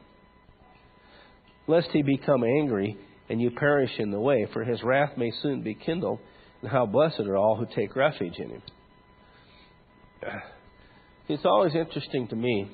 lest 1.67 1.89
he 1.93 2.03
become 2.03 2.45
angry 2.45 2.97
and 3.29 3.41
you 3.41 3.51
perish 3.51 3.91
in 3.99 4.11
the 4.11 4.21
way, 4.21 4.47
for 4.53 4.65
his 4.65 4.83
wrath 4.83 5.17
may 5.17 5.33
soon 5.43 5.63
be 5.63 5.75
kindled. 5.75 6.19
And 6.63 6.71
how 6.71 6.87
blessed 6.87 7.21
are 7.21 7.37
all 7.37 7.57
who 7.57 7.67
take 7.75 7.97
refuge 7.97 8.39
in 8.39 8.51
him. 8.51 8.63
It's 11.27 11.47
always 11.47 11.75
interesting 11.75 12.29
to 12.29 12.37
me 12.37 12.71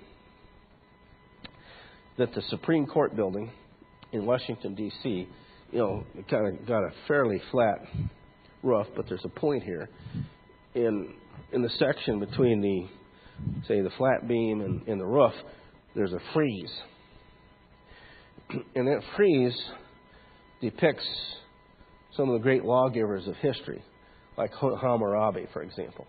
that 2.18 2.34
the 2.34 2.42
Supreme 2.51 2.84
Court 2.84 3.14
building 3.14 3.53
in 4.11 4.26
Washington, 4.26 4.74
D.C., 4.74 5.28
you 5.70 5.78
know, 5.78 6.05
kind 6.28 6.59
of 6.59 6.66
got 6.66 6.82
a 6.82 6.90
fairly 7.07 7.40
flat 7.53 7.78
roof, 8.64 8.88
but 8.96 9.07
there's 9.09 9.24
a 9.24 9.28
point 9.28 9.62
here. 9.62 9.88
In, 10.74 11.14
in 11.53 11.62
the 11.62 11.70
section 11.78 12.18
between 12.18 12.61
the, 12.61 12.88
say, 13.68 13.82
the 13.82 13.90
flat 13.96 14.26
beam 14.26 14.62
and, 14.62 14.86
and 14.88 15.01
the 15.01 15.07
roof, 15.07 15.32
there's 15.94 16.12
a 16.12 16.20
frieze. 16.34 16.72
And 18.74 18.88
that 18.88 19.01
frieze 19.16 19.57
depicts 20.61 21.07
some 22.17 22.29
of 22.29 22.35
the 22.35 22.43
great 22.43 22.65
lawgivers 22.65 23.27
of 23.27 23.37
history, 23.37 23.83
like 24.37 24.51
Hammurabi, 24.53 25.47
for 25.53 25.63
example. 25.63 26.07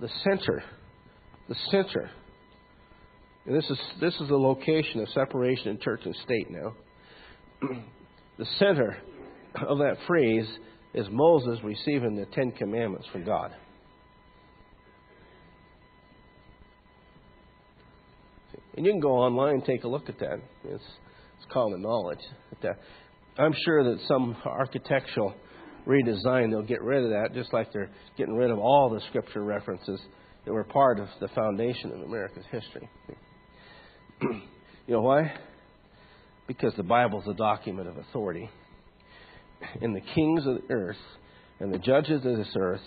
The 0.00 0.10
center, 0.24 0.62
the 1.48 1.56
center, 1.70 2.10
and 3.46 3.56
this 3.56 3.68
is 3.70 3.78
this 4.00 4.14
is 4.20 4.28
the 4.28 4.36
location 4.36 5.00
of 5.00 5.08
separation 5.10 5.68
in 5.68 5.80
church 5.80 6.00
and 6.04 6.14
state 6.24 6.50
now. 6.50 6.74
the 8.38 8.46
center 8.58 8.96
of 9.66 9.78
that 9.78 9.96
phrase 10.06 10.46
is 10.92 11.06
Moses 11.10 11.58
receiving 11.62 12.16
the 12.16 12.26
Ten 12.26 12.52
Commandments 12.52 13.06
from 13.12 13.24
God. 13.24 13.52
And 18.76 18.84
you 18.84 18.92
can 18.92 19.00
go 19.00 19.12
online 19.12 19.54
and 19.54 19.64
take 19.64 19.84
a 19.84 19.88
look 19.88 20.08
at 20.08 20.18
that. 20.18 20.38
It's, 20.64 20.84
it's 21.38 21.52
common 21.52 21.80
knowledge. 21.80 22.18
That 22.62 22.78
I'm 23.38 23.54
sure 23.64 23.84
that 23.84 23.98
some 24.08 24.36
architectural 24.44 25.34
redesign, 25.86 26.50
they'll 26.50 26.62
get 26.62 26.82
rid 26.82 27.04
of 27.04 27.10
that, 27.10 27.34
just 27.34 27.52
like 27.52 27.72
they're 27.72 27.90
getting 28.16 28.34
rid 28.34 28.50
of 28.50 28.58
all 28.58 28.90
the 28.90 29.00
scripture 29.08 29.42
references 29.42 30.00
that 30.44 30.52
were 30.52 30.64
part 30.64 30.98
of 30.98 31.08
the 31.20 31.28
foundation 31.28 31.92
of 31.92 32.00
America's 32.00 32.44
history. 32.50 32.88
you 34.22 34.94
know 34.94 35.02
why? 35.02 35.34
Because 36.46 36.72
the 36.76 36.82
Bible 36.82 37.20
is 37.20 37.28
a 37.28 37.34
document 37.34 37.88
of 37.88 37.98
authority. 37.98 38.48
And 39.80 39.94
the 39.94 40.02
kings 40.14 40.46
of 40.46 40.56
the 40.56 40.74
earth 40.74 40.96
and 41.60 41.72
the 41.72 41.78
judges 41.78 42.24
of 42.24 42.36
this 42.36 42.54
earth 42.58 42.80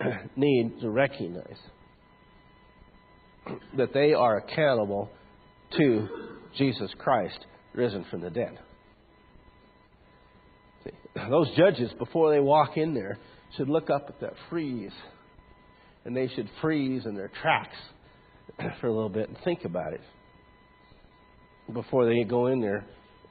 need 0.36 0.80
to 0.80 0.90
recognize 0.90 1.58
that 3.76 3.92
they 3.92 4.14
are 4.14 4.38
accountable 4.38 5.10
to 5.76 6.08
Jesus 6.56 6.90
Christ 6.98 7.38
risen 7.74 8.04
from 8.10 8.20
the 8.20 8.30
dead. 8.30 8.58
Those 11.14 11.48
judges, 11.56 11.90
before 11.98 12.30
they 12.30 12.40
walk 12.40 12.76
in 12.76 12.94
there, 12.94 13.18
should 13.56 13.68
look 13.68 13.90
up 13.90 14.06
at 14.08 14.20
that 14.20 14.32
frieze. 14.48 14.92
And 16.04 16.16
they 16.16 16.28
should 16.28 16.48
freeze 16.60 17.06
in 17.06 17.14
their 17.14 17.30
tracks 17.42 17.76
for 18.80 18.86
a 18.88 18.92
little 18.92 19.08
bit 19.08 19.28
and 19.28 19.38
think 19.44 19.64
about 19.64 19.92
it 19.92 20.00
before 21.72 22.06
they 22.06 22.24
go 22.24 22.46
in 22.48 22.60
there 22.60 22.84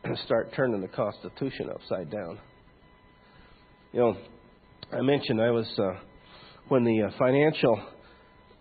and 0.04 0.18
start 0.26 0.52
turning 0.56 0.82
the 0.82 0.88
Constitution 0.88 1.70
upside 1.70 2.10
down. 2.10 2.40
You 3.92 4.00
know, 4.00 4.18
I 4.92 5.02
mentioned 5.02 5.42
I 5.42 5.52
was, 5.52 5.68
uh, 5.78 6.00
when 6.70 6.84
the 6.84 7.04
uh, 7.04 7.12
financial, 7.20 7.84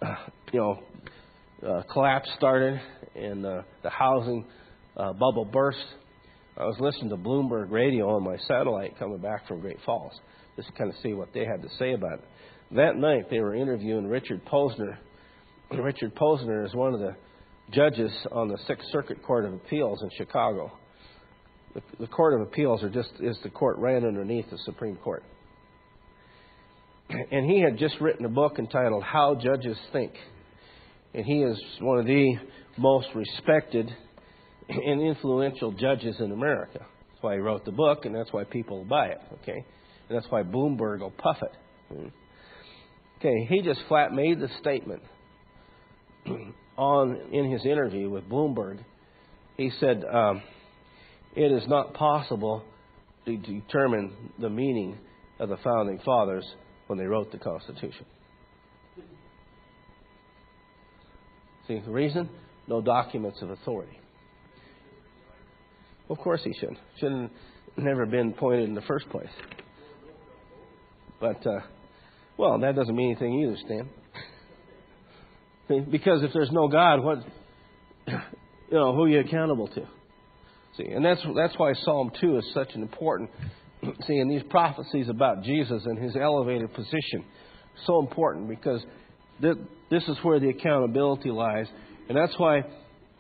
uh, 0.03 0.15
you 0.53 0.61
know, 0.61 0.83
uh, 1.67 1.83
collapse 1.93 2.29
started 2.37 2.81
and 3.15 3.47
uh, 3.47 3.63
the 3.83 3.91
housing 3.91 4.45
uh, 4.97 5.13
bubble 5.13 5.45
burst, 5.45 5.79
I 6.57 6.65
was 6.65 6.77
listening 6.81 7.11
to 7.11 7.17
Bloomberg 7.17 7.71
radio 7.71 8.11
on 8.17 8.25
my 8.25 8.37
satellite 8.49 8.99
coming 8.99 9.19
back 9.19 9.47
from 9.47 9.61
Great 9.61 9.79
Falls, 9.87 10.13
just 10.57 10.69
to 10.69 10.75
kind 10.75 10.91
of 10.91 10.97
see 11.03 11.13
what 11.13 11.29
they 11.33 11.45
had 11.45 11.63
to 11.63 11.69
say 11.79 11.93
about 11.93 12.15
it. 12.15 12.25
That 12.73 12.97
night, 12.97 13.31
they 13.31 13.41
were 13.41 13.55
interviewing 13.55 14.07
Richard 14.07 14.45
Posner. 14.45 14.99
Richard 15.71 16.15
Posner 16.15 16.67
is 16.67 16.75
one 16.75 16.93
of 16.93 17.01
the 17.01 17.15
judges 17.71 18.11
on 18.33 18.49
the 18.49 18.59
Sixth 18.67 18.89
Circuit 18.91 19.23
Court 19.23 19.45
of 19.45 19.55
Appeals 19.55 20.03
in 20.03 20.11
Chicago. 20.17 20.73
The, 21.75 21.83
the 22.01 22.07
Court 22.09 22.35
of 22.35 22.41
Appeals 22.41 22.83
are 22.83 22.91
just 22.91 23.11
is 23.21 23.39
the 23.45 23.51
court 23.51 23.79
right 23.79 24.03
underneath 24.03 24.51
the 24.51 24.59
Supreme 24.65 24.97
Court. 24.97 25.23
And 27.31 27.49
he 27.49 27.61
had 27.61 27.79
just 27.79 28.01
written 28.01 28.25
a 28.25 28.29
book 28.29 28.59
entitled 28.59 29.03
How 29.03 29.35
Judges 29.35 29.79
Think. 29.93 30.13
And 31.15 31.25
he 31.25 31.43
is 31.43 31.61
one 31.81 31.99
of 31.99 32.07
the 32.07 32.35
most 32.77 33.09
respected 33.15 33.91
and 34.71 35.03
influential 35.03 35.73
judges 35.73 36.17
in 36.21 36.33
America. 36.33 36.79
That's 36.81 37.23
why 37.23 37.35
he 37.35 37.41
wrote 37.41 37.65
the 37.65 37.73
book, 37.73 38.05
and 38.05 38.15
that's 38.15 38.33
why 38.33 38.45
people 38.45 38.79
will 38.79 38.85
buy 38.85 39.09
it. 39.09 39.21
Okay, 39.43 39.65
and 40.09 40.17
that's 40.17 40.31
why 40.31 40.43
Bloomberg 40.43 41.01
will 41.01 41.11
puff 41.11 41.39
it. 41.43 42.13
Okay, 43.19 43.47
he 43.49 43.63
just 43.63 43.81
flat 43.89 44.13
made 44.13 44.41
the 44.41 44.49
statement 44.61 45.03
on 46.77 47.21
in 47.33 47.51
his 47.51 47.65
interview 47.65 48.09
with 48.09 48.29
Bloomberg. 48.29 48.79
He 49.57 49.71
said 49.79 50.05
um, 50.11 50.43
it 51.37 51.53
is 51.53 51.69
not 51.69 51.95
possible 51.95 52.65
to 53.27 53.37
determine 53.37 54.13
the 54.39 54.49
meaning 54.49 54.99
of 55.39 55.49
the 55.49 55.59
founding 55.59 56.01
fathers 56.05 56.45
when 56.87 56.99
they 56.99 57.07
wrote 57.07 57.31
the 57.33 57.39
Constitution. 57.39 58.07
See 61.69 61.79
the 61.85 61.91
reason? 61.91 62.29
No 62.67 62.81
documents 62.81 63.41
of 63.43 63.51
authority. 63.51 63.99
Of 66.11 66.19
course 66.19 66.41
he 66.45 66.53
should. 66.59 66.77
Shouldn't 66.99 67.31
never 67.77 68.05
been 68.05 68.33
appointed 68.37 68.69
in 68.69 68.75
the 68.75 68.83
first 68.83 69.09
place. 69.11 69.31
But 71.21 71.47
uh, 71.47 71.61
well, 72.37 72.59
that 72.59 72.75
doesn't 72.75 72.95
mean 72.95 73.13
anything 73.13 73.41
either, 73.43 73.57
Stan. 73.65 73.89
because 75.91 76.23
if 76.25 76.33
there's 76.33 76.51
no 76.51 76.69
God, 76.69 77.03
what 77.05 77.19
you 78.09 78.15
know, 78.77 78.95
who 78.95 79.05
are 79.05 79.09
you 79.09 79.21
accountable 79.21 79.69
to? 79.69 79.87
See, 80.77 80.87
and 80.87 81.05
that's 81.05 81.21
that's 81.37 81.55
why 81.57 81.75
Psalm 81.85 82.11
two 82.21 82.39
is 82.39 82.51
such 82.55 82.75
an 82.75 82.83
important. 82.83 83.31
See, 84.07 84.17
and 84.17 84.31
these 84.31 84.43
prophecies 84.51 85.09
about 85.09 85.43
Jesus 85.45 85.83
and 85.85 85.99
his 85.99 86.17
elevated 86.17 86.73
position, 86.75 87.25
so 87.87 88.01
important 88.01 88.49
because 88.49 88.81
this 89.41 90.03
is 90.09 90.17
where 90.23 90.41
the 90.41 90.49
accountability 90.49 91.31
lies, 91.31 91.67
and 92.09 92.17
that's 92.17 92.35
why, 92.37 92.63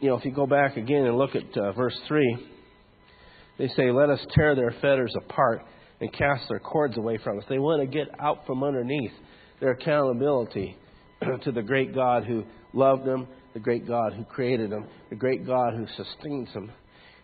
you 0.00 0.08
know, 0.08 0.16
if 0.16 0.24
you 0.24 0.32
go 0.32 0.46
back 0.46 0.76
again 0.76 1.06
and 1.06 1.16
look 1.16 1.34
at 1.34 1.56
uh, 1.56 1.72
verse 1.72 1.98
three, 2.08 2.48
they 3.60 3.68
say, 3.76 3.90
Let 3.90 4.08
us 4.08 4.20
tear 4.34 4.54
their 4.54 4.74
fetters 4.80 5.14
apart 5.14 5.60
and 6.00 6.10
cast 6.14 6.48
their 6.48 6.60
cords 6.60 6.96
away 6.96 7.18
from 7.22 7.38
us. 7.38 7.44
They 7.46 7.58
want 7.58 7.82
to 7.82 7.86
get 7.86 8.08
out 8.18 8.46
from 8.46 8.64
underneath 8.64 9.12
their 9.60 9.72
accountability 9.72 10.78
to 11.44 11.52
the 11.52 11.60
great 11.60 11.94
God 11.94 12.24
who 12.24 12.44
loved 12.72 13.04
them, 13.04 13.28
the 13.52 13.60
great 13.60 13.86
God 13.86 14.14
who 14.14 14.24
created 14.24 14.70
them, 14.70 14.86
the 15.10 15.16
great 15.16 15.46
God 15.46 15.74
who 15.74 15.86
sustains 15.94 16.50
them, 16.54 16.72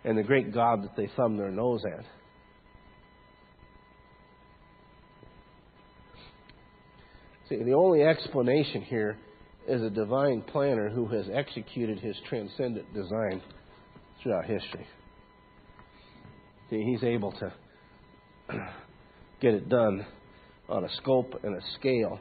and 0.04 0.18
the 0.18 0.22
great 0.22 0.52
God 0.52 0.82
that 0.82 0.94
they 0.94 1.08
thumb 1.16 1.38
their 1.38 1.50
nose 1.50 1.80
at. 1.90 2.04
See, 7.48 7.64
the 7.64 7.72
only 7.72 8.02
explanation 8.02 8.82
here 8.82 9.16
is 9.66 9.80
a 9.80 9.88
divine 9.88 10.42
planner 10.42 10.90
who 10.90 11.06
has 11.06 11.24
executed 11.32 11.98
his 11.98 12.16
transcendent 12.28 12.92
design 12.92 13.40
throughout 14.22 14.44
history. 14.44 14.86
See, 16.70 16.82
he's 16.82 17.02
able 17.04 17.32
to 17.32 17.52
get 19.40 19.54
it 19.54 19.68
done 19.68 20.04
on 20.68 20.84
a 20.84 20.88
scope 20.96 21.32
and 21.42 21.56
a 21.56 21.60
scale 21.78 22.18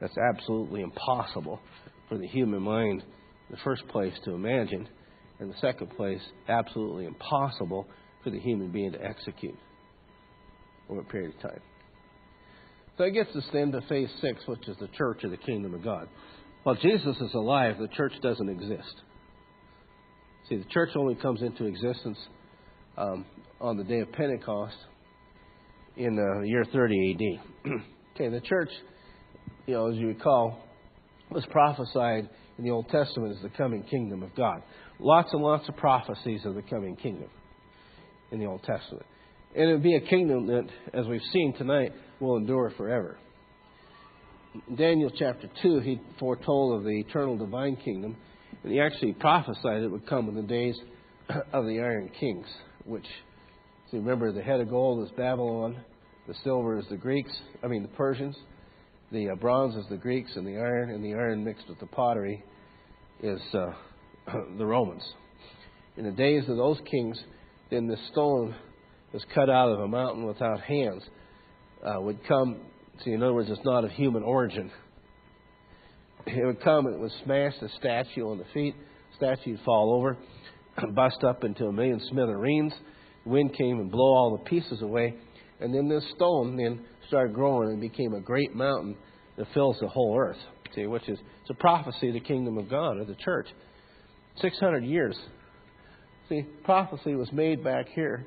that's 0.00 0.16
absolutely 0.32 0.82
impossible 0.82 1.60
for 2.08 2.16
the 2.16 2.26
human 2.26 2.62
mind, 2.62 3.02
in 3.02 3.54
the 3.54 3.60
first 3.64 3.86
place, 3.88 4.12
to 4.24 4.32
imagine, 4.32 4.88
and 5.40 5.50
the 5.50 5.56
second 5.60 5.90
place, 5.96 6.20
absolutely 6.48 7.06
impossible 7.06 7.86
for 8.22 8.30
the 8.30 8.38
human 8.38 8.70
being 8.70 8.92
to 8.92 9.04
execute 9.04 9.56
over 10.88 11.00
a 11.00 11.04
period 11.04 11.34
of 11.34 11.42
time. 11.42 11.60
So 12.96 13.04
that 13.04 13.10
gets 13.10 13.34
us 13.36 13.44
then 13.52 13.72
to 13.72 13.80
phase 13.82 14.08
six, 14.20 14.40
which 14.46 14.66
is 14.68 14.76
the 14.80 14.88
church 14.88 15.22
of 15.24 15.30
the 15.30 15.36
kingdom 15.36 15.74
of 15.74 15.84
God. 15.84 16.08
While 16.62 16.76
Jesus 16.76 17.16
is 17.16 17.34
alive, 17.34 17.76
the 17.78 17.88
church 17.88 18.12
doesn't 18.22 18.48
exist. 18.48 18.94
See, 20.48 20.56
the 20.56 20.64
church 20.64 20.90
only 20.96 21.14
comes 21.14 21.42
into 21.42 21.66
existence 21.66 22.18
um, 22.96 23.24
on 23.60 23.76
the 23.76 23.84
day 23.84 24.00
of 24.00 24.12
Pentecost 24.12 24.76
in 25.96 26.16
the 26.16 26.46
year 26.46 26.64
30 26.72 27.40
AD. 27.64 27.72
okay, 28.14 28.28
the 28.28 28.40
church, 28.40 28.70
you 29.66 29.74
know, 29.74 29.90
as 29.90 29.96
you 29.96 30.08
recall, 30.08 30.62
was 31.30 31.44
prophesied 31.50 32.28
in 32.56 32.64
the 32.64 32.70
Old 32.70 32.88
Testament 32.88 33.36
as 33.36 33.42
the 33.42 33.50
coming 33.50 33.82
kingdom 33.84 34.22
of 34.22 34.34
God. 34.34 34.62
Lots 34.98 35.32
and 35.32 35.42
lots 35.42 35.68
of 35.68 35.76
prophecies 35.76 36.44
of 36.44 36.54
the 36.54 36.62
coming 36.62 36.96
kingdom 36.96 37.28
in 38.30 38.38
the 38.38 38.46
Old 38.46 38.62
Testament. 38.62 39.06
And 39.54 39.68
it 39.68 39.72
would 39.72 39.82
be 39.82 39.96
a 39.96 40.00
kingdom 40.00 40.46
that, 40.48 40.68
as 40.92 41.06
we've 41.06 41.20
seen 41.32 41.54
tonight, 41.56 41.92
will 42.20 42.36
endure 42.36 42.70
forever. 42.76 43.18
In 44.68 44.76
Daniel 44.76 45.10
chapter 45.16 45.48
2, 45.62 45.80
he 45.80 46.00
foretold 46.18 46.78
of 46.78 46.84
the 46.84 47.00
eternal 47.00 47.36
divine 47.36 47.76
kingdom, 47.76 48.16
and 48.62 48.72
he 48.72 48.80
actually 48.80 49.12
prophesied 49.12 49.82
it 49.82 49.90
would 49.90 50.06
come 50.06 50.28
in 50.28 50.34
the 50.34 50.42
days 50.42 50.76
of 51.52 51.64
the 51.66 51.80
iron 51.80 52.10
kings, 52.18 52.46
which, 52.84 53.06
see, 53.90 53.96
remember, 53.98 54.32
the 54.32 54.42
head 54.42 54.60
of 54.60 54.70
gold 54.70 55.06
is 55.06 55.12
Babylon, 55.16 55.76
the 56.26 56.34
silver 56.44 56.78
is 56.78 56.84
the 56.90 56.96
Greeks, 56.96 57.30
I 57.62 57.68
mean 57.68 57.82
the 57.82 57.88
Persians, 57.88 58.36
the 59.10 59.30
uh, 59.30 59.34
bronze 59.36 59.74
is 59.76 59.86
the 59.88 59.96
Greeks, 59.96 60.30
and 60.36 60.46
the 60.46 60.56
iron, 60.56 60.90
and 60.90 61.04
the 61.04 61.14
iron 61.14 61.44
mixed 61.44 61.68
with 61.68 61.80
the 61.80 61.86
pottery 61.86 62.44
is 63.22 63.40
uh, 63.54 63.72
the 64.58 64.66
Romans. 64.66 65.02
In 65.96 66.04
the 66.04 66.12
days 66.12 66.44
of 66.48 66.56
those 66.56 66.78
kings, 66.90 67.18
then 67.70 67.86
the 67.86 67.96
stone 68.12 68.54
was 69.12 69.22
cut 69.34 69.48
out 69.48 69.70
of 69.70 69.80
a 69.80 69.88
mountain 69.88 70.24
without 70.24 70.60
hands 70.60 71.02
uh, 71.84 72.00
would 72.00 72.18
come. 72.26 72.60
See, 73.04 73.12
in 73.12 73.22
other 73.22 73.32
words, 73.32 73.48
it's 73.50 73.64
not 73.64 73.84
of 73.84 73.90
human 73.92 74.22
origin. 74.22 74.70
It 76.26 76.44
would 76.44 76.62
come 76.62 76.86
and 76.86 76.96
it 76.96 77.00
would 77.00 77.12
smash 77.24 77.54
the 77.60 77.68
statue 77.78 78.28
on 78.28 78.38
the 78.38 78.44
feet. 78.52 78.74
Statue 79.16 79.52
would 79.52 79.60
fall 79.64 79.94
over, 79.94 80.18
bust 80.94 81.24
up 81.24 81.44
into 81.44 81.66
a 81.66 81.72
million 81.72 82.00
smithereens. 82.10 82.72
Wind 83.28 83.54
came 83.56 83.78
and 83.80 83.90
blow 83.90 84.14
all 84.14 84.36
the 84.36 84.50
pieces 84.50 84.82
away. 84.82 85.14
And 85.60 85.74
then 85.74 85.88
this 85.88 86.04
stone 86.16 86.56
then 86.56 86.84
started 87.08 87.34
growing 87.34 87.70
and 87.70 87.80
became 87.80 88.14
a 88.14 88.20
great 88.20 88.54
mountain 88.54 88.96
that 89.36 89.46
fills 89.54 89.76
the 89.80 89.88
whole 89.88 90.16
earth. 90.18 90.38
See, 90.74 90.86
which 90.86 91.08
is 91.08 91.18
it's 91.40 91.50
a 91.50 91.54
prophecy 91.54 92.08
of 92.08 92.14
the 92.14 92.20
kingdom 92.20 92.58
of 92.58 92.68
God, 92.68 92.98
of 92.98 93.06
the 93.06 93.16
church. 93.16 93.48
600 94.40 94.84
years. 94.84 95.16
See, 96.28 96.44
prophecy 96.64 97.14
was 97.14 97.32
made 97.32 97.64
back 97.64 97.86
here 97.94 98.26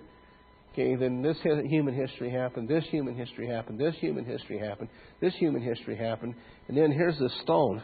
Okay, 0.73 0.95
then 0.95 1.21
this 1.21 1.37
human 1.43 1.93
history 1.93 2.31
happened, 2.31 2.69
this 2.69 2.85
human 2.85 3.13
history 3.15 3.45
happened, 3.45 3.77
this 3.77 3.93
human 3.95 4.23
history 4.23 4.57
happened, 4.57 4.87
this 5.19 5.33
human 5.33 5.61
history 5.61 5.97
happened, 5.97 6.33
and 6.69 6.77
then 6.77 6.93
here's 6.93 7.19
this 7.19 7.33
stone 7.43 7.83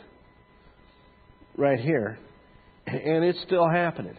right 1.58 1.80
here, 1.80 2.18
and 2.88 3.26
it's 3.26 3.42
still 3.42 3.68
happening. 3.70 4.16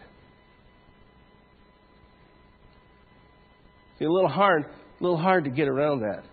See, 3.99 4.05
a 4.05 4.11
little 4.11 4.29
hard, 4.29 4.63
a 4.63 5.03
little 5.03 5.17
hard 5.17 5.43
to 5.43 5.49
get 5.49 5.67
around 5.67 5.99
that. 5.99 6.23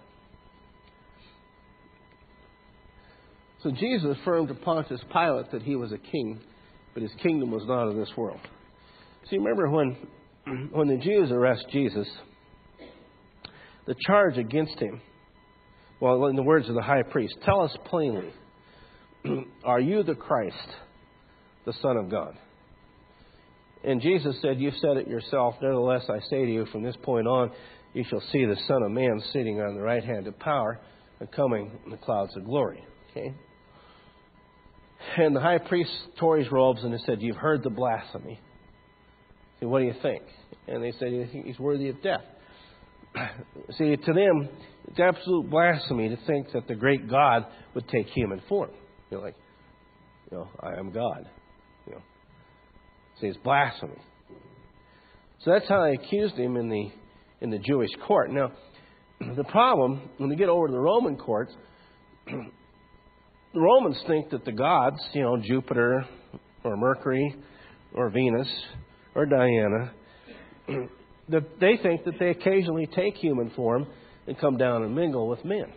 So 3.62 3.73
Jesus 3.73 4.17
affirmed 4.21 4.49
to 4.49 4.55
Pontius 4.55 5.01
Pilate 5.12 5.51
that 5.51 5.62
he 5.62 5.75
was 5.75 5.91
a 5.91 5.99
king, 5.99 6.41
but 6.95 7.03
his 7.03 7.11
kingdom 7.21 7.51
was 7.51 7.64
not 7.67 7.89
of 7.89 7.97
this 7.97 8.11
world. 8.17 8.39
See, 9.29 9.39
remember 9.39 9.69
when 9.69 9.97
when 10.71 10.87
the 10.87 10.99
Jews 10.99 11.33
arrest 11.33 11.67
Jesus, 11.73 12.07
the 13.87 13.97
charge 14.07 14.39
against 14.39 14.79
him, 14.79 15.01
well, 16.01 16.27
in 16.27 16.37
the 16.37 16.43
words 16.43 16.69
of 16.69 16.77
the 16.77 16.83
high 16.83 17.03
priest, 17.03 17.35
tell 17.45 17.62
us 17.62 17.77
plainly, 17.87 18.33
are 19.64 19.81
you 19.81 20.05
the 20.05 20.14
Christ, 20.14 20.69
the 21.64 21.73
Son 21.83 21.97
of 21.97 22.09
God? 22.09 22.37
And 23.85 24.01
Jesus 24.01 24.37
said, 24.43 24.61
You've 24.61 24.74
said 24.81 24.97
it 24.97 25.09
yourself. 25.09 25.55
Nevertheless, 25.61 26.03
I 26.09 26.20
say 26.29 26.45
to 26.45 26.53
you, 26.53 26.66
from 26.66 26.83
this 26.83 26.97
point 27.03 27.27
on, 27.27 27.51
you 27.93 28.05
shall 28.09 28.22
see 28.33 28.45
the 28.45 28.57
Son 28.66 28.83
of 28.83 28.91
Man 28.91 29.22
sitting 29.33 29.61
on 29.61 29.74
the 29.74 29.83
right 29.83 30.05
hand 30.05 30.27
of 30.27 30.39
power 30.39 30.81
and 31.20 31.31
coming 31.33 31.70
in 31.85 31.91
the 31.91 31.97
clouds 31.97 32.37
of 32.37 32.45
glory. 32.45 32.85
Okay? 33.11 33.35
And 35.18 35.35
the 35.35 35.41
high 35.41 35.59
priest 35.59 35.91
tore 36.18 36.39
his 36.39 36.51
robes 36.51 36.83
and 36.83 36.93
he 36.93 37.01
said, 37.07 37.22
You've 37.22 37.37
heard 37.37 37.62
the 37.62 37.70
blasphemy. 37.70 38.41
So 39.61 39.68
what 39.68 39.81
do 39.81 39.87
you 39.87 39.95
think? 40.03 40.22
And 40.68 40.83
they 40.83 40.93
said, 40.99 41.31
He's 41.45 41.59
worthy 41.59 41.89
of 41.89 42.03
death. 42.03 42.24
See, 43.79 43.97
to 43.97 44.12
them, 44.12 44.49
it's 44.89 45.01
absolute 45.01 45.49
blasphemy 45.51 46.09
to 46.11 46.18
think 46.27 46.53
that 46.53 46.68
the 46.68 46.74
great 46.74 47.09
God 47.09 47.47
would 47.74 47.89
take 47.89 48.09
human 48.09 48.43
form. 48.49 48.70
You're 49.11 49.22
like, 49.22 49.37
you 50.31 50.39
know, 50.39 50.49
I 50.61 50.79
am 50.79 50.93
God. 50.93 51.29
You 51.87 51.95
know, 51.95 52.03
see, 53.21 53.27
it's 53.29 53.39
blasphemy. 53.39 53.97
So 55.45 55.53
that's 55.53 55.69
how 55.69 55.85
they 55.85 55.93
accused 55.93 56.35
him 56.35 56.57
in 56.57 56.69
the 56.69 56.91
in 57.41 57.51
the 57.51 57.59
Jewish 57.59 57.91
court. 58.07 58.31
Now, 58.31 58.53
the 59.37 59.45
problem 59.45 60.09
when 60.19 60.31
they 60.31 60.37
get 60.37 60.49
over 60.49 60.67
to 60.67 60.73
the 60.73 60.79
Roman 60.79 61.17
courts, 61.17 61.53
the 62.27 63.61
Romans 63.61 63.99
think 64.07 64.31
that 64.31 64.45
the 64.45 64.53
gods, 64.53 64.97
you 65.12 65.23
know, 65.23 65.37
Jupiter 65.37 66.05
or 66.64 66.77
Mercury 66.77 67.35
or 67.95 68.11
Venus 68.11 68.49
or 69.14 69.27
Diana, 69.27 69.93
that 71.29 71.61
they 71.61 71.79
think 71.83 72.05
that 72.05 72.19
they 72.19 72.31
occasionally 72.31 72.89
take 72.95 73.14
human 73.14 73.51
form 73.51 73.87
and 74.27 74.39
come 74.39 74.57
down 74.57 74.83
and 74.83 74.95
mingle 74.95 75.29
with 75.29 75.45
men. 75.45 75.73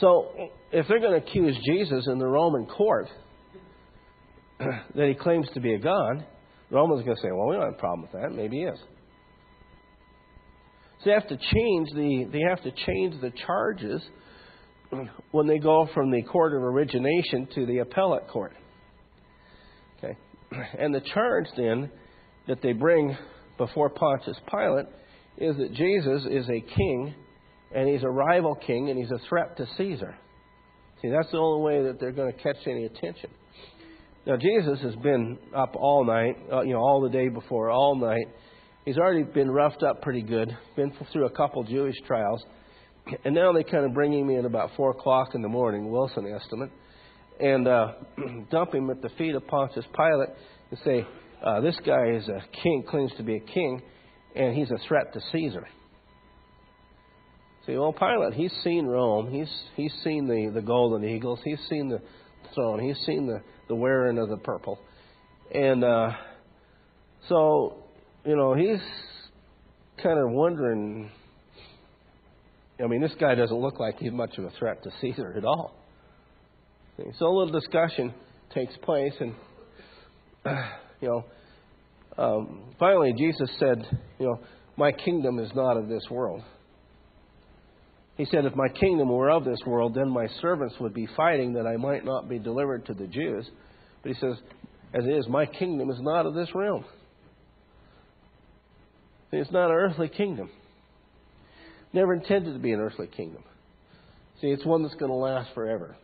So, 0.00 0.50
if 0.72 0.88
they're 0.88 1.00
going 1.00 1.20
to 1.20 1.26
accuse 1.26 1.56
Jesus 1.66 2.06
in 2.06 2.18
the 2.18 2.26
Roman 2.26 2.66
court 2.66 3.08
that 4.94 5.08
he 5.08 5.14
claims 5.14 5.48
to 5.54 5.60
be 5.60 5.74
a 5.74 5.78
god, 5.78 6.24
Romans 6.70 7.04
going 7.04 7.16
to 7.16 7.22
say, 7.22 7.30
"Well, 7.30 7.48
we 7.48 7.56
don't 7.56 7.64
have 7.64 7.74
a 7.74 7.78
problem 7.78 8.02
with 8.02 8.12
that. 8.12 8.32
Maybe 8.32 8.58
he 8.58 8.62
is." 8.64 8.78
So 10.98 11.10
they 11.10 11.12
have 11.12 11.28
to 11.28 11.36
change 11.36 11.88
the 11.94 12.28
they 12.32 12.42
have 12.48 12.62
to 12.62 12.70
change 12.86 13.20
the 13.20 13.32
charges 13.46 14.02
when 15.32 15.46
they 15.46 15.58
go 15.58 15.88
from 15.94 16.10
the 16.10 16.22
court 16.22 16.54
of 16.54 16.62
origination 16.62 17.48
to 17.54 17.66
the 17.66 17.78
appellate 17.78 18.28
court. 18.28 18.52
Okay, 19.98 20.16
and 20.78 20.94
the 20.94 21.00
charge 21.00 21.46
then 21.56 21.90
that 22.48 22.62
they 22.62 22.72
bring 22.72 23.16
before 23.58 23.90
Pontius 23.90 24.36
Pilate 24.50 24.86
is 25.38 25.56
that 25.56 25.72
Jesus 25.74 26.24
is 26.30 26.46
a 26.48 26.60
king, 26.60 27.14
and 27.74 27.88
he's 27.88 28.02
a 28.02 28.08
rival 28.08 28.54
king, 28.54 28.90
and 28.90 28.98
he's 28.98 29.10
a 29.10 29.20
threat 29.28 29.56
to 29.56 29.66
Caesar. 29.76 30.14
See, 31.00 31.10
that's 31.10 31.30
the 31.32 31.38
only 31.38 31.64
way 31.64 31.82
that 31.84 31.98
they're 31.98 32.12
going 32.12 32.32
to 32.32 32.38
catch 32.38 32.56
any 32.66 32.84
attention. 32.84 33.30
Now, 34.24 34.36
Jesus 34.36 34.80
has 34.82 34.94
been 34.96 35.36
up 35.54 35.74
all 35.74 36.04
night, 36.04 36.36
uh, 36.52 36.62
you 36.62 36.74
know, 36.74 36.78
all 36.78 37.00
the 37.00 37.10
day 37.10 37.28
before, 37.28 37.70
all 37.70 37.96
night. 37.96 38.26
He's 38.84 38.96
already 38.96 39.24
been 39.24 39.50
roughed 39.50 39.82
up 39.82 40.00
pretty 40.00 40.22
good, 40.22 40.56
been 40.76 40.92
through 41.12 41.26
a 41.26 41.30
couple 41.30 41.64
Jewish 41.64 41.96
trials. 42.06 42.42
And 43.24 43.34
now 43.34 43.52
they 43.52 43.64
kind 43.64 43.84
of 43.84 43.94
bring 43.94 44.12
him 44.12 44.30
in 44.30 44.44
about 44.46 44.70
4 44.76 44.92
o'clock 44.92 45.34
in 45.34 45.42
the 45.42 45.48
morning, 45.48 45.90
Wilson 45.90 46.24
estimate, 46.32 46.70
and 47.40 47.66
uh, 47.66 47.94
dump 48.52 48.72
him 48.72 48.90
at 48.90 49.02
the 49.02 49.08
feet 49.18 49.34
of 49.34 49.44
Pontius 49.48 49.84
Pilate 49.96 50.28
and 50.70 50.78
say, 50.84 51.04
uh, 51.44 51.60
this 51.60 51.74
guy 51.84 52.10
is 52.10 52.28
a 52.28 52.40
king, 52.62 52.84
claims 52.88 53.10
to 53.16 53.24
be 53.24 53.34
a 53.34 53.40
king, 53.40 53.82
and 54.36 54.54
he's 54.54 54.70
a 54.70 54.78
threat 54.86 55.12
to 55.14 55.20
Caesar. 55.32 55.66
See, 57.66 57.76
well, 57.76 57.92
Pilate, 57.92 58.34
he's 58.34 58.52
seen 58.62 58.86
Rome. 58.86 59.32
He's 59.32 59.50
he's 59.74 59.92
seen 60.04 60.28
the, 60.28 60.52
the 60.54 60.62
golden 60.62 61.04
eagles. 61.04 61.40
He's 61.44 61.60
seen 61.68 61.88
the 61.88 62.00
throne. 62.54 62.80
He's 62.80 62.98
seen 63.06 63.26
the, 63.26 63.40
the 63.72 63.76
wearing 63.76 64.18
of 64.18 64.28
the 64.28 64.36
purple. 64.36 64.78
And 65.50 65.82
uh, 65.82 66.10
so, 67.26 67.78
you 68.22 68.36
know, 68.36 68.52
he's 68.52 68.82
kind 70.02 70.18
of 70.18 70.30
wondering. 70.30 71.10
I 72.82 72.86
mean, 72.86 73.00
this 73.00 73.14
guy 73.18 73.34
doesn't 73.34 73.56
look 73.56 73.80
like 73.80 73.98
he's 73.98 74.12
much 74.12 74.36
of 74.36 74.44
a 74.44 74.50
threat 74.58 74.82
to 74.82 74.90
Caesar 75.00 75.32
at 75.38 75.44
all. 75.46 75.74
So 77.18 77.26
a 77.26 77.32
little 77.32 77.58
discussion 77.58 78.12
takes 78.54 78.76
place, 78.82 79.14
and 79.20 79.34
you 81.00 81.08
know, 81.08 81.24
um, 82.18 82.74
finally, 82.78 83.14
Jesus 83.16 83.48
said, 83.58 83.86
you 84.18 84.26
know, 84.26 84.40
my 84.76 84.92
kingdom 84.92 85.38
is 85.38 85.50
not 85.54 85.78
of 85.78 85.88
this 85.88 86.04
world. 86.10 86.42
He 88.16 88.26
said, 88.26 88.44
If 88.44 88.54
my 88.54 88.68
kingdom 88.68 89.08
were 89.08 89.30
of 89.30 89.44
this 89.44 89.60
world, 89.66 89.94
then 89.94 90.10
my 90.10 90.26
servants 90.40 90.74
would 90.80 90.94
be 90.94 91.08
fighting 91.16 91.54
that 91.54 91.66
I 91.66 91.76
might 91.76 92.04
not 92.04 92.28
be 92.28 92.38
delivered 92.38 92.86
to 92.86 92.94
the 92.94 93.06
Jews. 93.06 93.48
But 94.02 94.12
he 94.12 94.20
says, 94.20 94.36
As 94.94 95.04
it 95.04 95.10
is, 95.10 95.28
my 95.28 95.46
kingdom 95.46 95.90
is 95.90 96.00
not 96.00 96.26
of 96.26 96.34
this 96.34 96.48
realm. 96.54 96.84
It's 99.32 99.50
not 99.50 99.70
an 99.70 99.76
earthly 99.76 100.08
kingdom. 100.08 100.50
Never 101.94 102.14
intended 102.14 102.52
to 102.52 102.58
be 102.58 102.72
an 102.72 102.80
earthly 102.80 103.06
kingdom. 103.06 103.42
See, 104.40 104.48
it's 104.48 104.64
one 104.64 104.82
that's 104.82 104.94
going 104.96 105.10
to 105.10 105.16
last 105.16 105.50
forever. 105.54 105.96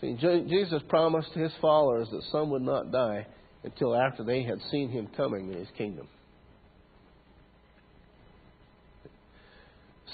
See, 0.00 0.16
Jesus 0.20 0.82
promised 0.88 1.32
his 1.32 1.52
followers 1.60 2.08
that 2.10 2.22
some 2.32 2.50
would 2.50 2.62
not 2.62 2.92
die 2.92 3.26
until 3.62 3.94
after 3.94 4.24
they 4.24 4.42
had 4.42 4.58
seen 4.70 4.90
him 4.90 5.08
coming 5.16 5.52
in 5.52 5.58
his 5.58 5.68
kingdom. 5.76 6.08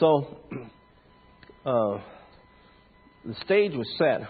So, 0.00 0.38
uh, 1.66 1.98
the 3.22 3.34
stage 3.44 3.72
was 3.74 3.86
set. 3.98 4.22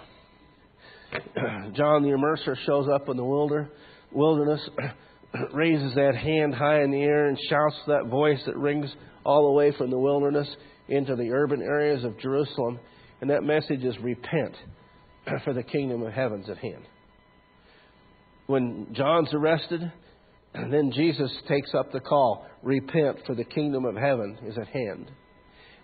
John 1.75 2.03
the 2.03 2.09
Immerser 2.09 2.57
shows 2.67 2.89
up 2.93 3.09
in 3.09 3.17
the 3.17 3.25
wilder, 3.25 3.71
wilderness, 4.11 4.61
raises 5.53 5.95
that 5.95 6.17
hand 6.17 6.57
high 6.57 6.83
in 6.83 6.91
the 6.91 7.03
air, 7.03 7.29
and 7.29 7.39
shouts 7.49 7.77
that 7.87 8.07
voice 8.11 8.41
that 8.47 8.57
rings 8.57 8.91
all 9.25 9.47
the 9.47 9.53
way 9.53 9.73
from 9.79 9.91
the 9.91 9.99
wilderness 9.99 10.49
into 10.89 11.15
the 11.15 11.31
urban 11.31 11.63
areas 11.63 12.03
of 12.03 12.19
Jerusalem. 12.19 12.81
And 13.21 13.31
that 13.31 13.45
message 13.45 13.85
is 13.85 13.97
repent, 14.01 14.57
for 15.45 15.53
the 15.53 15.63
kingdom 15.63 16.03
of 16.03 16.13
heaven's 16.13 16.51
at 16.51 16.59
hand. 16.59 16.83
When 18.49 18.89
John's 18.93 19.33
arrested, 19.33 19.93
and 20.53 20.73
then 20.73 20.91
Jesus 20.91 21.31
takes 21.47 21.73
up 21.75 21.93
the 21.93 22.01
call 22.01 22.45
repent, 22.65 23.19
for 23.25 23.37
the 23.37 23.45
kingdom 23.45 23.85
of 23.85 23.95
heaven 23.95 24.37
is 24.45 24.59
at 24.59 24.67
hand. 24.67 25.13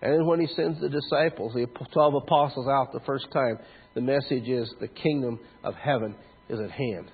And 0.03 0.27
when 0.27 0.41
he 0.41 0.47
sends 0.55 0.81
the 0.81 0.89
disciples, 0.89 1.55
the 1.55 1.67
12 1.93 2.15
apostles 2.15 2.69
out 2.69 2.93
the 2.93 3.01
first 3.07 3.31
time, 3.33 3.59
the 3.95 4.01
message 4.01 4.49
is 4.49 4.73
the 4.81 4.89
kingdom 4.89 5.41
of 5.65 5.75
heaven 5.75 6.15
is 6.49 6.61
at 6.61 6.71
hand. 6.71 7.11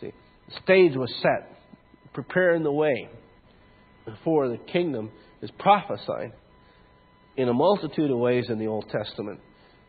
See, 0.00 0.12
the 0.48 0.54
stage 0.62 0.96
was 0.96 1.12
set, 1.22 1.50
preparing 2.12 2.62
the 2.62 2.72
way 2.72 3.08
for 4.22 4.48
the 4.48 4.58
kingdom 4.58 5.10
is 5.42 5.50
prophesied 5.58 6.32
in 7.36 7.48
a 7.48 7.54
multitude 7.54 8.10
of 8.10 8.18
ways 8.18 8.46
in 8.48 8.58
the 8.58 8.66
Old 8.66 8.88
Testament. 8.90 9.40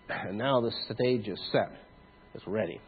And 0.09 0.37
now 0.37 0.61
the 0.61 0.71
stage 0.93 1.27
is 1.27 1.39
set, 1.51 1.71
it's 2.33 2.47
ready. 2.47 2.79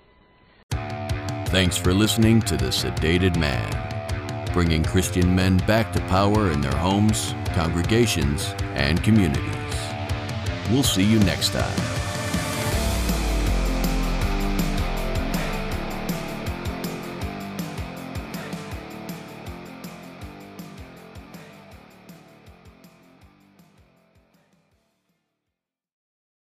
Thanks 0.71 1.77
for 1.77 1.93
listening 1.93 2.41
to 2.43 2.57
The 2.57 2.67
Sedated 2.67 3.37
Man 3.37 3.89
bringing 4.53 4.83
Christian 4.83 5.35
men 5.35 5.57
back 5.59 5.93
to 5.93 5.99
power 6.07 6.51
in 6.51 6.61
their 6.61 6.75
homes, 6.75 7.33
congregations, 7.53 8.53
and 8.75 9.01
communities. 9.03 9.43
We'll 10.69 10.83
see 10.83 11.03
you 11.03 11.19
next 11.19 11.49
time. 11.49 12.08